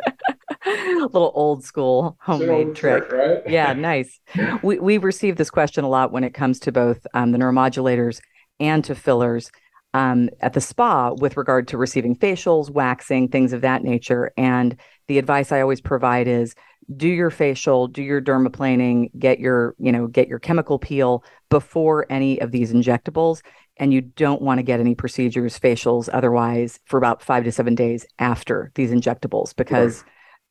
little 0.66 1.32
old 1.36 1.64
school 1.64 2.18
homemade 2.22 2.68
old 2.68 2.76
trick. 2.76 3.10
trick 3.10 3.44
right? 3.44 3.52
yeah, 3.52 3.74
nice. 3.74 4.20
We 4.64 4.80
we 4.80 4.98
receive 4.98 5.38
this 5.38 5.50
question 5.50 5.84
a 5.84 5.90
lot 5.90 6.12
when 6.12 6.24
it 6.24 6.34
comes 6.34 6.60
to 6.62 6.72
both 6.72 7.06
um, 7.14 7.32
the 7.32 7.38
neuromodulators 7.38 8.22
and 8.60 8.84
to 8.86 8.96
fillers 8.96 9.52
um, 9.94 10.30
at 10.42 10.54
the 10.54 10.62
spa 10.62 11.12
with 11.14 11.38
regard 11.38 11.68
to 11.70 11.78
receiving 11.78 12.16
facials, 12.16 12.70
waxing, 12.70 13.28
things 13.28 13.54
of 13.54 13.62
that 13.62 13.84
nature. 13.84 14.32
And 14.38 14.78
the 15.08 15.18
advice 15.18 15.52
I 15.52 15.62
always 15.62 15.82
provide 15.82 16.28
is 16.28 16.54
do 16.96 17.08
your 17.08 17.30
facial, 17.30 17.88
do 17.88 18.02
your 18.02 18.22
dermaplaning, 18.22 19.10
get 19.18 19.40
your, 19.40 19.76
you 19.78 19.92
know, 19.92 20.08
get 20.08 20.28
your 20.28 20.40
chemical 20.40 20.80
peel 20.80 21.24
before 21.50 22.06
any 22.10 22.40
of 22.40 22.52
these 22.52 22.74
injectables. 22.74 23.42
And 23.78 23.94
you 23.94 24.02
don't 24.02 24.42
want 24.42 24.58
to 24.58 24.64
get 24.64 24.80
any 24.80 24.96
procedures, 24.96 25.58
facials, 25.60 26.10
otherwise, 26.12 26.80
for 26.86 26.98
about 26.98 27.22
five 27.22 27.44
to 27.46 27.52
seven 27.52 27.76
days 27.76 28.06
after 28.18 28.72
these 28.76 28.92
injectables, 28.92 29.56
because 29.56 30.04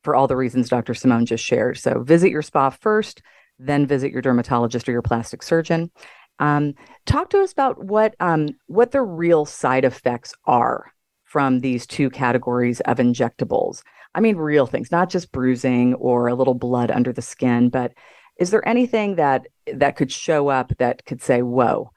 for 0.03 0.15
all 0.15 0.27
the 0.27 0.35
reasons 0.35 0.69
Dr. 0.69 0.93
Simone 0.93 1.25
just 1.25 1.43
shared. 1.43 1.77
So 1.77 2.01
visit 2.01 2.31
your 2.31 2.41
spa 2.41 2.69
first, 2.69 3.21
then 3.59 3.85
visit 3.85 4.11
your 4.11 4.21
dermatologist 4.21 4.87
or 4.87 4.93
your 4.93 5.01
plastic 5.01 5.43
surgeon. 5.43 5.91
Um, 6.39 6.73
talk 7.05 7.29
to 7.31 7.41
us 7.41 7.51
about 7.51 7.83
what 7.83 8.15
um, 8.19 8.49
what 8.67 8.91
the 8.91 9.01
real 9.01 9.45
side 9.45 9.85
effects 9.85 10.33
are 10.45 10.91
from 11.25 11.59
these 11.59 11.85
two 11.85 12.09
categories 12.09 12.79
of 12.81 12.97
injectables. 12.97 13.83
I 14.15 14.21
mean, 14.21 14.37
real 14.37 14.65
things, 14.65 14.91
not 14.91 15.09
just 15.09 15.31
bruising 15.31 15.93
or 15.95 16.27
a 16.27 16.35
little 16.35 16.55
blood 16.55 16.89
under 16.89 17.13
the 17.13 17.21
skin, 17.21 17.69
but 17.69 17.93
is 18.39 18.51
there 18.51 18.67
anything 18.67 19.15
that 19.15 19.47
that 19.73 19.95
could 19.95 20.11
show 20.11 20.47
up 20.47 20.73
that 20.77 21.05
could 21.05 21.21
say, 21.21 21.41
"Whoa, 21.41 21.91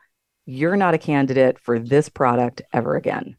you're 0.45 0.77
not 0.77 0.95
a 0.95 0.99
candidate 0.99 1.59
for 1.59 1.79
this 1.79 2.09
product 2.09 2.63
ever 2.73 2.97
again"? 2.97 3.37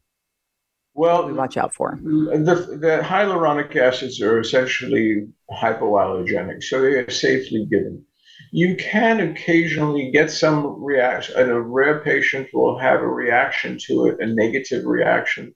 Well, 0.96 1.26
we 1.26 1.34
watch 1.34 1.58
out 1.58 1.74
for 1.74 2.00
the, 2.02 2.78
the 2.80 3.02
hyaluronic 3.04 3.76
acids 3.76 4.22
are 4.22 4.40
essentially 4.40 5.28
hypoallergenic, 5.52 6.64
so 6.64 6.82
they 6.82 6.96
are 6.96 7.10
safely 7.10 7.66
given. 7.66 8.06
You 8.52 8.76
can 8.76 9.20
occasionally 9.20 10.12
get 10.12 10.30
some 10.30 10.84
reaction, 10.84 11.36
and 11.38 11.52
a 11.52 11.60
rare 11.60 12.00
patient 12.02 12.50
will 12.54 12.78
have 12.78 13.02
a 13.02 13.08
reaction 13.08 13.78
to 13.88 14.08
it, 14.08 14.20
a 14.20 14.28
negative 14.28 14.86
reaction. 14.86 15.54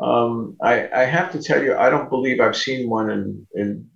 Um, 0.00 0.56
I, 0.62 0.88
I, 0.94 1.04
have 1.04 1.32
to 1.32 1.42
tell 1.42 1.62
you, 1.62 1.74
I 1.74 1.88
don't 1.88 2.10
believe 2.10 2.38
I've 2.38 2.56
seen 2.56 2.90
one 2.90 3.10
in, 3.10 3.46
in 3.54 3.88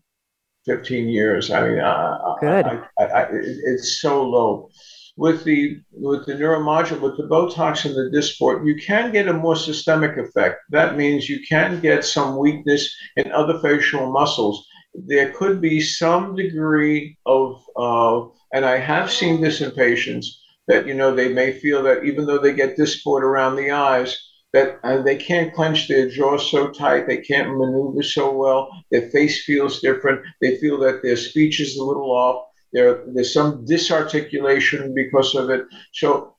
15 0.65 1.09
years. 1.09 1.51
I 1.51 1.69
mean, 1.69 1.79
uh, 1.79 2.35
Good. 2.41 2.67
I, 2.67 3.05
I, 3.05 3.27
it's 3.31 4.01
so 4.01 4.25
low. 4.25 4.71
With 5.17 5.45
the 5.45 5.77
with 5.93 6.25
the 6.25 6.33
neuromodulator, 6.33 7.01
with 7.01 7.19
the 7.19 7.25
Botox 7.25 7.85
and 7.85 7.95
the 7.95 8.17
Dysport, 8.17 8.67
you 8.67 8.77
can 8.77 9.13
get 9.13 9.29
a 9.29 9.35
more 9.35 9.57
systemic 9.57 10.17
effect. 10.17 10.61
That 10.71 10.97
means 10.97 11.29
you 11.29 11.41
can 11.47 11.81
get 11.81 12.07
some 12.07 12.39
weakness 12.39 12.91
in 13.17 13.31
other 13.33 13.59
facial 13.59 14.11
muscles. 14.11 14.67
There 14.95 15.33
could 15.33 15.61
be 15.61 15.81
some 15.81 16.35
degree 16.35 17.17
of 17.27 17.63
uh, 17.77 18.29
and 18.53 18.65
I 18.65 18.79
have 18.79 19.11
seen 19.11 19.41
this 19.41 19.61
in 19.61 19.71
patients 19.71 20.41
that, 20.67 20.87
you 20.87 20.95
know, 20.95 21.15
they 21.15 21.33
may 21.33 21.53
feel 21.53 21.83
that 21.85 22.05
even 22.05 22.27
though 22.27 22.39
they 22.39 22.53
get 22.53 22.77
Dysport 22.77 23.23
around 23.23 23.57
the 23.57 23.71
eyes, 23.71 24.17
that 24.53 24.81
uh, 24.83 25.01
they 25.03 25.17
can't 25.17 25.55
clench 25.55 25.87
their 25.87 26.09
jaw 26.09 26.37
so 26.37 26.69
tight, 26.71 27.07
they 27.07 27.19
can't 27.19 27.57
maneuver 27.57 28.03
so 28.03 28.33
well, 28.33 28.69
their 28.91 29.09
face 29.11 29.45
feels 29.45 29.81
different, 29.81 30.21
they 30.41 30.57
feel 30.57 30.79
that 30.79 31.03
their 31.03 31.17
speech 31.17 31.61
is 31.61 31.77
a 31.77 31.85
little 31.85 32.11
off, 32.11 32.47
there, 32.73 33.05
there's 33.15 33.33
some 33.33 33.65
disarticulation 33.65 34.93
because 34.95 35.35
of 35.35 35.51
it. 35.51 35.67
So 35.93 36.35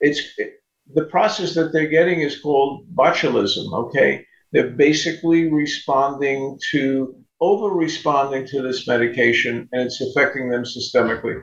it's 0.00 0.20
it, 0.38 0.62
the 0.94 1.04
process 1.04 1.54
that 1.54 1.72
they're 1.72 1.88
getting 1.88 2.20
is 2.20 2.40
called 2.40 2.86
botulism, 2.94 3.72
okay? 3.72 4.26
They're 4.52 4.70
basically 4.70 5.50
responding 5.50 6.58
to 6.72 7.14
over 7.40 7.68
responding 7.68 8.46
to 8.46 8.62
this 8.62 8.86
medication 8.86 9.68
and 9.72 9.82
it's 9.82 10.00
affecting 10.00 10.50
them 10.50 10.64
systemically. 10.64 11.42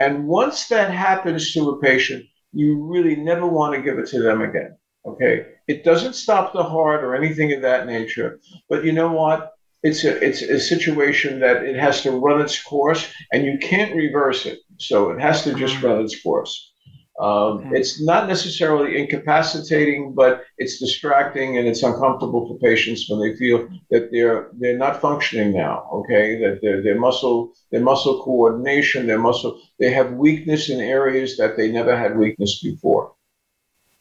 And 0.00 0.26
once 0.26 0.68
that 0.68 0.90
happens 0.90 1.52
to 1.52 1.70
a 1.70 1.80
patient, 1.80 2.24
you 2.52 2.82
really 2.82 3.16
never 3.16 3.46
want 3.46 3.74
to 3.74 3.82
give 3.82 3.98
it 3.98 4.06
to 4.08 4.22
them 4.22 4.42
again. 4.42 4.76
Okay. 5.06 5.46
It 5.68 5.84
doesn't 5.84 6.14
stop 6.14 6.52
the 6.52 6.62
heart 6.62 7.04
or 7.04 7.14
anything 7.14 7.52
of 7.52 7.62
that 7.62 7.86
nature. 7.86 8.40
But 8.68 8.84
you 8.84 8.92
know 8.92 9.12
what? 9.12 9.52
It's 9.82 10.02
a 10.04 10.18
it's 10.24 10.40
a 10.40 10.58
situation 10.58 11.40
that 11.40 11.62
it 11.62 11.76
has 11.76 12.02
to 12.02 12.12
run 12.12 12.40
its 12.40 12.62
course 12.62 13.12
and 13.32 13.44
you 13.44 13.58
can't 13.58 13.94
reverse 13.94 14.46
it. 14.46 14.60
So 14.78 15.10
it 15.10 15.20
has 15.20 15.44
to 15.44 15.54
just 15.54 15.76
mm-hmm. 15.76 15.86
run 15.86 16.04
its 16.04 16.22
course. 16.22 16.72
Um, 17.20 17.58
okay. 17.58 17.78
It's 17.78 18.02
not 18.02 18.26
necessarily 18.26 18.98
incapacitating, 18.98 20.14
but 20.14 20.44
it's 20.58 20.80
distracting 20.80 21.58
and 21.58 21.68
it's 21.68 21.84
uncomfortable 21.84 22.48
for 22.48 22.58
patients 22.58 23.08
when 23.08 23.20
they 23.20 23.36
feel 23.36 23.68
that 23.90 24.10
they're 24.10 24.50
they're 24.54 24.76
not 24.76 25.00
functioning 25.00 25.52
now. 25.52 25.88
Okay, 25.92 26.40
that 26.40 26.60
their 26.60 26.82
their 26.82 26.98
muscle 26.98 27.52
their 27.70 27.82
muscle 27.82 28.20
coordination, 28.24 29.06
their 29.06 29.20
muscle 29.20 29.60
they 29.78 29.90
have 29.92 30.12
weakness 30.14 30.70
in 30.70 30.80
areas 30.80 31.36
that 31.36 31.56
they 31.56 31.70
never 31.70 31.96
had 31.96 32.18
weakness 32.18 32.60
before. 32.60 33.14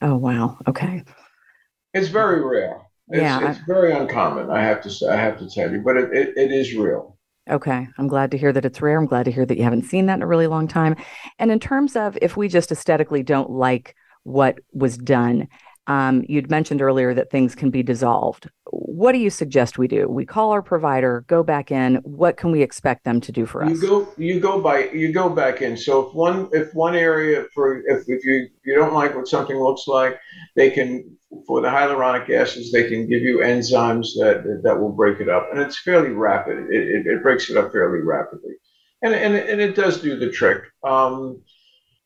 Oh 0.01 0.16
wow! 0.16 0.57
Okay, 0.68 1.03
it's 1.93 2.07
very 2.07 2.43
rare. 2.43 2.82
It's, 3.09 3.22
yeah, 3.22 3.47
it's 3.47 3.59
very 3.68 3.93
uncommon. 3.93 4.49
I 4.49 4.64
have 4.64 4.82
to 4.84 4.89
say, 4.89 5.07
I 5.07 5.18
have 5.18 5.38
to 5.38 5.49
tell 5.49 5.72
you, 5.72 5.82
but 5.82 5.97
it, 5.97 6.11
it, 6.14 6.34
it 6.36 6.51
is 6.51 6.74
real. 6.74 7.12
Okay. 7.49 7.87
I'm 7.97 8.07
glad 8.07 8.31
to 8.31 8.37
hear 8.37 8.53
that 8.53 8.65
it's 8.65 8.81
rare. 8.81 8.97
I'm 8.97 9.05
glad 9.05 9.25
to 9.25 9.31
hear 9.31 9.45
that 9.45 9.57
you 9.57 9.63
haven't 9.63 9.83
seen 9.85 10.05
that 10.05 10.15
in 10.15 10.21
a 10.21 10.27
really 10.27 10.47
long 10.47 10.67
time. 10.67 10.95
And 11.39 11.51
in 11.51 11.59
terms 11.59 11.95
of 11.95 12.17
if 12.21 12.37
we 12.37 12.47
just 12.47 12.71
aesthetically 12.71 13.21
don't 13.21 13.49
like 13.49 13.95
what 14.23 14.59
was 14.71 14.97
done, 14.97 15.49
um, 15.88 16.23
you'd 16.27 16.49
mentioned 16.49 16.81
earlier 16.81 17.13
that 17.13 17.29
things 17.29 17.55
can 17.55 17.69
be 17.69 17.84
dissolved. 17.84 18.49
What 18.71 19.11
do 19.11 19.17
you 19.17 19.29
suggest 19.29 19.77
we 19.77 19.88
do? 19.88 20.07
We 20.07 20.25
call 20.25 20.51
our 20.51 20.61
provider, 20.61 21.25
go 21.27 21.43
back 21.43 21.71
in. 21.71 21.95
What 22.03 22.38
can 22.38 22.51
we 22.51 22.61
expect 22.61 23.03
them 23.03 23.19
to 23.21 23.31
do 23.31 23.45
for 23.45 23.63
us? 23.63 23.71
You 23.71 23.81
go, 23.81 24.13
you 24.17 24.39
go 24.39 24.61
by, 24.61 24.89
you 24.89 25.11
go 25.11 25.29
back 25.29 25.61
in. 25.61 25.75
So 25.75 26.07
if 26.07 26.15
one, 26.15 26.49
if 26.53 26.73
one 26.73 26.95
area 26.95 27.45
for, 27.53 27.79
if, 27.88 28.03
if 28.07 28.23
you 28.23 28.47
you 28.65 28.75
don't 28.75 28.93
like 28.93 29.15
what 29.15 29.27
something 29.27 29.57
looks 29.57 29.88
like, 29.88 30.19
they 30.55 30.69
can 30.69 31.17
for 31.47 31.61
the 31.61 31.67
hyaluronic 31.67 32.29
acids, 32.29 32.71
they 32.71 32.88
can 32.88 33.07
give 33.07 33.21
you 33.21 33.39
enzymes 33.39 34.13
that 34.15 34.61
that 34.63 34.79
will 34.79 34.91
break 34.91 35.19
it 35.19 35.29
up, 35.29 35.49
and 35.51 35.59
it's 35.59 35.79
fairly 35.79 36.09
rapid. 36.09 36.69
It, 36.69 36.88
it, 36.88 37.07
it 37.07 37.23
breaks 37.23 37.49
it 37.49 37.57
up 37.57 37.71
fairly 37.71 37.99
rapidly, 37.99 38.53
and 39.01 39.13
and, 39.13 39.36
and 39.36 39.59
it 39.59 39.75
does 39.75 40.01
do 40.01 40.17
the 40.17 40.31
trick. 40.31 40.63
Um, 40.84 41.41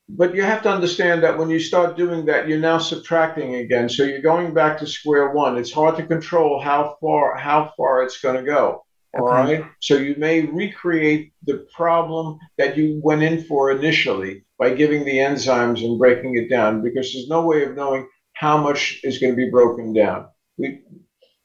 but 0.10 0.34
you 0.34 0.42
have 0.42 0.64
to 0.64 0.70
understand 0.70 1.24
that 1.24 1.38
when 1.38 1.50
you 1.50 1.60
start 1.60 1.98
doing 1.98 2.26
that, 2.26 2.48
you're 2.48 2.60
now 2.60 2.78
subtracting 2.78 3.56
again. 3.56 3.90
So 3.90 4.04
you're 4.04 4.22
going 4.22 4.54
back 4.54 4.78
to 4.80 4.88
square 4.88 5.32
one. 5.32 5.58
It's 5.58 5.72
hard 5.72 5.98
to 5.98 6.06
control 6.06 6.62
how 6.62 6.98
far 7.02 7.36
how 7.38 7.74
far 7.76 8.04
it's 8.04 8.22
going 8.22 8.38
to 8.38 8.44
go. 8.44 8.84
Okay. 9.16 9.22
All 9.22 9.28
right. 9.28 9.66
So 9.82 9.96
you 9.96 10.16
may 10.18 10.42
recreate 10.42 11.34
the 11.46 11.66
problem 11.76 12.38
that 12.58 12.78
you 12.78 13.02
went 13.04 13.24
in 13.24 13.44
for 13.46 13.72
initially 13.72 14.46
by 14.60 14.74
giving 14.74 15.06
the 15.06 15.18
enzymes 15.18 15.84
and 15.84 16.00
breaking 16.00 16.38
it 16.38 16.50
down, 16.50 16.82
because 16.82 17.12
there's 17.14 17.28
no 17.28 17.46
way 17.46 17.64
of 17.64 17.76
knowing 17.76 18.08
how 18.34 18.58
much 18.58 19.00
is 19.04 19.20
going 19.20 19.34
to 19.34 19.38
be 19.38 19.50
broken 19.50 19.94
down. 19.94 20.28
We 20.58 20.84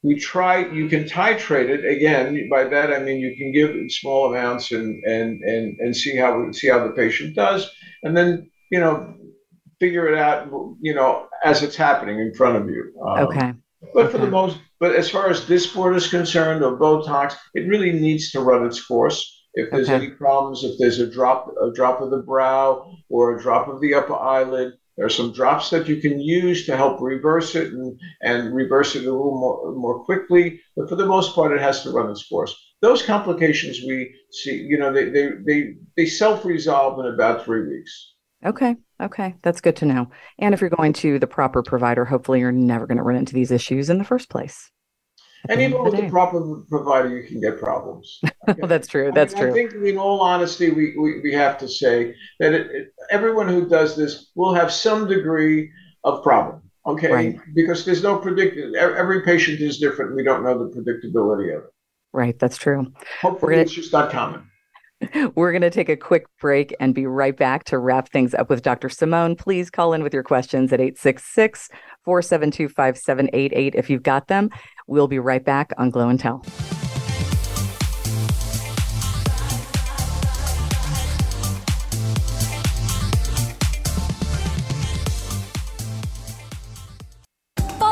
we 0.03 0.19
try. 0.19 0.71
You 0.71 0.87
can 0.87 1.03
titrate 1.03 1.69
it 1.69 1.85
again. 1.85 2.47
By 2.49 2.65
that 2.65 2.93
I 2.93 2.99
mean 2.99 3.19
you 3.19 3.35
can 3.35 3.51
give 3.51 3.71
it 3.71 3.91
small 3.91 4.31
amounts 4.31 4.71
and 4.71 5.03
and 5.03 5.41
and 5.41 5.77
and 5.79 5.95
see 5.95 6.15
how 6.15 6.51
see 6.51 6.69
how 6.69 6.85
the 6.85 6.93
patient 6.93 7.35
does, 7.35 7.69
and 8.03 8.15
then 8.15 8.49
you 8.73 8.79
know, 8.79 9.13
figure 9.79 10.07
it 10.11 10.17
out, 10.17 10.49
you 10.81 10.95
know, 10.95 11.27
as 11.43 11.61
it's 11.61 11.75
happening 11.75 12.17
in 12.17 12.33
front 12.33 12.55
of 12.57 12.67
you. 12.67 12.91
Um, 13.07 13.27
okay. 13.27 13.53
But 13.93 14.05
okay. 14.05 14.11
for 14.13 14.17
the 14.17 14.31
most, 14.31 14.57
but 14.79 14.95
as 14.95 15.11
far 15.11 15.29
as 15.29 15.41
Dysport 15.41 15.95
is 15.95 16.07
concerned 16.07 16.63
or 16.63 16.79
Botox, 16.79 17.35
it 17.53 17.67
really 17.67 17.91
needs 17.91 18.31
to 18.31 18.39
run 18.39 18.65
its 18.65 18.83
course. 18.83 19.19
If 19.53 19.69
there's 19.69 19.89
okay. 19.89 20.05
any 20.05 20.09
problems, 20.09 20.63
if 20.63 20.79
there's 20.79 20.97
a 20.97 21.05
drop, 21.05 21.53
a 21.61 21.71
drop 21.71 22.01
of 22.01 22.09
the 22.09 22.23
brow 22.23 22.91
or 23.09 23.37
a 23.37 23.41
drop 23.43 23.67
of 23.67 23.79
the 23.79 23.93
upper 23.93 24.15
eyelid, 24.15 24.73
there 24.97 25.05
are 25.05 25.19
some 25.19 25.33
drops 25.33 25.69
that 25.69 25.87
you 25.87 25.97
can 25.97 26.19
use 26.19 26.65
to 26.65 26.75
help 26.75 26.99
reverse 26.99 27.53
it 27.53 27.73
and, 27.73 27.99
and 28.23 28.55
reverse 28.55 28.95
it 28.95 29.05
a 29.05 29.11
little 29.11 29.39
more, 29.39 29.75
more 29.75 30.03
quickly. 30.03 30.59
But 30.75 30.89
for 30.89 30.95
the 30.95 31.05
most 31.05 31.35
part, 31.35 31.51
it 31.51 31.61
has 31.61 31.83
to 31.83 31.91
run 31.91 32.09
its 32.09 32.27
course. 32.27 32.55
Those 32.81 33.03
complications 33.03 33.79
we 33.87 34.15
see, 34.31 34.55
you 34.55 34.79
know, 34.79 34.91
they, 34.91 35.09
they, 35.09 35.29
they, 35.45 35.75
they 35.95 36.05
self 36.07 36.43
resolve 36.43 36.99
in 36.99 37.13
about 37.13 37.45
three 37.45 37.67
weeks. 37.67 38.12
Okay. 38.45 38.75
Okay. 39.01 39.35
That's 39.41 39.61
good 39.61 39.75
to 39.77 39.85
know. 39.85 40.09
And 40.39 40.53
if 40.53 40.61
you're 40.61 40.69
going 40.69 40.93
to 40.93 41.19
the 41.19 41.27
proper 41.27 41.63
provider, 41.63 42.05
hopefully 42.05 42.39
you're 42.39 42.51
never 42.51 42.87
going 42.87 42.97
to 42.97 43.03
run 43.03 43.15
into 43.15 43.33
these 43.33 43.51
issues 43.51 43.89
in 43.89 43.97
the 43.97 44.03
first 44.03 44.29
place. 44.29 44.69
And 45.49 45.59
even 45.59 45.83
with 45.83 45.97
the 45.97 46.09
proper 46.09 46.63
provider, 46.69 47.09
you 47.09 47.27
can 47.27 47.41
get 47.41 47.59
problems. 47.59 48.21
Okay? 48.23 48.33
well, 48.61 48.69
that's 48.69 48.87
true. 48.87 49.11
That's 49.13 49.33
I 49.33 49.37
mean, 49.37 49.43
true. 49.43 49.51
I 49.51 49.69
think, 49.69 49.85
in 49.85 49.97
all 49.97 50.21
honesty, 50.21 50.69
we, 50.69 50.95
we, 50.97 51.19
we 51.21 51.33
have 51.33 51.57
to 51.57 51.67
say 51.67 52.15
that 52.39 52.53
it, 52.53 52.71
it, 52.71 52.93
everyone 53.11 53.49
who 53.49 53.67
does 53.67 53.97
this 53.97 54.31
will 54.35 54.53
have 54.53 54.71
some 54.71 55.05
degree 55.07 55.69
of 56.05 56.23
problem. 56.23 56.61
Okay. 56.85 57.11
Right. 57.11 57.39
Because 57.55 57.83
there's 57.83 58.03
no 58.03 58.17
predict. 58.17 58.57
Every 58.75 59.21
patient 59.23 59.59
is 59.59 59.79
different. 59.79 60.15
We 60.15 60.23
don't 60.23 60.43
know 60.43 60.57
the 60.57 60.73
predictability 60.73 61.55
of 61.57 61.65
it. 61.65 61.69
Right. 62.13 62.37
That's 62.39 62.57
true. 62.57 62.93
Hopefully, 63.21 63.53
gonna... 63.53 63.63
it's 63.63 63.73
just 63.73 63.91
not 63.91 64.11
common. 64.11 64.47
We're 65.35 65.51
going 65.51 65.61
to 65.61 65.69
take 65.69 65.89
a 65.89 65.97
quick 65.97 66.25
break 66.39 66.75
and 66.79 66.93
be 66.93 67.05
right 67.05 67.35
back 67.35 67.63
to 67.65 67.77
wrap 67.77 68.09
things 68.09 68.33
up 68.33 68.49
with 68.49 68.61
Dr. 68.61 68.89
Simone. 68.89 69.35
Please 69.35 69.69
call 69.69 69.93
in 69.93 70.03
with 70.03 70.13
your 70.13 70.23
questions 70.23 70.71
at 70.73 70.79
866 70.79 71.69
472 72.03 72.69
5788 72.69 73.75
if 73.75 73.89
you've 73.89 74.03
got 74.03 74.27
them. 74.27 74.49
We'll 74.87 75.07
be 75.07 75.19
right 75.19 75.43
back 75.43 75.71
on 75.77 75.89
Glow 75.89 76.09
and 76.09 76.19
Tell. 76.19 76.43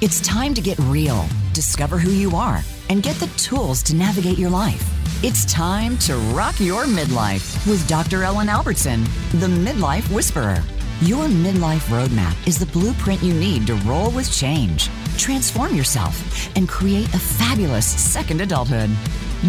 It's 0.00 0.20
time 0.20 0.54
to 0.54 0.60
get 0.60 0.76
real, 0.80 1.24
discover 1.52 1.98
who 1.98 2.10
you 2.10 2.34
are, 2.34 2.62
and 2.90 3.00
get 3.00 3.14
the 3.16 3.28
tools 3.38 3.80
to 3.84 3.94
navigate 3.94 4.38
your 4.38 4.50
life. 4.50 4.82
It's 5.22 5.44
time 5.50 5.96
to 5.98 6.16
rock 6.34 6.58
your 6.58 6.84
midlife 6.84 7.64
with 7.66 7.86
Dr. 7.86 8.24
Ellen 8.24 8.48
Albertson, 8.48 9.04
the 9.34 9.46
Midlife 9.46 10.12
Whisperer. 10.12 10.62
Your 11.00 11.26
midlife 11.26 11.86
roadmap 11.88 12.34
is 12.46 12.58
the 12.58 12.66
blueprint 12.66 13.22
you 13.22 13.34
need 13.34 13.68
to 13.68 13.74
roll 13.86 14.10
with 14.10 14.30
change, 14.32 14.90
transform 15.16 15.76
yourself, 15.76 16.50
and 16.56 16.68
create 16.68 17.14
a 17.14 17.18
fabulous 17.18 17.86
second 17.86 18.40
adulthood. 18.40 18.90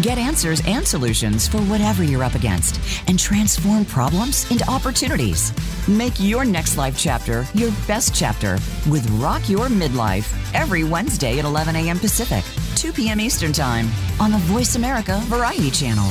Get 0.02 0.18
answers 0.18 0.60
and 0.66 0.86
solutions 0.86 1.48
for 1.48 1.58
whatever 1.62 2.02
you're 2.02 2.22
up 2.22 2.34
against 2.34 2.80
and 3.08 3.18
transform 3.18 3.86
problems 3.86 4.50
into 4.50 4.68
opportunities. 4.70 5.52
Make 5.88 6.12
your 6.18 6.44
next 6.44 6.76
life 6.76 6.98
chapter 6.98 7.46
your 7.54 7.70
best 7.86 8.14
chapter 8.14 8.58
with 8.90 9.08
Rock 9.12 9.48
Your 9.48 9.68
Midlife 9.68 10.34
every 10.52 10.84
Wednesday 10.84 11.38
at 11.38 11.46
11 11.46 11.76
a.m. 11.76 11.98
Pacific, 11.98 12.44
2 12.74 12.92
p.m. 12.92 13.20
Eastern 13.20 13.52
Time 13.52 13.88
on 14.20 14.30
the 14.30 14.38
Voice 14.38 14.76
America 14.76 15.18
Variety 15.24 15.70
Channel. 15.70 16.10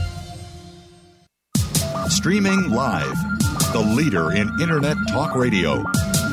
Streaming 2.11 2.69
live. 2.69 3.15
The 3.71 3.79
leader 3.79 4.33
in 4.33 4.49
Internet 4.61 4.97
talk 5.09 5.33
radio. 5.33 5.81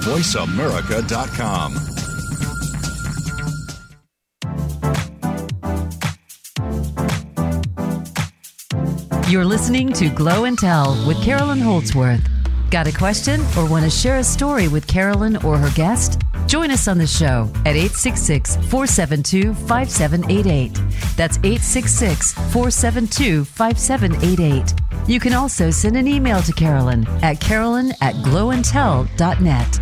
VoiceAmerica.com. 0.03 1.75
You're 9.31 9.45
listening 9.45 9.93
to 9.93 10.09
Glow 10.09 10.45
and 10.47 10.59
Tell 10.59 11.07
with 11.07 11.23
Carolyn 11.23 11.61
Holdsworth. 11.61 12.27
Got 12.71 12.89
a 12.89 12.93
question 12.93 13.41
or 13.57 13.71
want 13.71 13.85
to 13.85 13.91
share 13.91 14.17
a 14.17 14.25
story 14.25 14.67
with 14.67 14.87
Carolyn 14.87 15.37
or 15.39 15.57
her 15.59 15.71
guest? 15.77 16.21
Join 16.49 16.71
us 16.71 16.89
on 16.89 16.97
the 16.97 17.07
show 17.07 17.47
at 17.67 17.77
866 17.77 18.57
472 18.57 19.53
5788. 19.53 20.73
That's 21.15 21.37
866 21.37 22.33
472 22.33 23.45
5788. 23.45 24.75
You 25.07 25.21
can 25.21 25.35
also 25.35 25.71
send 25.71 25.99
an 25.99 26.09
email 26.09 26.41
to 26.41 26.53
Carolyn 26.55 27.07
at 27.23 27.39
carolyn 27.39 27.93
at 28.01 28.15
glowandtell.net. 28.15 29.81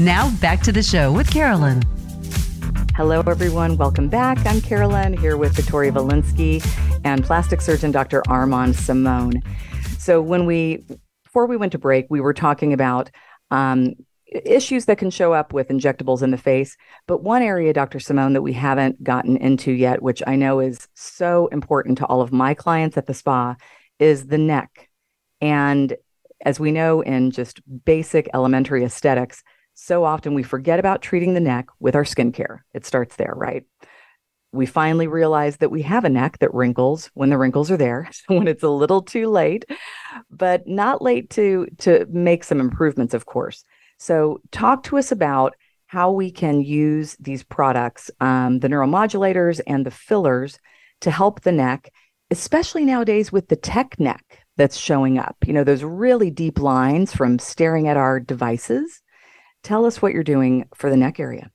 Now 0.00 0.30
back 0.40 0.60
to 0.62 0.72
the 0.72 0.82
show 0.82 1.12
with 1.12 1.30
Carolyn. 1.30 1.82
Hello, 2.96 3.20
everyone. 3.20 3.76
Welcome 3.76 4.08
back. 4.08 4.44
I'm 4.44 4.60
Carolyn 4.60 5.16
here 5.16 5.36
with 5.36 5.54
Victoria 5.54 5.92
Valinsky 5.92 6.66
and 7.04 7.22
plastic 7.22 7.60
surgeon 7.60 7.92
Dr. 7.92 8.24
Armand 8.28 8.74
Simone. 8.74 9.40
So, 9.98 10.20
when 10.20 10.46
we, 10.46 10.84
before 11.22 11.46
we 11.46 11.56
went 11.56 11.70
to 11.72 11.78
break, 11.78 12.06
we 12.10 12.20
were 12.20 12.34
talking 12.34 12.72
about 12.72 13.08
um, 13.52 13.94
issues 14.34 14.86
that 14.86 14.98
can 14.98 15.10
show 15.10 15.32
up 15.32 15.52
with 15.52 15.68
injectables 15.68 16.22
in 16.22 16.30
the 16.30 16.38
face. 16.38 16.76
But 17.06 17.22
one 17.22 17.42
area, 17.42 17.72
Dr. 17.72 18.00
Simone, 18.00 18.32
that 18.32 18.42
we 18.42 18.52
haven't 18.52 19.02
gotten 19.02 19.36
into 19.36 19.72
yet, 19.72 20.02
which 20.02 20.22
I 20.26 20.36
know 20.36 20.60
is 20.60 20.88
so 20.94 21.48
important 21.48 21.98
to 21.98 22.06
all 22.06 22.20
of 22.20 22.32
my 22.32 22.54
clients 22.54 22.96
at 22.96 23.06
the 23.06 23.14
spa, 23.14 23.56
is 23.98 24.26
the 24.26 24.38
neck. 24.38 24.88
And 25.40 25.96
as 26.44 26.58
we 26.58 26.72
know 26.72 27.00
in 27.00 27.30
just 27.30 27.60
basic 27.84 28.28
elementary 28.34 28.84
aesthetics, 28.84 29.42
so 29.74 30.04
often 30.04 30.34
we 30.34 30.42
forget 30.42 30.78
about 30.78 31.02
treating 31.02 31.34
the 31.34 31.40
neck 31.40 31.66
with 31.80 31.94
our 31.94 32.04
skincare. 32.04 32.60
It 32.74 32.84
starts 32.84 33.16
there, 33.16 33.32
right? 33.34 33.64
We 34.52 34.66
finally 34.66 35.06
realize 35.06 35.58
that 35.58 35.70
we 35.70 35.82
have 35.82 36.04
a 36.04 36.10
neck 36.10 36.38
that 36.40 36.52
wrinkles 36.52 37.10
when 37.14 37.30
the 37.30 37.38
wrinkles 37.38 37.70
are 37.70 37.76
there, 37.76 38.10
when 38.26 38.48
it's 38.48 38.62
a 38.62 38.68
little 38.68 39.02
too 39.02 39.28
late, 39.28 39.64
but 40.30 40.66
not 40.66 41.00
late 41.00 41.30
to 41.30 41.66
to 41.78 42.06
make 42.10 42.44
some 42.44 42.60
improvements, 42.60 43.14
of 43.14 43.24
course. 43.24 43.64
So, 44.02 44.40
talk 44.50 44.82
to 44.84 44.98
us 44.98 45.12
about 45.12 45.54
how 45.86 46.10
we 46.10 46.32
can 46.32 46.60
use 46.60 47.16
these 47.20 47.44
products, 47.44 48.10
um, 48.18 48.58
the 48.58 48.66
neuromodulators 48.66 49.60
and 49.64 49.86
the 49.86 49.92
fillers, 49.92 50.58
to 51.02 51.12
help 51.12 51.42
the 51.42 51.52
neck, 51.52 51.92
especially 52.28 52.84
nowadays 52.84 53.30
with 53.30 53.46
the 53.46 53.54
tech 53.54 54.00
neck 54.00 54.40
that's 54.56 54.76
showing 54.76 55.18
up. 55.18 55.36
You 55.46 55.52
know, 55.52 55.62
those 55.62 55.84
really 55.84 56.32
deep 56.32 56.58
lines 56.58 57.14
from 57.14 57.38
staring 57.38 57.86
at 57.86 57.96
our 57.96 58.18
devices. 58.18 59.00
Tell 59.62 59.86
us 59.86 60.02
what 60.02 60.12
you're 60.12 60.24
doing 60.24 60.66
for 60.74 60.90
the 60.90 60.96
neck 60.96 61.20
area. 61.20 61.51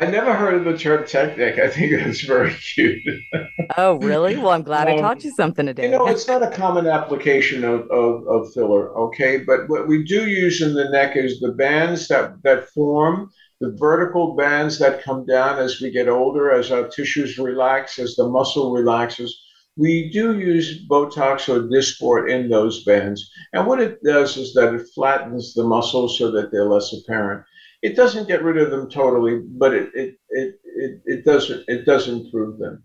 I 0.00 0.06
never 0.06 0.32
heard 0.32 0.54
of 0.54 0.64
the 0.64 0.78
term 0.78 1.06
tech 1.06 1.36
neck. 1.36 1.58
I 1.58 1.68
think 1.68 1.92
that's 1.92 2.22
very 2.22 2.54
cute. 2.54 3.02
oh, 3.76 3.96
really? 3.96 4.34
Well, 4.34 4.48
I'm 4.48 4.62
glad 4.62 4.88
um, 4.88 4.96
I 4.96 5.00
taught 5.00 5.22
you 5.24 5.30
something 5.32 5.66
today. 5.66 5.84
You 5.84 5.90
know, 5.90 6.06
it's 6.06 6.26
not 6.26 6.42
a 6.42 6.50
common 6.50 6.86
application 6.86 7.64
of, 7.64 7.82
of, 7.90 8.26
of, 8.26 8.50
filler, 8.54 8.96
okay? 8.98 9.38
But 9.38 9.68
what 9.68 9.88
we 9.88 10.02
do 10.02 10.26
use 10.26 10.62
in 10.62 10.72
the 10.72 10.88
neck 10.88 11.16
is 11.16 11.38
the 11.40 11.52
bands 11.52 12.08
that, 12.08 12.42
that 12.44 12.70
form, 12.70 13.30
the 13.60 13.72
vertical 13.72 14.34
bands 14.36 14.78
that 14.78 15.02
come 15.02 15.26
down 15.26 15.58
as 15.58 15.82
we 15.82 15.90
get 15.90 16.08
older, 16.08 16.50
as 16.50 16.72
our 16.72 16.88
tissues 16.88 17.38
relax, 17.38 17.98
as 17.98 18.16
the 18.16 18.26
muscle 18.26 18.72
relaxes. 18.72 19.38
We 19.76 20.10
do 20.10 20.38
use 20.38 20.86
Botox 20.88 21.46
or 21.48 21.68
Dysport 21.68 22.30
in 22.30 22.48
those 22.48 22.84
bands. 22.84 23.30
And 23.52 23.66
what 23.66 23.80
it 23.80 24.02
does 24.02 24.38
is 24.38 24.54
that 24.54 24.72
it 24.74 24.86
flattens 24.94 25.52
the 25.52 25.64
muscles 25.64 26.16
so 26.16 26.30
that 26.30 26.50
they're 26.50 26.70
less 26.70 26.94
apparent 26.94 27.44
it 27.82 27.96
doesn't 27.96 28.28
get 28.28 28.42
rid 28.42 28.58
of 28.58 28.70
them 28.70 28.90
totally, 28.90 29.40
but 29.58 29.74
it 29.74 29.90
it 29.94 30.14
it 30.28 30.54
it, 30.64 31.02
it 31.04 31.24
doesn't 31.24 31.64
it 31.68 31.84
does 31.86 32.08
improve 32.08 32.58
them. 32.58 32.82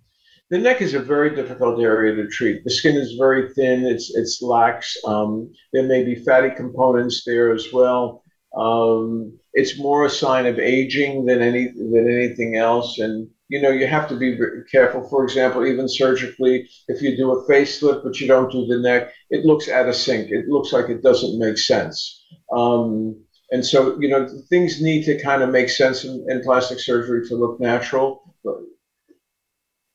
The 0.52 0.60
neck 0.60 0.82
is 0.82 0.94
a 0.94 1.00
very 1.00 1.36
difficult 1.36 1.82
area 1.82 2.16
to 2.16 2.28
treat. 2.28 2.64
The 2.64 2.70
skin 2.70 2.96
is 2.96 3.16
very 3.18 3.50
thin. 3.54 3.86
It's 3.86 4.16
it's 4.16 4.42
lax. 4.42 4.96
Um, 5.06 5.52
there 5.74 5.84
may 5.84 6.04
be 6.04 6.24
fatty 6.24 6.52
components 6.56 7.24
there 7.26 7.52
as 7.52 7.74
well. 7.74 8.24
Um, 8.56 9.38
it's 9.54 9.80
more 9.80 10.06
a 10.06 10.10
sign 10.10 10.46
of 10.46 10.60
aging 10.60 11.26
than 11.26 11.42
any 11.42 11.68
than 11.70 12.08
anything 12.10 12.56
else. 12.58 13.00
And 13.00 13.28
you 13.50 13.62
know 13.62 13.72
you 13.72 13.88
have 13.88 14.08
to 14.10 14.16
be 14.16 14.38
careful. 14.72 15.10
For 15.10 15.24
example, 15.24 15.66
even 15.66 15.90
surgically, 15.90 16.70
if 16.88 17.02
you 17.02 17.18
do 17.18 17.32
a 17.32 17.46
facelift 17.50 18.04
but 18.04 18.20
you 18.22 18.28
don't 18.28 18.52
do 18.52 18.66
the 18.66 18.80
neck, 18.80 19.12
it 19.32 19.46
looks 19.46 19.68
out 19.68 19.90
of 19.90 19.96
sync. 19.96 20.32
It 20.32 20.48
looks 20.48 20.72
like 20.72 20.90
it 20.90 21.02
doesn't 21.02 21.40
make 21.40 21.58
sense. 21.58 22.24
Um, 22.56 23.25
and 23.52 23.66
so, 23.66 24.00
you 24.00 24.10
know, 24.10 24.28
things 24.50 24.82
need 24.82 25.04
to 25.04 25.22
kind 25.22 25.44
of 25.44 25.50
make 25.50 25.70
sense 25.70 26.04
in, 26.04 26.26
in 26.30 26.42
plastic 26.42 26.80
surgery 26.80 27.28
to 27.28 27.36
look 27.36 27.60
natural. 27.60 28.22
But, 28.44 28.56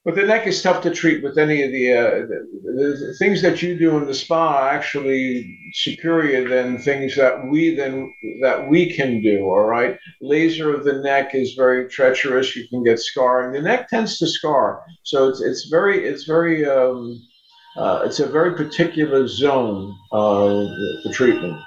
but, 0.05 0.15
the 0.15 0.23
neck 0.23 0.47
is 0.47 0.63
tough 0.63 0.83
to 0.83 0.91
treat 0.91 1.23
with 1.23 1.37
any 1.37 1.63
of 1.63 1.73
the, 1.73 1.93
uh, 1.93 2.11
the, 2.27 2.47
the, 2.63 3.15
things 3.19 3.43
that 3.43 3.61
you 3.61 3.77
do 3.77 3.97
in 3.99 4.07
the 4.07 4.15
spa 4.15 4.55
are 4.55 4.71
actually 4.71 5.59
superior 5.75 6.49
than 6.49 6.79
things 6.79 7.17
that 7.17 7.45
we 7.49 7.75
then 7.75 8.13
that 8.41 8.69
we 8.69 8.95
can 8.95 9.21
do. 9.21 9.43
All 9.43 9.65
right, 9.65 9.97
laser 10.21 10.73
of 10.73 10.85
the 10.85 11.01
neck 11.03 11.35
is 11.35 11.55
very 11.55 11.89
treacherous. 11.89 12.55
You 12.55 12.69
can 12.69 12.85
get 12.85 13.01
scarring. 13.01 13.53
The 13.53 13.63
neck 13.63 13.89
tends 13.89 14.19
to 14.19 14.29
scar, 14.29 14.81
so 15.03 15.29
it's 15.29 15.41
it's 15.41 15.69
very 15.69 16.07
it's 16.07 16.25
very 16.25 16.67
um, 16.67 17.21
uh, 17.77 18.03
it's 18.05 18.21
a 18.21 18.27
very 18.27 18.55
particular 18.55 19.27
zone 19.27 19.95
uh, 20.13 20.67
for 21.03 21.13
treatment. 21.13 21.61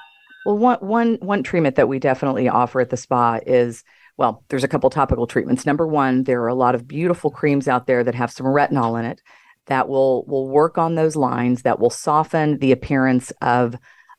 Well, 0.45 0.57
one 0.57 0.77
one 0.79 1.15
one 1.21 1.43
treatment 1.43 1.75
that 1.75 1.87
we 1.87 1.99
definitely 1.99 2.49
offer 2.49 2.81
at 2.81 2.89
the 2.89 2.97
spa 2.97 3.39
is 3.45 3.83
well, 4.17 4.43
there's 4.49 4.63
a 4.63 4.67
couple 4.67 4.89
topical 4.89 5.25
treatments. 5.25 5.65
Number 5.65 5.87
one, 5.87 6.23
there 6.23 6.43
are 6.43 6.47
a 6.47 6.53
lot 6.53 6.75
of 6.75 6.87
beautiful 6.87 7.31
creams 7.31 7.67
out 7.67 7.87
there 7.87 8.03
that 8.03 8.13
have 8.13 8.31
some 8.31 8.45
retinol 8.45 8.99
in 8.99 9.05
it 9.05 9.21
that 9.67 9.87
will 9.87 10.25
will 10.25 10.47
work 10.49 10.77
on 10.77 10.95
those 10.95 11.15
lines 11.15 11.61
that 11.63 11.79
will 11.79 11.89
soften 11.89 12.59
the 12.59 12.71
appearance 12.71 13.31
of 13.41 13.75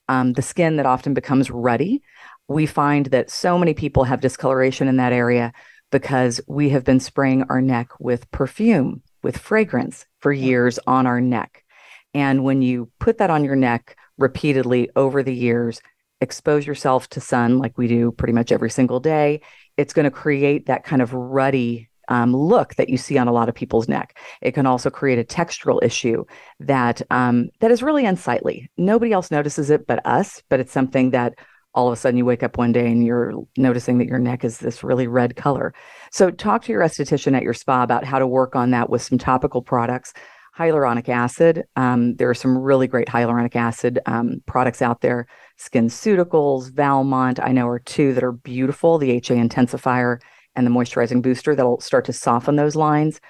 um, 0.09 0.33
the 0.33 0.43
skin 0.43 0.77
that 0.77 0.87
often 0.87 1.15
becomes 1.15 1.51
ruddy. 1.51 2.03
We 2.49 2.67
find 2.67 3.07
that 3.07 3.31
so 3.31 3.59
many 3.59 3.75
people 3.75 4.05
have 4.05 4.21
discoloration 4.21 4.89
in 4.89 4.97
that 4.97 5.13
area 5.13 5.53
because 5.91 6.41
we 6.47 6.71
have 6.71 6.85
been 6.85 7.01
spraying 7.01 7.45
our 7.49 7.61
neck 7.61 7.89
with 8.01 8.31
perfume, 8.31 9.03
with 9.23 9.39
fragrance 9.39 10.07
for 10.21 10.33
years 10.33 10.79
on 10.87 11.07
our 11.07 11.21
neck. 11.21 11.65
And 12.13 12.45
when 12.45 12.63
you 12.63 12.91
put 12.99 13.19
that 13.19 13.31
on 13.31 13.45
your 13.45 13.57
neck 13.57 13.97
repeatedly 14.19 14.91
over 14.97 15.23
the 15.23 15.35
years, 15.35 15.81
expose 16.25 16.67
yourself 16.67 17.09
to 17.11 17.21
sun 17.21 17.59
like 17.59 17.79
we 17.79 17.87
do 17.87 18.11
pretty 18.11 18.33
much 18.33 18.51
every 18.51 18.71
single 18.71 18.99
day, 18.99 19.41
it's 19.77 19.93
going 19.93 20.05
to 20.05 20.11
create 20.11 20.67
that 20.67 20.85
kind 20.85 21.01
of 21.01 21.13
ruddy 21.15 21.89
um, 22.09 22.35
look 22.35 22.75
that 22.75 22.89
you 22.89 22.97
see 22.97 23.17
on 23.17 23.29
a 23.29 23.33
lot 23.33 23.49
of 23.49 23.55
people's 23.55 23.89
neck. 23.89 24.19
It 24.43 24.53
can 24.53 24.67
also 24.67 24.91
create 24.91 25.19
a 25.19 25.25
textural 25.25 25.83
issue 25.83 26.25
that 26.61 27.01
um, 27.11 27.49
that 27.61 27.71
is 27.71 27.83
really 27.83 28.05
unsightly. 28.05 28.71
Nobody 28.77 29.13
else 29.13 29.31
notices 29.31 29.71
it 29.71 29.87
but 29.87 30.05
us, 30.05 30.43
but 30.49 30.61
it's 30.61 30.73
something 30.73 31.11
that 31.11 31.35
all 31.75 31.89
of 31.89 31.93
a 31.93 31.97
sudden 31.97 32.17
you 32.17 32.25
wake 32.25 32.43
up 32.43 32.57
one 32.57 32.73
day 32.73 32.87
and 32.87 33.05
you're 33.05 33.33
noticing 33.57 33.99
that 33.99 34.07
your 34.07 34.19
neck 34.19 34.45
is 34.45 34.59
this 34.59 34.85
really 34.85 35.07
red 35.07 35.35
color. 35.35 35.75
So 36.13 36.31
talk 36.31 36.63
to 36.65 36.73
your 36.73 36.83
esthetician 36.83 37.37
at 37.37 37.43
your 37.43 37.55
spa 37.55 37.83
about 37.83 38.05
how 38.05 38.19
to 38.19 38.27
work 38.27 38.55
on 38.55 38.71
that 38.71 38.91
with 38.91 39.03
some 39.03 39.19
topical 39.19 39.61
products. 39.61 40.13
Hyaluronic 40.57 41.09
acid. 41.09 41.65
Um, 41.75 42.15
there 42.15 42.31
are 42.31 42.35
some 42.35 42.57
really 42.57 42.87
great 42.87 43.09
hyaluronic 43.09 43.57
acid 43.57 43.99
um, 44.07 44.41
products 44.47 44.83
out 44.83 45.01
there. 45.01 45.27
SkinCeuticals, 45.59 46.71
Valmont, 46.71 47.41
I 47.41 47.53
know 47.53 47.69
are 47.69 47.79
two 47.79 48.15
that 48.15 48.25
are 48.25 48.33
beautiful. 48.33 48.99
The 48.99 49.13
HA 49.13 49.37
intensifier 49.37 50.21
and 50.57 50.67
the 50.67 50.71
moisturizing 50.71 51.23
booster 51.23 51.55
that'll 51.55 51.81
start 51.81 52.05
to 52.07 52.13
soften 52.13 52.57
those 52.57 52.77
lines. 52.77 53.21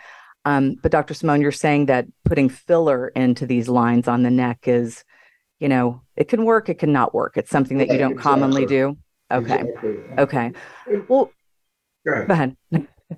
Um, 0.44 0.76
but 0.82 0.92
Dr. 0.92 1.14
Simone, 1.14 1.40
you're 1.40 1.52
saying 1.52 1.86
that 1.86 2.06
putting 2.24 2.48
filler 2.48 3.08
into 3.08 3.46
these 3.46 3.68
lines 3.68 4.08
on 4.08 4.22
the 4.22 4.30
neck 4.30 4.68
is, 4.68 5.04
you 5.58 5.68
know, 5.68 6.02
it 6.16 6.28
can 6.28 6.44
work, 6.44 6.68
it 6.68 6.78
can 6.78 6.92
not 6.92 7.14
work. 7.14 7.36
It's 7.36 7.50
something 7.50 7.78
that 7.78 7.88
you 7.88 7.98
don't 7.98 8.12
exactly. 8.12 8.30
commonly 8.30 8.66
do. 8.66 8.96
Okay. 9.30 9.60
Exactly. 9.60 9.96
Okay. 10.18 10.52
Well, 11.08 11.32
go 12.06 12.12
ahead. 12.12 12.28
Go 12.28 12.34
ahead. 12.34 12.56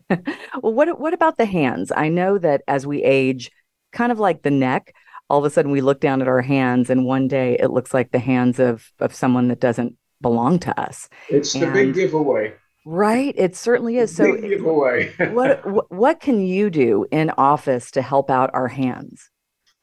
well, 0.63 0.73
what 0.73 1.01
what 1.01 1.15
about 1.15 1.37
the 1.37 1.47
hands? 1.47 1.91
I 1.95 2.09
know 2.09 2.39
that 2.39 2.63
as 2.69 2.87
we 2.87 3.03
age, 3.03 3.51
kind 3.93 4.13
of 4.13 4.21
like 4.21 4.43
the 4.43 4.51
neck, 4.51 4.95
all 5.29 5.39
of 5.39 5.45
a 5.45 5.51
sudden 5.51 5.71
we 5.71 5.81
look 5.81 6.01
down 6.01 6.23
at 6.23 6.29
our 6.29 6.43
hands 6.43 6.91
and 6.91 7.05
one 7.05 7.29
day 7.29 7.57
it 7.59 7.71
looks 7.71 7.93
like 7.93 8.13
the 8.13 8.19
hands 8.19 8.59
of 8.59 8.93
of 9.01 9.15
someone 9.15 9.49
that 9.49 9.61
doesn't 9.61 9.97
belong 10.21 10.59
to 10.61 10.81
us. 10.81 11.09
It's 11.29 11.55
and, 11.55 11.65
the 11.65 11.71
big 11.71 11.95
giveaway. 11.95 12.55
Right, 12.85 13.35
it 13.37 13.57
certainly 13.57 13.97
is. 13.97 14.15
So, 14.15 14.37
giveaway. 14.37 15.13
what 15.33 15.91
what 15.91 16.21
can 16.21 16.41
you 16.41 16.71
do 16.71 17.07
in 17.11 17.31
office 17.37 17.91
to 17.93 18.03
help 18.03 18.31
out 18.31 18.51
our 18.55 18.69
hands? 18.69 19.29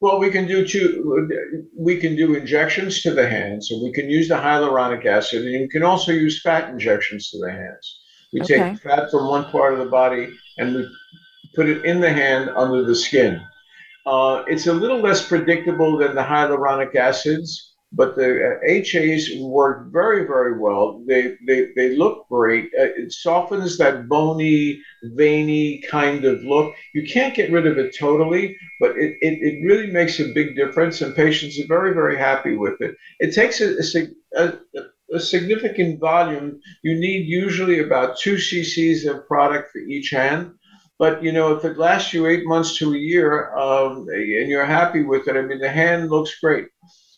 Well, 0.00 0.18
we 0.18 0.30
can 0.30 0.46
do 0.46 0.66
two. 0.66 1.28
We 1.78 1.98
can 1.98 2.16
do 2.16 2.34
injections 2.34 3.02
to 3.02 3.12
the 3.12 3.28
hands, 3.28 3.70
and 3.70 3.82
we 3.82 3.92
can 3.92 4.10
use 4.10 4.28
the 4.28 4.34
hyaluronic 4.34 5.06
acid, 5.06 5.42
and 5.42 5.52
you 5.52 5.68
can 5.68 5.82
also 5.82 6.12
use 6.12 6.42
fat 6.42 6.68
injections 6.68 7.30
to 7.30 7.38
the 7.38 7.50
hands. 7.50 8.00
We 8.34 8.42
okay. 8.42 8.56
take 8.56 8.82
fat 8.82 9.12
from 9.12 9.28
one 9.28 9.44
part 9.52 9.74
of 9.74 9.78
the 9.78 9.86
body 9.86 10.28
and 10.58 10.74
we 10.74 10.88
put 11.54 11.68
it 11.68 11.84
in 11.84 12.00
the 12.00 12.12
hand 12.12 12.50
under 12.56 12.82
the 12.82 12.94
skin. 12.94 13.40
Uh, 14.06 14.44
it's 14.46 14.66
a 14.66 14.72
little 14.72 15.00
less 15.00 15.26
predictable 15.26 15.96
than 15.98 16.14
the 16.14 16.22
hyaluronic 16.22 16.94
acids 16.94 17.74
but 17.96 18.16
the 18.16 18.58
HAs 18.66 19.30
uh, 19.30 19.46
work 19.46 19.92
very, 19.92 20.26
very 20.26 20.58
well. 20.58 21.02
They 21.06 21.36
they, 21.46 21.68
they 21.76 21.96
look 21.96 22.26
great. 22.28 22.66
Uh, 22.78 22.90
it 22.96 23.12
softens 23.12 23.78
that 23.78 24.08
bony, 24.08 24.80
veiny 25.16 25.82
kind 25.88 26.24
of 26.24 26.42
look. 26.42 26.74
You 26.92 27.06
can't 27.06 27.34
get 27.34 27.52
rid 27.52 27.66
of 27.66 27.78
it 27.78 27.96
totally, 27.96 28.56
but 28.80 28.92
it, 28.96 29.16
it, 29.20 29.38
it 29.40 29.66
really 29.66 29.90
makes 29.90 30.18
a 30.20 30.32
big 30.32 30.56
difference, 30.56 31.00
and 31.00 31.14
patients 31.14 31.58
are 31.60 31.66
very, 31.68 31.94
very 31.94 32.18
happy 32.18 32.56
with 32.56 32.80
it. 32.80 32.96
It 33.20 33.32
takes 33.32 33.60
a, 33.60 33.76
a, 34.36 34.42
a, 34.76 35.16
a 35.16 35.20
significant 35.20 36.00
volume. 36.00 36.60
You 36.82 36.98
need 36.98 37.26
usually 37.26 37.80
about 37.80 38.18
two 38.18 38.36
cc's 38.36 39.04
of 39.04 39.26
product 39.26 39.70
for 39.70 39.78
each 39.78 40.10
hand. 40.10 40.52
But 40.98 41.22
you 41.22 41.32
know, 41.32 41.52
if 41.52 41.64
it 41.64 41.78
lasts 41.78 42.12
you 42.12 42.26
eight 42.26 42.46
months 42.46 42.78
to 42.78 42.94
a 42.94 42.98
year, 42.98 43.54
um, 43.56 44.06
and 44.08 44.48
you're 44.48 44.64
happy 44.64 45.02
with 45.02 45.26
it, 45.28 45.36
I 45.36 45.42
mean, 45.42 45.58
the 45.58 45.68
hand 45.68 46.10
looks 46.10 46.38
great. 46.40 46.66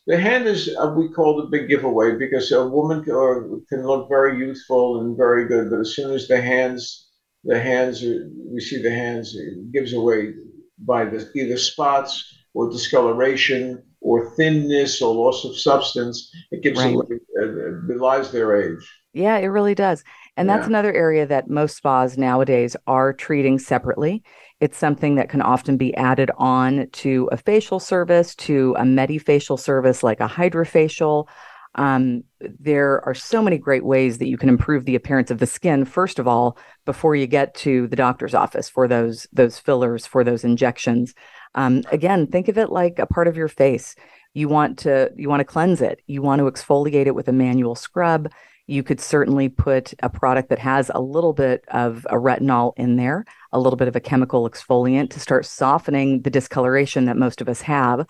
The 0.07 0.19
hand 0.19 0.47
is 0.47 0.75
uh, 0.79 0.95
we 0.97 1.09
call 1.09 1.37
the 1.37 1.49
big 1.49 1.69
giveaway 1.69 2.17
because 2.17 2.53
a 2.53 2.67
woman 2.67 3.03
can, 3.03 3.65
can 3.69 3.87
look 3.87 4.09
very 4.09 4.39
youthful 4.39 5.01
and 5.01 5.17
very 5.17 5.47
good, 5.49 5.71
but 5.71 5.81
as 5.81 5.95
soon 5.97 6.13
as 6.15 6.29
the 6.29 6.41
hands, 6.41 7.09
the 7.45 7.61
hands, 7.61 8.05
are, 8.05 8.31
we 8.49 8.61
see 8.61 8.81
the 8.81 8.91
hands, 8.91 9.35
it 9.37 9.73
gives 9.73 9.93
away 9.93 10.35
by 10.79 11.05
the, 11.05 11.29
either 11.35 11.59
spots 11.59 12.35
or 12.55 12.71
discoloration 12.71 13.83
or 14.01 14.31
thinness 14.37 15.03
or 15.03 15.13
loss 15.13 15.45
of 15.45 15.59
substance. 15.59 16.31
It 16.53 16.63
gives 16.63 16.79
right. 16.79 16.95
away, 16.95 17.19
uh, 17.43 17.87
belies 17.89 18.31
their 18.31 18.57
age. 18.57 18.89
Yeah, 19.13 19.39
it 19.39 19.47
really 19.47 19.75
does. 19.75 20.05
And 20.37 20.49
that's 20.49 20.63
yeah. 20.63 20.69
another 20.69 20.93
area 20.93 21.27
that 21.27 21.49
most 21.49 21.77
spas 21.77 22.19
nowadays 22.19 22.77
are 22.87 23.13
treating 23.13 23.59
separately. 23.59 24.23
It's 24.61 24.79
something 24.79 25.17
that 25.17 25.29
can 25.29 25.43
often 25.43 25.77
be 25.77 25.95
added 25.97 26.31
on 26.37 26.89
to 26.93 27.29
a 27.33 27.37
facial 27.37 27.81
service, 27.81 28.35
to 28.37 28.75
a 28.79 28.83
medifacial 28.83 29.59
service 29.59 30.03
like 30.03 30.21
a 30.21 30.29
hydrofacial. 30.29 31.27
Um, 31.75 32.25
there 32.41 33.05
are 33.07 33.15
so 33.15 33.43
many 33.43 33.59
great 33.59 33.85
ways 33.85 34.19
that 34.19 34.29
you 34.29 34.39
can 34.39 34.49
improve 34.49 34.87
the 34.87 34.95
appearance 34.95 35.31
of 35.31 35.39
the 35.39 35.47
skin. 35.47 35.85
First 35.85 36.19
of 36.19 36.27
all, 36.27 36.57
before 36.87 37.15
you 37.17 37.27
get 37.27 37.55
to 37.57 37.87
the 37.89 37.97
doctor's 37.97 38.35
office 38.35 38.69
for 38.69 38.89
those 38.89 39.27
those 39.33 39.59
fillers, 39.59 40.07
for 40.07 40.25
those 40.25 40.43
injections. 40.43 41.15
Um, 41.55 41.83
again, 41.93 42.27
think 42.27 42.49
of 42.49 42.57
it 42.57 42.71
like 42.71 42.99
a 42.99 43.07
part 43.07 43.29
of 43.29 43.37
your 43.37 43.49
face. 43.49 43.95
You 44.33 44.49
want 44.49 44.79
to 44.81 45.11
you 45.17 45.29
want 45.29 45.41
to 45.41 45.45
cleanse 45.45 45.83
it. 45.83 46.01
You 46.07 46.23
want 46.23 46.41
to 46.41 46.51
exfoliate 46.51 47.07
it 47.07 47.15
with 47.15 47.29
a 47.29 47.33
manual 47.33 47.75
scrub. 47.75 48.31
You 48.67 48.83
could 48.83 49.01
certainly 49.01 49.49
put 49.49 49.95
a 50.03 50.09
product 50.09 50.49
that 50.49 50.59
has 50.59 50.91
a 50.95 51.01
little 51.01 51.33
bit 51.33 51.65
of 51.69 52.07
a 52.11 52.15
retinol 52.15 52.73
in 52.77 52.97
there, 52.97 53.25
a 53.53 53.61
little 53.61 53.77
bit 53.77 53.89
of 53.89 53.97
a 53.97 54.01
chemical 54.01 54.49
exfoliant 54.49 55.11
to 55.11 55.21
start 55.21 55.47
softening 55.47 56.23
the 56.23 56.31
discoloration 56.31 57.05
that 57.05 57.17
most 57.17 57.41
of 57.41 57.49
us 57.49 57.61
have. 57.63 58.07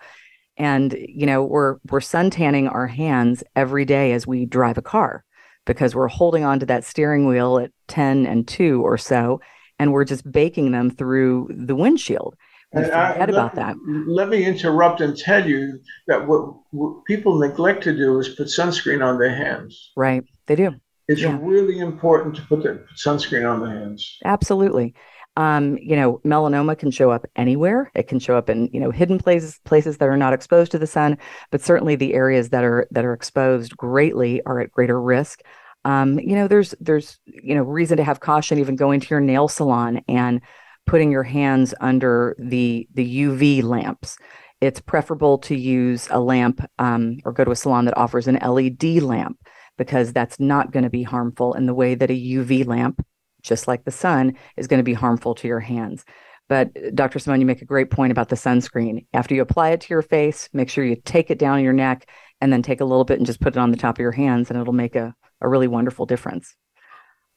And 0.57 0.93
you 1.07 1.25
know, 1.25 1.43
we're 1.43 1.77
we're 1.89 2.01
sun 2.01 2.29
tanning 2.29 2.67
our 2.67 2.87
hands 2.87 3.43
every 3.55 3.85
day 3.85 4.13
as 4.13 4.25
we 4.25 4.45
drive 4.45 4.77
a 4.77 4.81
car 4.81 5.23
because 5.65 5.93
we're 5.93 6.07
holding 6.07 6.43
on 6.43 6.59
to 6.59 6.65
that 6.65 6.83
steering 6.83 7.27
wheel 7.27 7.59
at 7.59 7.71
10 7.87 8.25
and 8.25 8.47
2 8.47 8.81
or 8.81 8.97
so 8.97 9.39
and 9.79 9.93
we're 9.93 10.05
just 10.05 10.29
baking 10.31 10.71
them 10.71 10.89
through 10.89 11.49
the 11.49 11.75
windshield. 11.75 12.35
We 12.73 12.83
forget 12.83 13.29
about 13.29 13.55
that. 13.55 13.75
Let 13.85 14.27
me 14.29 14.45
interrupt 14.45 14.99
and 14.99 15.17
tell 15.17 15.47
you 15.47 15.79
that 16.07 16.27
what, 16.27 16.53
what, 16.71 17.05
people 17.05 17.39
neglect 17.39 17.83
to 17.83 17.95
do 17.95 18.19
is 18.19 18.29
put 18.29 18.47
sunscreen 18.47 19.03
on 19.03 19.17
their 19.17 19.33
hands. 19.33 19.91
Right. 19.95 20.23
They 20.47 20.55
do. 20.55 20.75
It's 21.07 21.21
yeah. 21.21 21.37
really 21.41 21.79
important 21.79 22.35
to 22.35 22.41
put 22.43 22.63
the 22.63 22.83
sunscreen 22.95 23.49
on 23.49 23.61
the 23.61 23.69
hands. 23.69 24.17
Absolutely. 24.25 24.93
Um, 25.37 25.77
you 25.77 25.95
know, 25.95 26.19
melanoma 26.25 26.77
can 26.77 26.89
show 26.89 27.11
up 27.11 27.25
anywhere. 27.35 27.91
It 27.93 28.07
can 28.07 28.19
show 28.19 28.35
up 28.35 28.49
in 28.49 28.69
you 28.73 28.79
know 28.79 28.89
hidden 28.89 29.19
places, 29.19 29.59
places 29.65 29.97
that 29.97 30.09
are 30.09 30.17
not 30.17 30.33
exposed 30.33 30.71
to 30.71 30.79
the 30.79 30.87
sun, 30.87 31.17
but 31.51 31.61
certainly 31.61 31.95
the 31.95 32.15
areas 32.15 32.49
that 32.49 32.63
are 32.63 32.87
that 32.91 33.05
are 33.05 33.13
exposed 33.13 33.77
greatly 33.77 34.41
are 34.45 34.59
at 34.59 34.71
greater 34.71 34.99
risk. 34.99 35.41
Um, 35.85 36.19
you 36.19 36.35
know, 36.35 36.47
there's 36.47 36.73
there's 36.81 37.19
you 37.25 37.53
know 37.53 37.61
reason 37.61 37.97
to 37.97 38.03
have 38.03 38.19
caution 38.19 38.57
even 38.57 38.75
going 38.75 38.99
to 38.99 39.07
your 39.09 39.21
nail 39.21 39.47
salon 39.47 40.01
and 40.07 40.41
putting 40.87 41.11
your 41.11 41.23
hands 41.23 41.73
under 41.79 42.35
the 42.39 42.87
the 42.95 43.21
UV 43.23 43.63
lamps. 43.63 44.17
It's 44.59 44.81
preferable 44.81 45.37
to 45.39 45.55
use 45.55 46.07
a 46.09 46.19
lamp 46.19 46.67
um, 46.79 47.19
or 47.25 47.31
go 47.31 47.45
to 47.45 47.51
a 47.51 47.55
salon 47.55 47.85
that 47.85 47.95
offers 47.95 48.27
an 48.27 48.39
LED 48.43 49.03
lamp 49.03 49.37
because 49.77 50.13
that's 50.13 50.39
not 50.39 50.71
going 50.71 50.83
to 50.83 50.89
be 50.89 51.03
harmful 51.03 51.53
in 51.53 51.65
the 51.65 51.73
way 51.73 51.95
that 51.95 52.11
a 52.11 52.13
UV 52.13 52.65
lamp, 52.65 53.05
just 53.41 53.67
like 53.67 53.85
the 53.85 53.91
sun, 53.91 54.35
is 54.55 54.67
going 54.67 54.79
to 54.79 54.83
be 54.83 54.93
harmful 54.93 55.35
to 55.35 55.47
your 55.47 55.59
hands. 55.59 56.03
But 56.49 56.95
Dr. 56.95 57.19
Simone, 57.19 57.41
you 57.41 57.45
make 57.45 57.61
a 57.61 57.65
great 57.65 57.91
point 57.91 58.11
about 58.11 58.29
the 58.29 58.35
sunscreen. 58.35 59.05
After 59.13 59.35
you 59.35 59.41
apply 59.41 59.71
it 59.71 59.81
to 59.81 59.93
your 59.93 60.01
face, 60.01 60.49
make 60.53 60.69
sure 60.69 60.85
you 60.85 60.95
take 60.95 61.29
it 61.29 61.39
down 61.39 61.63
your 61.63 61.73
neck 61.73 62.09
and 62.39 62.53
then 62.53 62.61
take 62.61 62.81
a 62.81 62.85
little 62.85 63.03
bit 63.03 63.17
and 63.17 63.25
just 63.25 63.41
put 63.41 63.55
it 63.55 63.59
on 63.59 63.71
the 63.71 63.77
top 63.77 63.95
of 63.95 64.01
your 64.01 64.11
hands, 64.11 64.49
and 64.49 64.59
it'll 64.59 64.73
make 64.73 64.95
a, 64.95 65.13
a 65.41 65.49
really 65.49 65.67
wonderful 65.67 66.05
difference. 66.05 66.55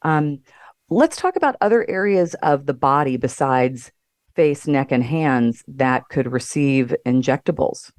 Um, 0.03 0.41
let's 0.89 1.17
talk 1.17 1.37
about 1.37 1.57
other 1.61 1.89
areas 1.89 2.35
of 2.43 2.67
the 2.67 2.75
body 2.75 3.17
besides 3.17 3.91
face, 4.37 4.67
neck, 4.67 4.93
and 4.93 5.03
hands 5.03 5.65
that 5.67 6.09
could 6.09 6.31
receive 6.31 6.95
injectables. 7.07 7.91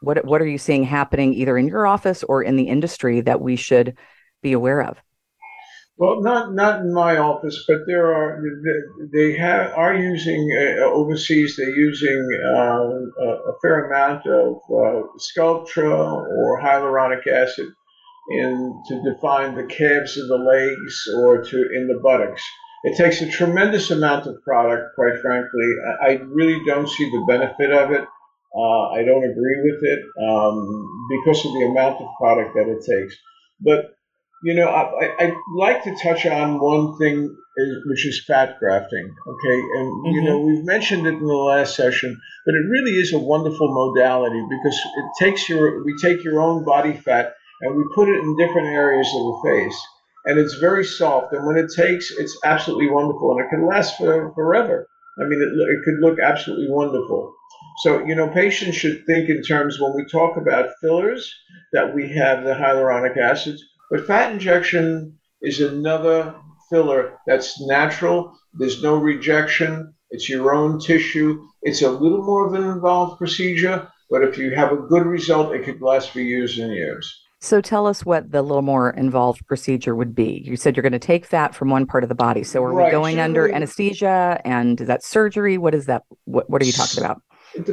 What 0.00 0.24
what 0.24 0.40
are 0.40 0.46
you 0.46 0.58
seeing 0.58 0.84
happening 0.84 1.34
either 1.34 1.58
in 1.58 1.68
your 1.68 1.86
office 1.86 2.22
or 2.22 2.42
in 2.42 2.56
the 2.56 2.68
industry 2.68 3.20
that 3.22 3.40
we 3.40 3.56
should 3.56 3.96
be 4.42 4.52
aware 4.52 4.82
of? 4.82 4.98
Well, 5.98 6.20
not 6.22 6.54
not 6.54 6.82
in 6.82 6.94
my 6.94 7.16
office, 7.16 7.64
but 7.66 7.78
there 7.88 8.14
are 8.14 8.40
they 9.12 9.36
have 9.36 9.72
are 9.74 9.96
using 9.96 10.48
uh, 10.56 10.84
overseas. 10.84 11.56
They're 11.56 11.76
using 11.76 12.28
uh, 12.54 13.24
a, 13.50 13.52
fair 13.60 13.86
amount 13.86 14.24
of 14.26 14.58
uh, 14.70 15.08
or 15.42 16.60
hyaluronic 16.62 17.26
acid 17.26 17.66
in 18.30 18.80
to 18.88 19.02
define 19.12 19.56
the 19.56 19.64
calves 19.64 20.16
of 20.16 20.28
the 20.28 20.36
legs 20.36 21.08
or 21.16 21.42
to 21.42 21.56
in 21.74 21.88
the 21.88 21.98
buttocks. 22.00 22.44
It 22.84 22.96
takes 22.96 23.20
a 23.20 23.28
tremendous 23.28 23.90
amount 23.90 24.28
of 24.28 24.40
product, 24.44 24.94
quite 24.94 25.20
frankly. 25.20 25.68
I 26.00 26.20
really 26.28 26.60
don't 26.64 26.88
see 26.88 27.10
the 27.10 27.24
benefit 27.26 27.72
of 27.72 27.90
it. 27.90 28.04
Uh, 28.54 28.88
I 28.90 29.04
don't 29.04 29.24
agree 29.24 29.60
with 29.62 29.82
it 29.82 30.00
um, 30.26 30.88
because 31.10 31.44
of 31.44 31.52
the 31.52 31.68
amount 31.70 32.00
of 32.00 32.08
product 32.18 32.54
that 32.54 32.68
it 32.68 32.84
takes. 32.84 33.16
But 33.60 33.94
you 34.42 34.54
know, 34.54 34.68
I, 34.68 35.14
I, 35.18 35.32
like 35.56 35.82
to 35.84 35.96
touch 35.96 36.24
on 36.24 36.60
one 36.60 36.96
thing, 36.98 37.36
which 37.86 38.06
is 38.06 38.24
fat 38.24 38.58
grafting. 38.60 39.14
Okay, 39.26 39.58
and 39.78 39.92
mm-hmm. 39.92 40.10
you 40.12 40.22
know, 40.22 40.38
we've 40.38 40.64
mentioned 40.64 41.06
it 41.06 41.14
in 41.14 41.26
the 41.26 41.34
last 41.34 41.74
session, 41.74 42.18
but 42.46 42.54
it 42.54 42.70
really 42.70 42.92
is 42.92 43.12
a 43.12 43.18
wonderful 43.18 43.68
modality 43.74 44.40
because 44.48 44.78
it 44.96 45.24
takes 45.24 45.48
your 45.48 45.84
we 45.84 45.94
take 46.00 46.22
your 46.22 46.40
own 46.40 46.64
body 46.64 46.94
fat 46.94 47.34
and 47.62 47.76
we 47.76 47.84
put 47.94 48.08
it 48.08 48.20
in 48.20 48.36
different 48.36 48.68
areas 48.68 49.08
of 49.08 49.22
the 49.22 49.40
face, 49.44 49.86
and 50.26 50.38
it's 50.38 50.54
very 50.54 50.84
soft. 50.84 51.32
And 51.32 51.44
when 51.44 51.56
it 51.56 51.70
takes, 51.74 52.12
it's 52.12 52.38
absolutely 52.44 52.90
wonderful, 52.90 53.32
and 53.32 53.44
it 53.44 53.50
can 53.50 53.66
last 53.66 53.98
for 53.98 54.32
forever. 54.34 54.86
I 55.18 55.24
mean, 55.24 55.42
it, 55.42 55.50
it 55.50 55.84
could 55.84 56.00
look 56.00 56.20
absolutely 56.20 56.70
wonderful. 56.70 57.34
So, 57.82 58.04
you 58.04 58.14
know, 58.14 58.28
patients 58.28 58.76
should 58.76 59.04
think 59.06 59.28
in 59.28 59.42
terms 59.42 59.78
when 59.80 59.94
we 59.94 60.04
talk 60.04 60.36
about 60.36 60.70
fillers 60.80 61.32
that 61.72 61.94
we 61.94 62.08
have 62.14 62.44
the 62.44 62.54
hyaluronic 62.54 63.16
acids 63.16 63.62
but 63.90 64.06
fat 64.06 64.32
injection 64.32 65.18
is 65.40 65.60
another 65.60 66.34
filler 66.68 67.18
that's 67.26 67.60
natural. 67.66 68.38
There's 68.54 68.82
no 68.82 68.96
rejection. 68.96 69.94
It's 70.10 70.28
your 70.28 70.54
own 70.54 70.78
tissue. 70.78 71.42
It's 71.62 71.82
a 71.82 71.90
little 71.90 72.22
more 72.22 72.46
of 72.46 72.54
an 72.54 72.68
involved 72.68 73.18
procedure, 73.18 73.88
but 74.10 74.22
if 74.22 74.38
you 74.38 74.54
have 74.54 74.72
a 74.72 74.76
good 74.76 75.06
result, 75.06 75.54
it 75.54 75.64
could 75.64 75.80
last 75.80 76.10
for 76.10 76.20
years 76.20 76.58
and 76.58 76.72
years. 76.72 77.14
So 77.40 77.60
tell 77.60 77.86
us 77.86 78.04
what 78.04 78.32
the 78.32 78.42
little 78.42 78.62
more 78.62 78.90
involved 78.90 79.46
procedure 79.46 79.94
would 79.94 80.14
be. 80.14 80.42
You 80.44 80.56
said 80.56 80.76
you're 80.76 80.82
going 80.82 80.92
to 80.92 80.98
take 80.98 81.24
fat 81.24 81.54
from 81.54 81.70
one 81.70 81.86
part 81.86 82.02
of 82.02 82.08
the 82.08 82.14
body. 82.14 82.42
So 82.42 82.62
are 82.64 82.72
right. 82.72 82.86
we 82.86 82.90
going 82.90 83.20
under 83.20 83.48
anesthesia 83.48 84.40
and 84.44 84.80
is 84.80 84.88
that 84.88 85.04
surgery? 85.04 85.56
What 85.56 85.74
is 85.74 85.86
that? 85.86 86.02
What, 86.24 86.50
what 86.50 86.60
are 86.60 86.64
you 86.64 86.72
talking 86.72 87.02
about? 87.02 87.22
It 87.58 87.66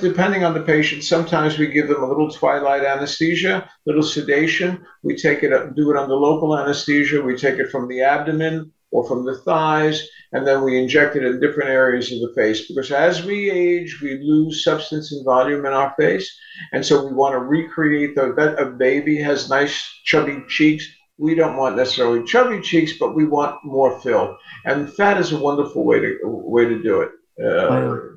depending 0.00 0.44
on 0.44 0.54
the 0.54 0.62
patient. 0.62 1.04
Sometimes 1.04 1.56
we 1.56 1.68
give 1.68 1.86
them 1.86 2.02
a 2.02 2.08
little 2.08 2.30
twilight 2.30 2.82
anesthesia, 2.82 3.70
little 3.86 4.02
sedation. 4.02 4.84
We 5.04 5.14
take 5.14 5.44
it 5.44 5.52
up, 5.52 5.76
do 5.76 5.90
it 5.92 5.96
under 5.96 6.14
local 6.14 6.58
anesthesia. 6.58 7.22
We 7.22 7.36
take 7.36 7.58
it 7.58 7.70
from 7.70 7.86
the 7.86 8.02
abdomen 8.02 8.72
or 8.90 9.06
from 9.06 9.24
the 9.24 9.38
thighs, 9.38 10.04
and 10.32 10.44
then 10.44 10.64
we 10.64 10.82
inject 10.82 11.14
it 11.14 11.24
in 11.24 11.38
different 11.38 11.70
areas 11.70 12.10
of 12.10 12.18
the 12.18 12.32
face. 12.34 12.66
Because 12.66 12.90
as 12.90 13.24
we 13.24 13.48
age, 13.50 14.00
we 14.02 14.18
lose 14.18 14.64
substance 14.64 15.12
and 15.12 15.24
volume 15.24 15.64
in 15.64 15.72
our 15.72 15.94
face, 15.96 16.28
and 16.72 16.84
so 16.84 17.06
we 17.06 17.12
want 17.12 17.34
to 17.34 17.38
recreate 17.38 18.16
the 18.16 18.34
that 18.36 18.58
a 18.60 18.66
baby 18.66 19.16
has 19.18 19.48
nice 19.48 19.80
chubby 20.04 20.42
cheeks. 20.48 20.84
We 21.18 21.36
don't 21.36 21.56
want 21.56 21.76
necessarily 21.76 22.24
chubby 22.24 22.60
cheeks, 22.62 22.94
but 22.98 23.14
we 23.14 23.26
want 23.26 23.64
more 23.64 24.00
fill, 24.00 24.36
and 24.64 24.92
fat 24.92 25.18
is 25.18 25.30
a 25.30 25.38
wonderful 25.38 25.84
way 25.84 26.00
to 26.00 26.18
way 26.24 26.64
to 26.64 26.82
do 26.82 27.02
it. 27.02 27.10
Uh, 27.40 28.09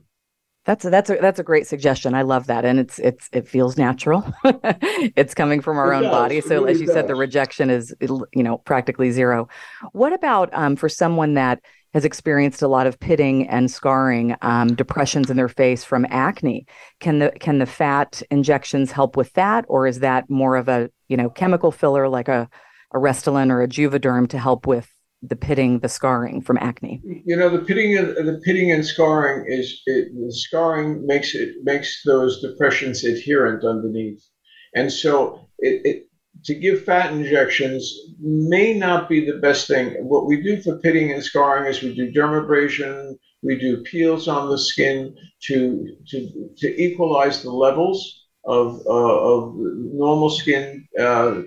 that's 0.65 0.85
a, 0.85 0.89
that's 0.89 1.09
a 1.09 1.15
that's 1.15 1.39
a 1.39 1.43
great 1.43 1.67
suggestion. 1.67 2.13
I 2.13 2.21
love 2.21 2.47
that, 2.47 2.63
and 2.63 2.79
it's 2.79 2.97
it's 2.99 3.29
it 3.33 3.47
feels 3.47 3.77
natural. 3.77 4.23
it's 4.43 5.33
coming 5.33 5.61
from 5.61 5.77
our 5.77 5.91
it 5.91 5.97
own 5.97 6.03
does. 6.03 6.11
body, 6.11 6.41
so 6.41 6.55
really 6.61 6.71
as 6.71 6.79
you 6.79 6.87
does. 6.87 6.95
said, 6.95 7.07
the 7.07 7.15
rejection 7.15 7.69
is 7.69 7.93
you 8.01 8.43
know 8.43 8.59
practically 8.59 9.11
zero. 9.11 9.49
What 9.91 10.13
about 10.13 10.49
um, 10.53 10.77
for 10.77 10.87
someone 10.87 11.33
that 11.33 11.61
has 11.93 12.05
experienced 12.05 12.61
a 12.61 12.67
lot 12.67 12.87
of 12.87 12.99
pitting 12.99 13.47
and 13.49 13.69
scarring, 13.69 14.35
um, 14.41 14.73
depressions 14.73 15.29
in 15.29 15.35
their 15.35 15.49
face 15.49 15.83
from 15.83 16.05
acne? 16.09 16.65
Can 17.01 17.19
the 17.19 17.31
can 17.31 17.57
the 17.59 17.65
fat 17.65 18.21
injections 18.31 18.91
help 18.91 19.17
with 19.17 19.33
that, 19.33 19.65
or 19.67 19.85
is 19.85 19.99
that 19.99 20.29
more 20.29 20.55
of 20.55 20.69
a 20.69 20.89
you 21.09 21.17
know 21.17 21.29
chemical 21.29 21.73
filler 21.73 22.07
like 22.07 22.29
a 22.29 22.49
a 22.93 22.97
Restylane 22.97 23.51
or 23.51 23.61
a 23.61 23.67
Juvederm 23.67 24.29
to 24.29 24.37
help 24.37 24.65
with 24.67 24.92
the 25.25 25.35
pitting, 25.35 25.79
the 25.79 25.89
scarring 25.89 26.41
from 26.41 26.57
acne? 26.57 27.01
You 27.03 27.35
know, 27.35 27.49
the 27.49 27.63
pitting 27.63 27.97
and 27.97 28.27
the 28.27 28.41
pitting 28.43 28.71
and 28.71 28.85
scarring 28.85 29.45
is 29.47 29.81
it, 29.85 30.13
the 30.13 30.33
scarring 30.33 31.05
makes 31.07 31.33
it 31.33 31.55
makes 31.63 32.03
those 32.03 32.41
depressions 32.41 33.03
adherent 33.03 33.63
underneath, 33.63 34.23
and 34.75 34.91
so 34.91 35.47
it, 35.59 35.81
it 35.85 36.07
to 36.43 36.53
give 36.53 36.83
fat 36.83 37.13
injections 37.13 37.93
may 38.19 38.73
not 38.73 39.07
be 39.07 39.25
the 39.25 39.37
best 39.37 39.67
thing. 39.67 39.93
What 40.03 40.25
we 40.25 40.41
do 40.41 40.61
for 40.61 40.77
pitting 40.79 41.11
and 41.11 41.23
scarring 41.23 41.69
is 41.69 41.81
we 41.81 41.95
do 41.95 42.11
dermabrasion, 42.11 43.15
we 43.41 43.57
do 43.57 43.83
peels 43.83 44.27
on 44.27 44.49
the 44.49 44.57
skin 44.57 45.15
to 45.43 45.95
to 46.09 46.49
to 46.57 46.83
equalize 46.83 47.43
the 47.43 47.51
levels 47.51 48.25
of 48.45 48.81
uh, 48.85 48.89
of 48.89 49.53
normal 49.55 50.29
skin 50.29 50.85
uh, 50.99 51.41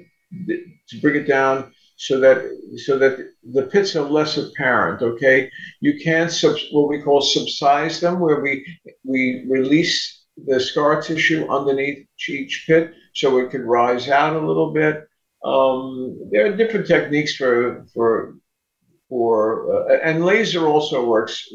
to 0.48 1.00
bring 1.02 1.16
it 1.16 1.28
down 1.28 1.72
so 1.96 2.20
that 2.20 2.38
so 2.76 2.98
that 2.98 3.18
the 3.52 3.62
pits 3.62 3.96
are 3.96 4.08
less 4.08 4.36
apparent. 4.36 5.02
Okay, 5.02 5.50
you 5.80 5.98
can 5.98 6.28
sub, 6.28 6.56
what 6.70 6.88
we 6.88 7.02
call 7.02 7.20
subcise 7.20 8.00
them, 8.00 8.20
where 8.20 8.40
we 8.40 8.64
we 9.02 9.46
release 9.48 10.24
the 10.46 10.60
scar 10.60 11.00
tissue 11.00 11.46
underneath 11.48 12.06
each 12.28 12.64
pit 12.66 12.92
so 13.14 13.38
it 13.38 13.50
can 13.50 13.62
rise 13.62 14.08
out 14.08 14.36
a 14.36 14.46
little 14.46 14.72
bit. 14.72 15.08
Um, 15.42 16.28
there 16.30 16.46
are 16.46 16.56
different 16.56 16.86
techniques 16.86 17.34
for 17.34 17.86
for 17.94 18.36
for 19.08 19.90
uh, 19.90 19.98
and 20.02 20.24
laser 20.24 20.66
also 20.66 21.06
works 21.06 21.48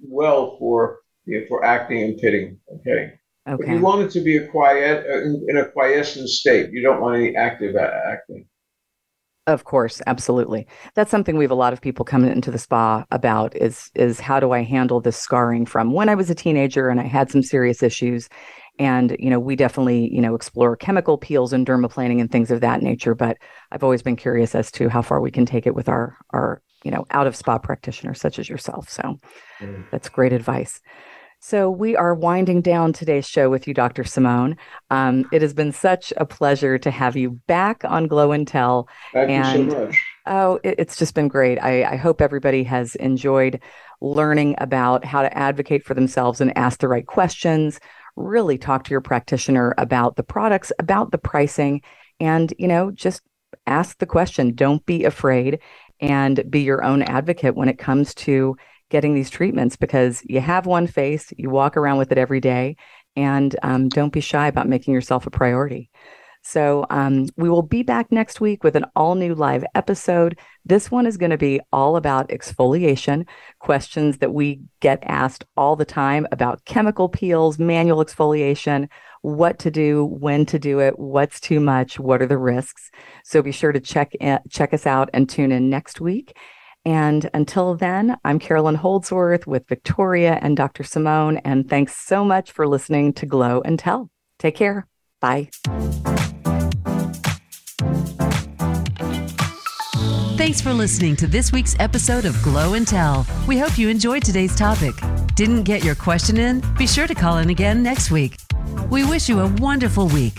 well 0.00 0.58
for 0.58 1.00
you 1.24 1.40
know, 1.40 1.46
for 1.48 1.64
acne 1.64 2.02
and 2.02 2.18
pitting. 2.18 2.58
Okay. 2.80 3.14
Okay. 3.48 3.64
But 3.64 3.68
you 3.68 3.80
want 3.80 4.02
it 4.02 4.10
to 4.10 4.20
be 4.20 4.38
a 4.38 4.48
quiet 4.48 5.06
uh, 5.08 5.22
in, 5.22 5.46
in 5.48 5.56
a 5.58 5.66
quiescent 5.66 6.28
state. 6.28 6.70
You 6.72 6.82
don't 6.82 7.00
want 7.00 7.16
any 7.16 7.36
active 7.36 7.76
acne. 7.76 8.46
Of 9.46 9.62
course, 9.62 10.02
absolutely. 10.08 10.66
That's 10.94 11.10
something 11.10 11.36
we 11.36 11.44
have 11.44 11.52
a 11.52 11.54
lot 11.54 11.72
of 11.72 11.80
people 11.80 12.04
coming 12.04 12.32
into 12.32 12.50
the 12.50 12.58
spa 12.58 13.04
about 13.12 13.56
is 13.56 13.90
is 13.94 14.18
how 14.18 14.40
do 14.40 14.50
I 14.50 14.62
handle 14.62 15.00
this 15.00 15.16
scarring 15.16 15.66
from 15.66 15.92
when 15.92 16.08
I 16.08 16.16
was 16.16 16.30
a 16.30 16.34
teenager 16.34 16.88
and 16.88 16.98
I 17.00 17.04
had 17.04 17.30
some 17.30 17.42
serious 17.42 17.80
issues. 17.80 18.28
And 18.80 19.16
you 19.20 19.30
know, 19.30 19.38
we 19.38 19.54
definitely 19.54 20.12
you 20.12 20.20
know 20.20 20.34
explore 20.34 20.76
chemical 20.76 21.16
peels 21.16 21.52
and 21.52 21.64
dermaplaning 21.64 22.20
and 22.20 22.30
things 22.30 22.50
of 22.50 22.60
that 22.60 22.82
nature. 22.82 23.14
But 23.14 23.38
I've 23.70 23.84
always 23.84 24.02
been 24.02 24.16
curious 24.16 24.56
as 24.56 24.72
to 24.72 24.88
how 24.88 25.00
far 25.00 25.20
we 25.20 25.30
can 25.30 25.46
take 25.46 25.66
it 25.66 25.76
with 25.76 25.88
our 25.88 26.16
our 26.30 26.60
you 26.82 26.90
know 26.90 27.06
out 27.12 27.28
of 27.28 27.36
spa 27.36 27.58
practitioners 27.58 28.20
such 28.20 28.40
as 28.40 28.48
yourself. 28.48 28.90
So 28.90 29.20
mm. 29.60 29.84
that's 29.92 30.08
great 30.08 30.32
advice. 30.32 30.80
So, 31.38 31.70
we 31.70 31.94
are 31.94 32.14
winding 32.14 32.62
down 32.62 32.92
today's 32.92 33.28
show 33.28 33.50
with 33.50 33.68
you, 33.68 33.74
Dr. 33.74 34.04
Simone. 34.04 34.56
Um, 34.90 35.28
it 35.32 35.42
has 35.42 35.54
been 35.54 35.70
such 35.70 36.12
a 36.16 36.26
pleasure 36.26 36.78
to 36.78 36.90
have 36.90 37.16
you 37.16 37.40
back 37.46 37.84
on 37.84 38.08
Glow 38.08 38.32
and 38.32 38.48
Tell. 38.48 38.88
Thank 39.12 39.30
and, 39.30 39.64
you 39.64 39.70
so 39.70 39.84
much. 39.86 40.04
Oh, 40.26 40.60
it, 40.64 40.76
it's 40.78 40.96
just 40.96 41.14
been 41.14 41.28
great. 41.28 41.58
I, 41.58 41.84
I 41.84 41.96
hope 41.96 42.20
everybody 42.20 42.64
has 42.64 42.96
enjoyed 42.96 43.60
learning 44.00 44.56
about 44.58 45.04
how 45.04 45.22
to 45.22 45.38
advocate 45.38 45.84
for 45.84 45.94
themselves 45.94 46.40
and 46.40 46.56
ask 46.56 46.80
the 46.80 46.88
right 46.88 47.06
questions. 47.06 47.78
Really 48.16 48.58
talk 48.58 48.84
to 48.84 48.90
your 48.90 49.00
practitioner 49.00 49.74
about 49.78 50.16
the 50.16 50.22
products, 50.22 50.72
about 50.78 51.12
the 51.12 51.18
pricing, 51.18 51.82
and, 52.18 52.52
you 52.58 52.66
know, 52.66 52.90
just 52.90 53.22
ask 53.66 53.98
the 53.98 54.06
question. 54.06 54.54
Don't 54.54 54.84
be 54.86 55.04
afraid 55.04 55.60
and 56.00 56.42
be 56.50 56.60
your 56.60 56.82
own 56.82 57.02
advocate 57.02 57.54
when 57.54 57.68
it 57.68 57.78
comes 57.78 58.14
to 58.14 58.56
getting 58.90 59.14
these 59.14 59.30
treatments 59.30 59.76
because 59.76 60.22
you 60.24 60.40
have 60.40 60.66
one 60.66 60.86
face, 60.86 61.32
you 61.36 61.50
walk 61.50 61.76
around 61.76 61.98
with 61.98 62.12
it 62.12 62.18
every 62.18 62.40
day, 62.40 62.76
and 63.16 63.56
um, 63.62 63.88
don't 63.88 64.12
be 64.12 64.20
shy 64.20 64.46
about 64.46 64.68
making 64.68 64.94
yourself 64.94 65.26
a 65.26 65.30
priority. 65.30 65.90
So, 66.48 66.86
um, 66.90 67.26
we 67.36 67.48
will 67.48 67.62
be 67.62 67.82
back 67.82 68.12
next 68.12 68.40
week 68.40 68.62
with 68.62 68.76
an 68.76 68.84
all 68.94 69.16
new 69.16 69.34
live 69.34 69.64
episode. 69.74 70.38
This 70.64 70.92
one 70.92 71.04
is 71.04 71.16
going 71.16 71.32
to 71.32 71.36
be 71.36 71.60
all 71.72 71.96
about 71.96 72.28
exfoliation, 72.28 73.26
questions 73.58 74.18
that 74.18 74.32
we 74.32 74.60
get 74.78 75.00
asked 75.02 75.44
all 75.56 75.74
the 75.74 75.84
time 75.84 76.24
about 76.30 76.64
chemical 76.64 77.08
peels, 77.08 77.58
manual 77.58 78.04
exfoliation, 78.04 78.88
what 79.22 79.58
to 79.58 79.72
do, 79.72 80.04
when 80.04 80.46
to 80.46 80.56
do 80.56 80.78
it, 80.78 81.00
what's 81.00 81.40
too 81.40 81.58
much, 81.58 81.98
what 81.98 82.22
are 82.22 82.26
the 82.26 82.38
risks. 82.38 82.92
So, 83.24 83.42
be 83.42 83.50
sure 83.50 83.72
to 83.72 83.80
check 83.80 84.14
in, 84.14 84.38
check 84.48 84.72
us 84.72 84.86
out 84.86 85.10
and 85.12 85.28
tune 85.28 85.50
in 85.50 85.68
next 85.68 86.00
week. 86.00 86.36
And 86.86 87.28
until 87.34 87.74
then, 87.74 88.16
I'm 88.24 88.38
Carolyn 88.38 88.76
Holdsworth 88.76 89.44
with 89.44 89.66
Victoria 89.66 90.38
and 90.40 90.56
Dr. 90.56 90.84
Simone. 90.84 91.38
And 91.38 91.68
thanks 91.68 91.96
so 91.96 92.24
much 92.24 92.52
for 92.52 92.64
listening 92.68 93.12
to 93.14 93.26
Glow 93.26 93.60
and 93.64 93.76
Tell. 93.76 94.08
Take 94.38 94.54
care. 94.54 94.86
Bye. 95.20 95.50
Thanks 100.36 100.60
for 100.60 100.72
listening 100.72 101.16
to 101.16 101.26
this 101.26 101.50
week's 101.50 101.74
episode 101.80 102.24
of 102.24 102.40
Glow 102.44 102.74
and 102.74 102.86
Tell. 102.86 103.26
We 103.48 103.58
hope 103.58 103.76
you 103.76 103.88
enjoyed 103.88 104.22
today's 104.22 104.54
topic. 104.54 104.94
Didn't 105.34 105.64
get 105.64 105.82
your 105.82 105.96
question 105.96 106.38
in? 106.38 106.62
Be 106.78 106.86
sure 106.86 107.08
to 107.08 107.14
call 107.16 107.38
in 107.38 107.50
again 107.50 107.82
next 107.82 108.12
week. 108.12 108.38
We 108.90 109.04
wish 109.04 109.28
you 109.28 109.40
a 109.40 109.48
wonderful 109.54 110.06
week 110.06 110.34